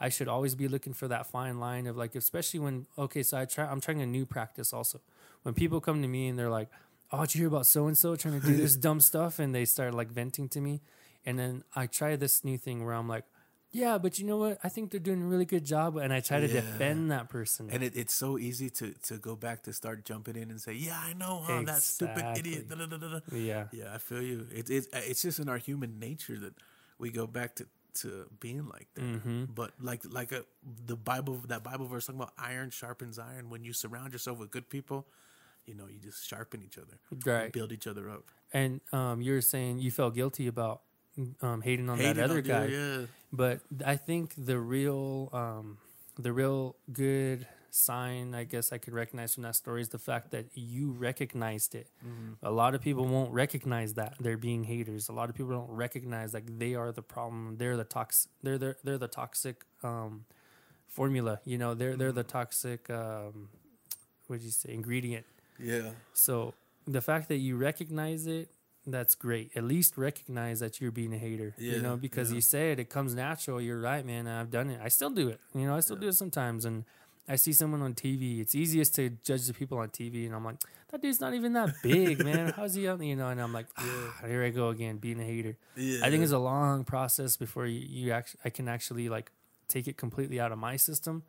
[0.00, 3.36] I should always be looking for that fine line of like, especially when okay, so
[3.36, 3.66] I try.
[3.66, 5.00] I'm trying a new practice also.
[5.42, 6.68] When people come to me and they're like,
[7.12, 9.54] "Oh, did you hear about so and so trying to do this dumb stuff?" and
[9.54, 10.80] they start like venting to me,
[11.26, 13.24] and then I try this new thing where I'm like,
[13.70, 14.58] "Yeah, but you know what?
[14.64, 16.60] I think they're doing a really good job," and I try to Yeah.
[16.60, 17.68] defend that person.
[17.70, 20.72] And it, it's so easy to to go back to start jumping in and say,
[20.74, 21.62] "Yeah, I know, huh?
[21.66, 22.86] That stupid idiot." Exactly.
[22.86, 24.46] da, da, da, da." yeah, Yeah, I feel you.
[24.54, 26.54] It, it's it's just in our human nature that
[26.98, 27.66] we go back to,
[28.00, 29.04] to being like that.
[29.04, 29.44] Mm-hmm.
[29.54, 30.44] But like like a,
[30.86, 33.50] the Bible that Bible verse talking about iron sharpens iron.
[33.50, 35.06] When you surround yourself with good people,
[35.68, 36.96] you know you just sharpen each other,
[37.26, 37.52] right.
[37.52, 38.24] build each other up.
[38.52, 40.80] And um, you're saying you felt guilty about
[41.42, 42.64] um, hating on Hating that other on you, guy.
[42.66, 45.78] yeah, But I think the real, um,
[46.18, 50.30] the real good sign, I guess I could recognize from that story is the fact
[50.30, 51.88] that you recognized it.
[52.06, 52.46] Mm-hmm.
[52.46, 55.08] A lot of people won't recognize that they're being haters.
[55.10, 57.56] A lot of people don't recognize like they are the problem.
[57.58, 58.28] They're the tox.
[58.42, 60.24] They're the, they're the toxic um,
[60.86, 61.40] formula.
[61.44, 62.38] You know, they're they're the Mm-hmm.
[62.38, 62.88] toxic.
[62.90, 63.48] Um,
[64.28, 64.72] what did you say?
[64.72, 65.26] Ingredient.
[65.58, 66.54] Yeah, So
[66.86, 68.50] the fact that you recognize it,
[68.86, 69.50] that's great.
[69.54, 71.54] At least recognize that you're being a hater.
[71.58, 72.36] you know, because yeah.
[72.36, 73.60] you say it, it comes natural.
[73.60, 74.26] You're right, man.
[74.26, 74.80] I've done it.
[74.82, 75.40] I still do it.
[75.54, 76.64] You know, I still do it sometimes.
[76.64, 76.84] And
[77.28, 78.40] I see someone on TV.
[78.40, 80.56] It's easiest to judge the people on TV, and I'm like,
[80.90, 82.52] that dude's not even that big, man.
[82.56, 83.02] How's he on?
[83.02, 85.58] You know, and I'm like, ah, here I go again, being a hater.
[85.76, 86.00] yeah.
[86.02, 89.30] I think it's a long process before you, you actually I can actually like
[89.68, 91.22] take it completely out of my system.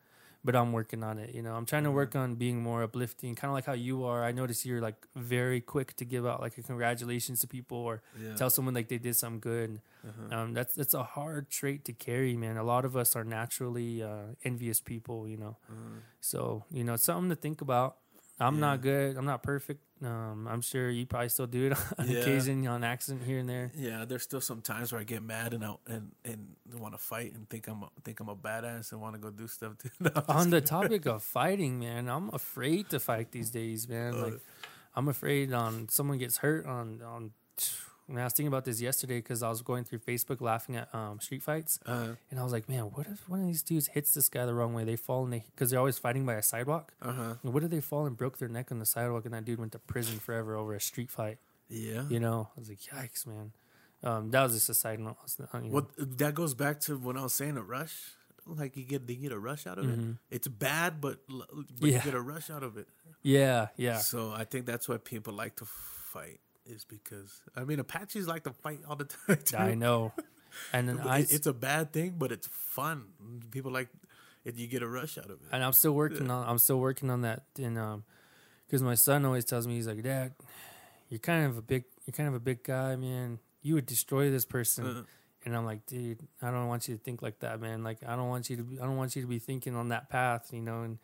[0.44, 1.36] But I'm working on it.
[1.36, 4.06] You know, I'm trying to work on being more uplifting, kind of like how you
[4.06, 4.24] are.
[4.24, 8.02] I notice you're like very quick to give out like a congratulations to people or
[8.22, 8.36] Yeah.
[8.36, 9.82] tell someone like they did something good.
[10.08, 10.36] Uh-huh.
[10.40, 12.56] Um, that's that's a hard trait to carry, man.
[12.58, 15.58] A lot of us are naturally uh, envious people, you know.
[15.70, 16.00] Uh-huh.
[16.22, 17.98] So you know, it's something to think about.
[18.40, 18.60] I'm Yeah.
[18.62, 19.18] not good.
[19.18, 19.82] I'm not perfect.
[20.02, 22.20] Um, I'm sure you probably still do it on Yeah.
[22.20, 23.70] occasion, on accident here and there.
[23.76, 26.98] Yeah, there's still some times where I get mad and I, and and want to
[26.98, 29.74] fight and think I'm a, think I'm a badass and want to go do stuff
[29.78, 29.90] too.
[30.00, 30.68] No, on the kidding.
[30.68, 34.14] topic of fighting, man, I'm afraid to fight these days, man.
[34.16, 34.24] Uh.
[34.26, 34.40] Like,
[34.96, 37.32] I'm afraid on someone gets hurt on on.
[38.18, 40.94] I, I was thinking about this yesterday because I was going through Facebook laughing at
[40.96, 43.88] um, street fights, Uh, and I was like, man, what if one of these dudes
[43.88, 44.84] hits this guy the wrong way?
[44.84, 46.94] They fall and they because they're always fighting by a sidewalk.
[47.02, 47.34] uh huh.
[47.44, 49.60] And what if they fall and broke their neck on the sidewalk and that dude
[49.60, 51.38] went to prison forever over a street fight?
[51.70, 52.04] Yeah.
[52.10, 53.52] You know, I was like, yikes, man.
[54.02, 55.18] Um, that was just a side note.
[55.38, 55.68] You know.
[55.70, 55.86] What
[56.18, 57.96] that goes back to when I was saying a rush.
[58.48, 60.00] Like you get you get a rush out of it.
[60.00, 60.18] Mhm.
[60.32, 61.46] It's bad, but, but
[61.82, 61.98] Yeah.
[61.98, 62.88] you get a rush out of it.
[63.22, 63.98] Yeah, yeah.
[64.00, 66.40] So I think that's why people like to fight
[66.70, 69.38] is because I mean Apaches like to fight all the time.
[69.44, 69.58] Too.
[69.58, 70.14] I know.
[70.74, 73.04] And then I, it's a bad thing, but it's fun.
[73.52, 73.90] People like
[74.46, 74.56] it.
[74.56, 75.48] You get a rush out of it.
[75.52, 78.04] and I'm still working on I'm still working on that and um
[78.66, 80.34] because my son always tells me he's like dad
[81.10, 84.30] you're kind of a big you're kind of a big guy man you would destroy
[84.32, 85.04] this person Uh,
[85.46, 88.16] and I'm like dude I don't want you to think like that man like I
[88.16, 90.50] don't want you to be I don't want you to be thinking on that path
[90.54, 90.98] you know and,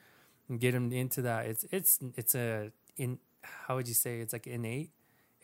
[0.50, 3.20] and get him into that it's it's it's a in
[3.68, 4.92] how would you say it's like innate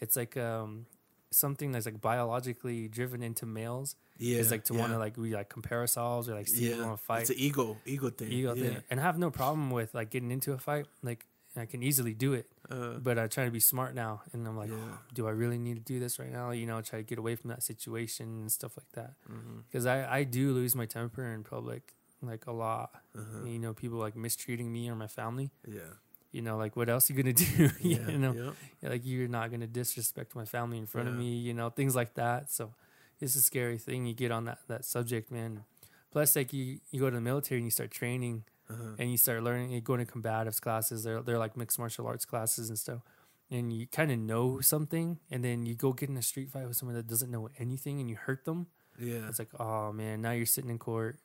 [0.01, 0.85] it's like um
[1.31, 4.79] something that's like biologically driven into males yeah, is like to yeah.
[4.81, 7.29] want to like we like compare ourselves or like see yeah, want to fight It's
[7.29, 8.31] an ego, ego thing.
[8.31, 8.63] ego yeah.
[8.63, 8.77] thing.
[8.89, 10.87] And I have no problem with like getting into a fight.
[11.01, 11.25] Like
[11.55, 14.21] I can easily do it, Uh, but I try to be smart now.
[14.31, 14.71] And I'm like.
[14.71, 16.51] "Oh, do I really need to do this right now?
[16.51, 19.13] You know, try to get away from that situation and stuff like that.
[19.67, 21.83] Because I I do lose my temper in public
[22.21, 22.91] like a lot.
[23.17, 23.45] uh-huh.
[23.45, 25.51] You know, people like mistreating me or my family.
[25.67, 25.95] Yeah.
[26.31, 27.69] You know, like what else you gonna do?
[27.81, 28.09] Yeah.
[28.09, 28.51] you know, yeah.
[28.81, 31.95] Yeah, like you're not gonna disrespect my family in front of me, you know, things
[31.95, 32.49] like that.
[32.51, 32.73] So
[33.19, 35.63] it's a scary thing you get on that that subject, man.
[36.11, 38.95] Plus, like you you go to the military and you start training Uh-huh.
[38.99, 39.71] and you start learning.
[39.71, 41.03] You go to combatives classes.
[41.03, 43.01] They're they're like mixed martial arts classes and stuff.
[43.49, 46.65] And you kind of know something, and then you go get in a street fight
[46.67, 48.67] with someone that doesn't know anything, and you hurt them.
[48.97, 49.27] Yeah.
[49.27, 51.19] It's like, oh man, now you're sitting in court.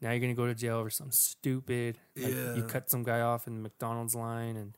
[0.00, 1.98] Now you're gonna go to jail for something stupid.
[2.16, 4.76] Like you cut some guy off in the McDonald's line, and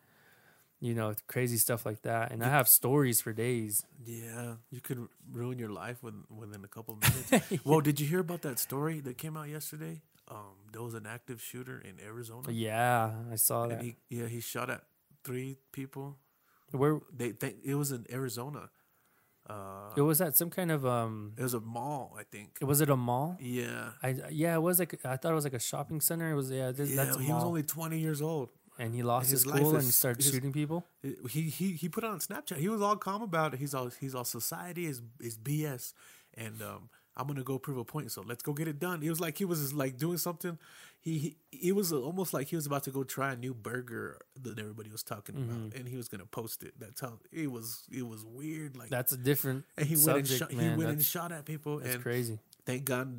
[0.81, 2.33] you know crazy stuff like that.
[2.33, 3.85] And I have stories for days.
[4.05, 7.62] Yeah, you could ruin your life within, within a couple of minutes.
[7.64, 10.03] well, did you hear about that story that came out yesterday?
[10.29, 12.51] Um, there was an active shooter in Arizona.
[12.51, 13.83] Yeah, I saw and that.
[13.83, 14.83] he, yeah, he shot at
[15.25, 16.16] three people.
[16.70, 18.70] Where They, think it was in Arizona.
[19.49, 22.59] Uh, it was at some kind of um, it was a mall, I think.
[22.62, 23.36] was it a mall?
[23.40, 26.30] Yeah, I yeah, it was like I thought it was like a shopping center.
[26.30, 27.05] It was yeah, this, yeah.
[27.05, 27.36] that's a he mall.
[27.38, 28.51] was only twenty years old.
[28.78, 30.86] and he lost his his, cool and started his- shooting people.
[31.28, 32.57] He he he put it on Snapchat.
[32.59, 33.61] He was all calm about it.
[33.61, 35.93] He's all he's all society is is BS,
[36.34, 38.11] and um, I'm gonna go prove a point.
[38.13, 39.03] So let's go get it done.
[39.03, 40.59] It was like he was like doing something.
[41.01, 44.19] He he it was almost like he was about to go try a new burger
[44.41, 45.51] that everybody was talking Mm-hmm.
[45.67, 46.75] about, and he was gonna post it.
[46.79, 47.83] That's how it was.
[47.93, 48.77] It was weird.
[48.77, 50.53] Like That's a different and he subject, went and shot.
[50.57, 50.71] man.
[50.73, 52.39] he went and shot at people, that's and crazy.
[52.65, 53.13] thank God,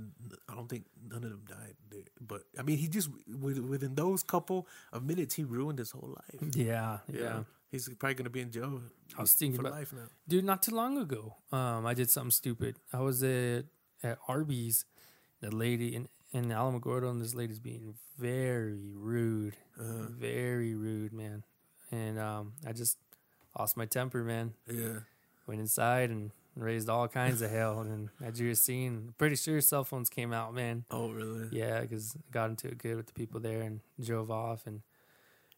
[0.50, 1.76] I don't think none of them died.
[1.90, 6.16] They- But I mean, he just within those couple of minutes, he ruined his whole
[6.18, 6.56] life.
[6.56, 7.44] Yeah, yeah.
[7.70, 8.82] He's probably gonna be in jail.
[9.18, 10.08] I was thinking for about- life now.
[10.28, 12.78] Dude, not too long ago, um, I did something stupid.
[12.94, 13.66] I was at
[14.04, 14.86] at Arby's.
[15.42, 21.44] The lady in in Alamogordo, and this lady's being very rude, Uh, very rude, man.
[21.92, 22.98] And um, I just
[23.58, 24.54] lost my temper, man.
[24.68, 25.00] yeah.
[25.46, 27.82] Went inside and raised all kinds of hell.
[27.82, 29.14] And I drew a scene.
[29.18, 30.86] Pretty sure cell phones came out, man.
[30.90, 31.50] Oh, really?
[31.52, 34.66] Yeah, because I got into it good with the people there and drove off.
[34.66, 34.82] And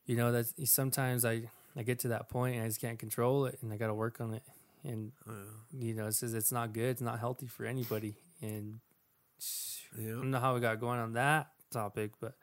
[0.08, 1.44] you know, that sometimes I
[1.78, 3.94] I get to that point and I just can't control it, and I got to
[3.94, 4.44] work on it.
[4.84, 5.34] And Uh,
[5.72, 8.16] you know, it says it's not good, it's not healthy for anybody.
[8.42, 8.80] And
[9.98, 12.36] I don't know how we got going on that topic, but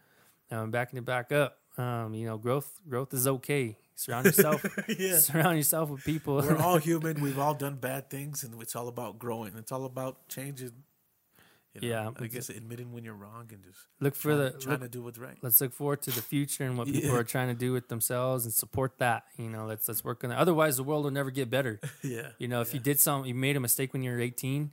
[0.51, 3.77] um, backing it back up, um, you know, growth growth is okay.
[3.95, 4.65] Surround yourself
[4.99, 5.19] yeah.
[5.19, 6.37] surround yourself with people.
[6.37, 7.21] We're all human.
[7.21, 9.53] We've all done bad things, and it's all about growing.
[9.57, 10.73] It's all about changing.
[11.75, 14.51] You know, Yeah, I guess admitting when you're wrong and just look for trying, the
[14.59, 15.39] trying look, to do what's right.
[15.41, 18.45] let's look forward to the future and what people are trying to do with themselves
[18.45, 19.25] and support that.
[19.39, 20.39] You know, let's let's work on that.
[20.39, 21.81] Otherwise, the world will never get better.
[22.03, 22.29] Yeah.
[22.39, 24.71] You know, if you did something, you made a mistake when you were 18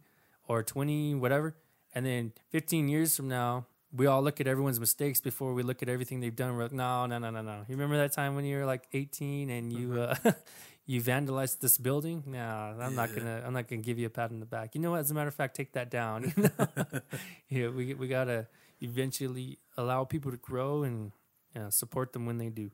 [0.50, 1.56] or 20, whatever,
[1.94, 5.82] and then 15 years from now, we all look at everyone's mistakes before we look
[5.82, 6.56] at everything they've done.
[6.56, 7.66] We're like, no, no, no, no, no.
[7.68, 10.16] You remember that time when you were like 18 and you uh,
[10.86, 12.24] you vandalized this building?
[12.28, 12.40] No,
[12.80, 13.44] I'm not gonna.
[13.46, 14.76] I'm not gonna give you a pat on the back.
[14.76, 15.00] You know what?
[15.00, 16.34] As a matter of fact, take that down.
[17.50, 18.48] yeah, we we gotta
[18.82, 21.12] eventually allow people to grow and
[21.56, 22.70] yeah, support them when they do.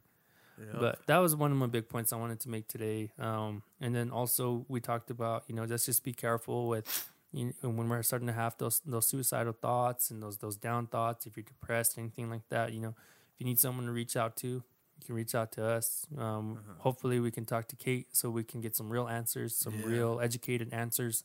[0.59, 0.79] Yeah.
[0.79, 3.11] But that was one of my big points I wanted to make today.
[3.19, 7.53] Um, and then also we talked about, you know, let's just be careful with you
[7.61, 11.25] know, when we're starting to have those those suicidal thoughts and those those down thoughts.
[11.27, 12.93] If you're depressed, anything like that, you know,
[13.33, 16.05] if you need someone to reach out to, you can reach out to us.
[16.17, 19.73] Um, Hopefully, we can talk to Kate so we can get some real answers, some
[19.79, 19.85] Yeah.
[19.93, 21.23] real educated answers.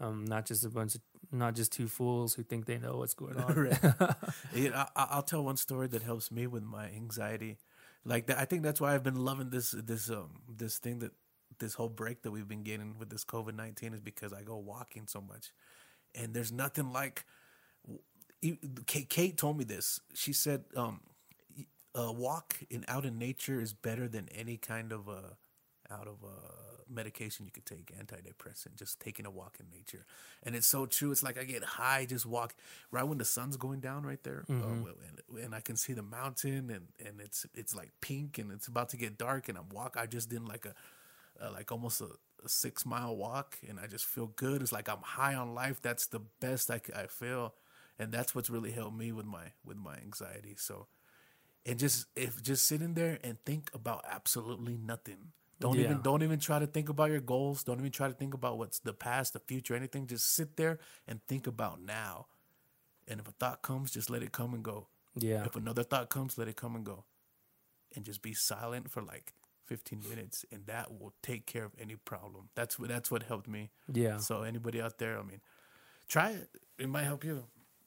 [0.00, 1.00] Um, not just a bunch of,
[1.32, 3.54] not just two fools who think they know what's going on.
[3.54, 3.80] Right.
[4.54, 7.58] Yeah, I, I- I'll tell one story that helps me with my anxiety.
[8.04, 10.30] Like that, I think that's why I've been loving this this um
[10.62, 11.12] this thing that
[11.58, 14.56] this whole break that we've been getting with this COVID nineteen is because I go
[14.56, 15.52] walking so much,
[16.14, 17.24] and there's nothing like.
[18.86, 20.00] Kate, Kate told me this.
[20.14, 21.00] She said, um,
[21.94, 25.34] "A walk in out in nature is better than any kind of uh
[25.90, 26.28] out of uh
[26.90, 30.06] medication you could take antidepressant just taking a walk in nature
[30.42, 32.54] and it's so true it's like i get high just walk
[32.90, 34.54] right when the sun's going down right there uh,
[35.34, 38.68] and, and i can see the mountain and and it's it's like pink and it's
[38.68, 40.74] about to get dark and i'm walk i just didn't like a
[41.42, 42.08] uh, like almost a,
[42.44, 44.62] a six mile walk and i just feel good.
[44.62, 45.80] It's like i'm high on life.
[45.82, 47.54] That's the best I, I feel
[47.98, 50.54] and that's what's really helped me with my with my anxiety.
[50.56, 50.86] So
[51.66, 55.32] and just if just sitting there and think about absolutely nothing.
[55.60, 55.84] Don't Yeah.
[55.86, 57.64] even don't even try to think about your goals.
[57.64, 60.06] Don't even try to think about what's the past the future anything.
[60.06, 60.78] Just sit there
[61.08, 62.26] and think about now.
[63.08, 64.86] And if a thought comes just let it come and go.
[65.16, 65.44] Yeah.
[65.44, 67.04] if another thought comes let it come and go.
[67.96, 69.32] And just be silent for like
[69.68, 73.48] 15 minutes and that will take care of any problem that's what that's what helped
[73.48, 74.16] me Yeah.
[74.18, 75.40] so anybody out there i mean
[76.08, 77.44] try it it might help you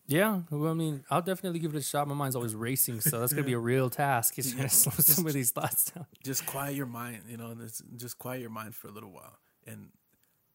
[0.07, 2.05] Yeah, well, I mean, I'll definitely give it a shot.
[2.07, 4.37] My mind's always racing, so that's gonna be a real task.
[4.39, 6.05] Is trying to slow some of these thoughts down.
[6.31, 7.55] just quiet your mind you know
[8.03, 9.37] just quiet your mind for a little while
[9.69, 9.79] and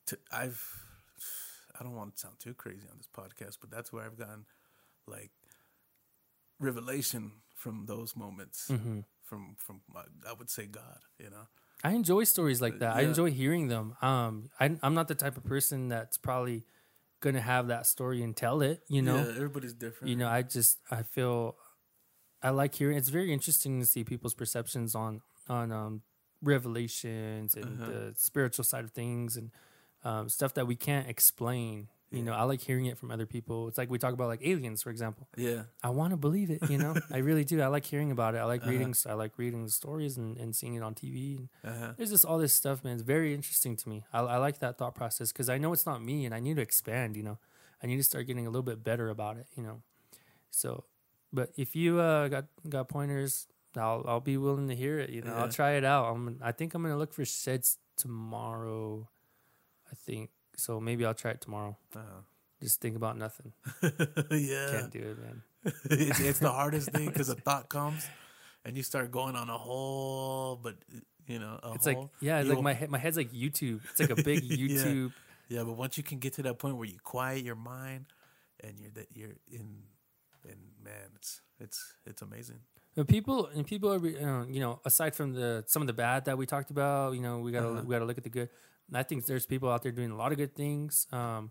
[0.09, 0.61] to, i've
[1.79, 4.45] i don't want to sound too crazy on this podcast but that's where i've gotten
[5.17, 5.31] like
[6.61, 9.01] revelation from those moments Mm-hmm.
[9.27, 11.47] From from my, i would say god you know
[11.85, 12.97] I enjoy stories like that.
[12.97, 13.97] I enjoy hearing them.
[14.01, 16.65] Um, I, I'm not the type of person that's probably
[17.21, 18.81] gonna have that story and tell it.
[18.89, 20.27] You know, yeah, everybody's different you know.
[20.27, 21.55] I just I feel
[22.43, 22.97] I like hearing.
[22.97, 26.03] It's very interesting to see people's perceptions on on um,
[26.43, 27.91] revelations and Uh-huh.
[27.91, 29.51] the spiritual side of things and
[30.03, 31.89] um, stuff that we can't explain.
[32.17, 33.69] You know, I like hearing it from other people.
[33.69, 35.29] It's like we talk about like aliens, for example.
[35.37, 36.69] yeah I want to believe it.
[36.71, 37.61] You know, I really do.
[37.61, 38.39] I like hearing about it.
[38.39, 38.71] I like Uh-huh.
[38.73, 38.95] reading.
[39.07, 41.37] I like reading the stories and, and seeing it on TV.
[41.37, 41.93] And uh-huh.
[41.97, 42.95] there's just all this stuff, man.
[42.95, 44.05] It's very interesting to me.
[44.13, 46.57] I, I like that thought process because I know it's not me, and I need
[46.57, 47.17] to expand.
[47.17, 47.39] You know,
[47.83, 49.47] I need to start getting a little bit better about it.
[49.57, 49.83] You know,
[50.51, 50.85] so.
[51.33, 55.11] But if you uh, got got pointers, I'll I'll be willing to hear it.
[55.11, 56.07] You know, I'll try it out.
[56.07, 59.09] I'm I think I'm gonna look for sheds tomorrow.
[59.91, 60.81] I think so.
[60.81, 61.77] Maybe I'll try it tomorrow.
[61.95, 62.21] Uh-huh.
[62.63, 63.53] Just think about nothing.
[64.31, 65.43] yeah Can't do it, man.
[65.91, 68.07] it's, it's the hardest thing because a thought comes
[68.65, 70.77] and you start going on a whole but
[71.27, 72.89] you know a It's whole, like yeah, it's like my head.
[72.91, 73.81] My head's like YouTube.
[73.91, 75.13] It's like a big YouTube.
[75.49, 78.07] yeah but once you can get to that point where you quiet your mind
[78.63, 79.83] and you're that you're in
[80.49, 82.61] and man it's it's it's amazing
[82.95, 84.01] But people and people are,
[84.49, 87.41] you know, aside from the some of the bad that we talked about, you know,
[87.45, 87.83] we gotta Uh-huh.
[87.85, 88.49] we gotta look at the good.
[88.93, 91.07] I think there's people out there doing a lot of good things.
[91.13, 91.51] Um,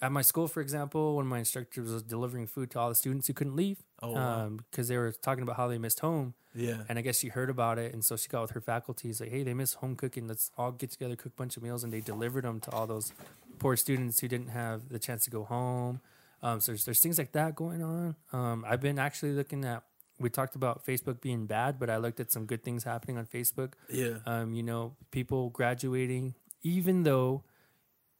[0.00, 2.94] at my school, for example, one of my instructors was delivering food to all the
[2.94, 4.48] students who couldn't leave Oh, wow.
[4.70, 6.34] because they were talking about how they missed home.
[6.54, 9.10] yeah And I guess she heard about it, and so she got with her faculty.
[9.10, 10.26] It's like, hey, they miss home cooking.
[10.26, 12.86] Let's all get together, cook a bunch of meals, and they delivered them to all
[12.88, 13.12] those
[13.60, 16.00] poor students who didn't have the chance to go home.
[16.42, 18.16] Um, so there's, there's things like that going on.
[18.32, 19.84] Um, I've been actually looking at.
[20.18, 23.26] We talked about Facebook being bad, but I looked at some good things happening on
[23.26, 23.72] Facebook.
[23.88, 27.42] yeah Um, you know, people graduating, even though,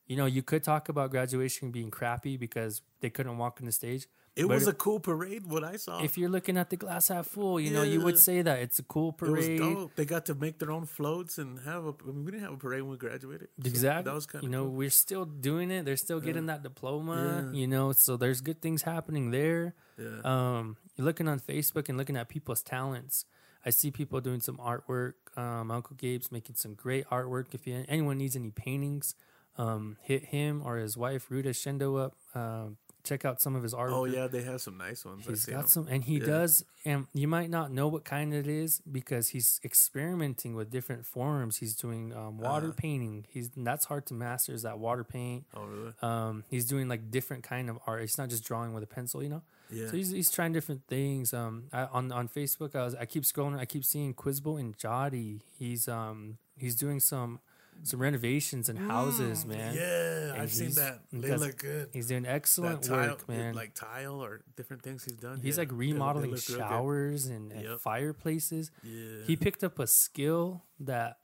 [0.06, 3.72] you know, you could talk about graduation being crappy because they couldn't walk on the
[3.72, 4.06] stage.
[4.34, 7.26] it was a cool parade what i saw If you're looking at the glass half
[7.26, 9.58] full, you know, you would say that it's a cool it was parade.
[9.60, 9.94] dope.
[9.94, 11.92] They got to make their own floats and have a.
[12.02, 13.48] I mean, we didn't have a parade when we graduated.
[13.62, 14.04] So Exactly.
[14.08, 14.44] that was kind of.
[14.44, 14.72] you know, cool.
[14.80, 15.84] we're still doing it.
[15.84, 17.18] They're still getting that diploma.
[17.52, 17.60] Yeah.
[17.60, 19.74] You know, so there's good things happening there.
[19.98, 20.20] Yeah.
[20.24, 23.26] Um, you're looking on Facebook and looking at people's talents.
[23.64, 25.14] I see people doing some artwork.
[25.36, 27.54] Um, Uncle Gabe's making some great artwork.
[27.54, 29.14] If you, anyone needs any paintings,
[29.58, 32.16] um, hit him or his wife Ruta Shendo up.
[32.34, 33.92] Um, check out some of his artwork.
[33.92, 35.26] oh yeah, they have some nice ones.
[35.26, 35.68] He's I got them.
[35.68, 36.26] some, and he Yeah.
[36.26, 41.04] does, and you might not know what kind it is because he's experimenting with different
[41.04, 41.56] forms.
[41.58, 42.74] He's doing um, water Uh-huh.
[42.76, 43.26] painting.
[43.28, 45.44] He's that's hard to master is that water paint.
[45.54, 45.92] Oh really?
[46.00, 48.02] Um, he's doing like different kind of art.
[48.02, 49.42] It's not just drawing with a pencil, you know.
[49.72, 49.86] Yeah.
[49.88, 51.32] So he's, he's trying different things.
[51.34, 53.58] Um, I, on on Facebook, I was I keep scrolling.
[53.58, 55.40] I keep seeing Quizbo and Jotty.
[55.58, 57.40] He's um he's doing some
[57.84, 59.74] some renovations and houses, man.
[59.74, 61.00] Mm, Yeah, And I've seen that.
[61.10, 61.88] They look good.
[61.92, 63.54] He's doing excellent tile, work, man.
[63.54, 65.40] like tile or different things he's done.
[65.42, 68.70] He's yeah, like they look- they remodeling look showers and, and fireplaces.
[68.84, 71.18] Yeah, He picked up a skill that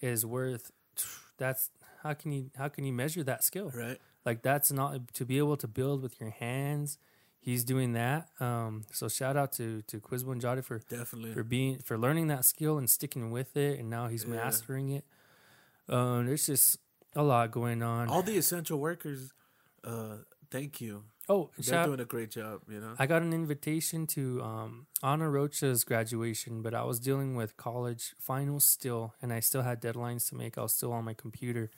[0.00, 0.72] is worth.
[1.36, 1.70] That's
[2.02, 3.70] how can you how can you measure that skill?
[3.74, 3.98] Right.
[4.24, 6.98] Like that's not to be able to build with your hands.
[7.42, 8.28] He's doing that.
[8.38, 11.32] Um, so shout out to to Quizbo and Jada for Definitely.
[11.32, 14.34] for being for learning that skill and sticking with it, and now he's Yeah.
[14.36, 15.04] mastering it.
[15.88, 16.78] Um, there's just
[17.16, 18.08] a lot going on.
[18.08, 19.32] all the essential workers.
[19.82, 20.18] Uh,
[20.50, 21.04] thank you.
[21.28, 22.60] oh, They're shout, doing a great job.
[22.68, 22.94] You know.
[22.98, 28.14] I got an invitation to um, Anna Rocha's graduation, but I was dealing with college
[28.18, 30.58] finals still, and I still had deadlines to make.
[30.58, 31.70] I was still on my computer.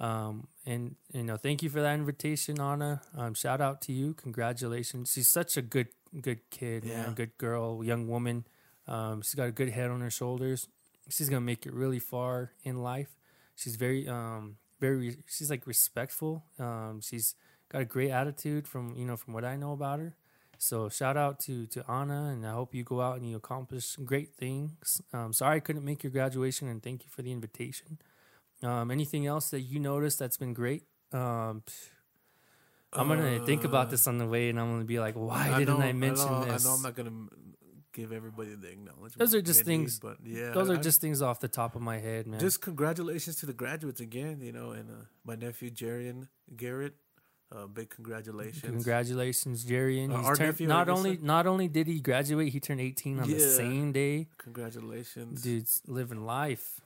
[0.00, 3.02] Um, and you know, thank you for that invitation, Anna.
[3.16, 4.14] Um, shout out to you.
[4.14, 5.12] Congratulations.
[5.12, 5.88] She's such a good,
[6.20, 7.02] good kid, Yeah.
[7.02, 7.14] man.
[7.14, 8.46] Good girl, young woman.
[8.88, 10.68] Um, she's got a good head on her shoulders.
[11.10, 13.16] She's gonna make it really far in life.
[13.56, 15.18] She's very, um, very.
[15.28, 16.44] She's like respectful.
[16.58, 17.34] Um, she's
[17.68, 20.14] got a great attitude from you know from what I know about her.
[20.56, 23.96] So shout out to to Anna, and I hope you go out and you accomplish
[24.04, 25.02] great things.
[25.12, 27.98] Um, sorry I couldn't make your graduation, and thank you for the invitation.
[28.62, 30.84] Um, anything else that you noticed that's been great?
[31.12, 31.62] Um,
[32.92, 35.50] I'm gonna think about Uh, this on the way, and I'm gonna be like, why
[35.50, 36.64] I didn't know- I mention know, this?
[36.64, 37.28] I know I'm not gonna
[37.92, 39.18] give everybody the acknowledgement.
[39.18, 41.82] Those are just things- but yeah, Those are I- just things off the top of
[41.82, 42.40] my head, man.
[42.40, 46.96] Just congratulations to the graduates again, you know, and uh, my nephew Jarian Garrett.
[47.52, 48.62] Uh, big congratulations.
[48.62, 50.00] Congratulations, Jerry!
[50.02, 53.18] And Uh, turned, nephew, not only uh, not only did he graduate, he turned 18
[53.18, 54.28] on the same day.
[54.38, 55.42] Congratulations.
[55.42, 56.80] Dude's living life.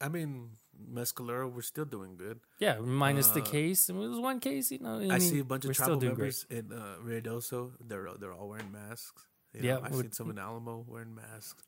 [0.00, 0.50] I mean,
[0.92, 2.40] Mescalero, we're still doing good.
[2.58, 3.90] Yeah, minus the Uh, case.
[3.90, 4.98] I mean, it was one case, you know.
[5.00, 6.44] I, I, see a bunch of tribal doing great.
[6.46, 7.72] members in uh, Ruidoso.
[7.86, 9.26] They're they're all wearing masks.
[9.52, 11.62] You Yeah, know, I've seen some in Alamo wearing masks.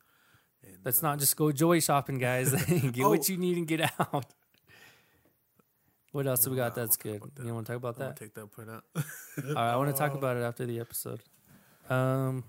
[0.65, 2.53] And, Let's uh, not just go joy shopping, guys.
[2.93, 3.11] get Oh.
[3.11, 4.27] what you need and get out.
[6.13, 7.17] What else do we got that's good?
[7.17, 8.17] about You want to talk about that?
[8.17, 8.85] take that part out.
[8.95, 9.03] All
[9.55, 11.21] right, I want to talk about it after the episode.
[11.89, 12.45] Um,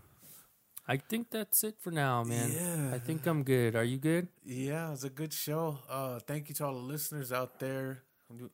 [0.87, 2.51] I think that's it for now, man.
[2.51, 2.95] Yeah.
[2.95, 3.75] I think I'm good.
[3.75, 4.27] Are you good?
[4.43, 5.79] Yeah, it was a good show.
[5.89, 8.03] Uh, thank you to all the listeners out there.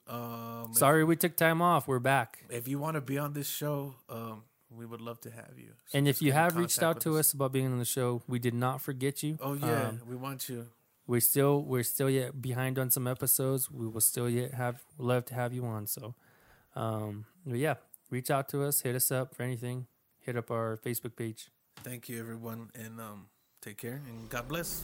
[0.08, 1.88] Um, if- Sorry we took time off.
[1.88, 2.44] We're back.
[2.50, 5.72] if, you want to be on this show, um, we would love to have you.
[5.88, 8.38] So And if you have reached out to us about being on the show, we
[8.40, 9.38] did not forget you.
[9.42, 10.68] oh yeah, Um, we want you.
[11.08, 13.72] we're still we're still yet behind on some episodes.
[13.72, 15.88] We will still yet have love to have you on.
[15.88, 16.14] So,
[16.76, 17.76] um, but yeah,
[18.12, 19.88] reach out to us, hit us up for anything.
[20.20, 21.50] Hit up our Facebook page.
[21.84, 23.28] Thank you, everyone, and um,
[23.62, 24.84] take care and God bless.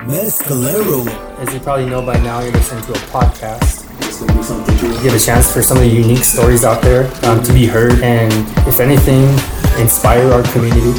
[0.00, 1.06] Mescalero.
[1.38, 3.88] As you probably know by now, you're listening to a podcast.
[4.06, 6.82] It's gonna be something to Give a chance for some of the unique stories out
[6.82, 8.32] there um, to be heard, and
[8.68, 9.24] if anything,
[9.80, 10.92] inspire our community.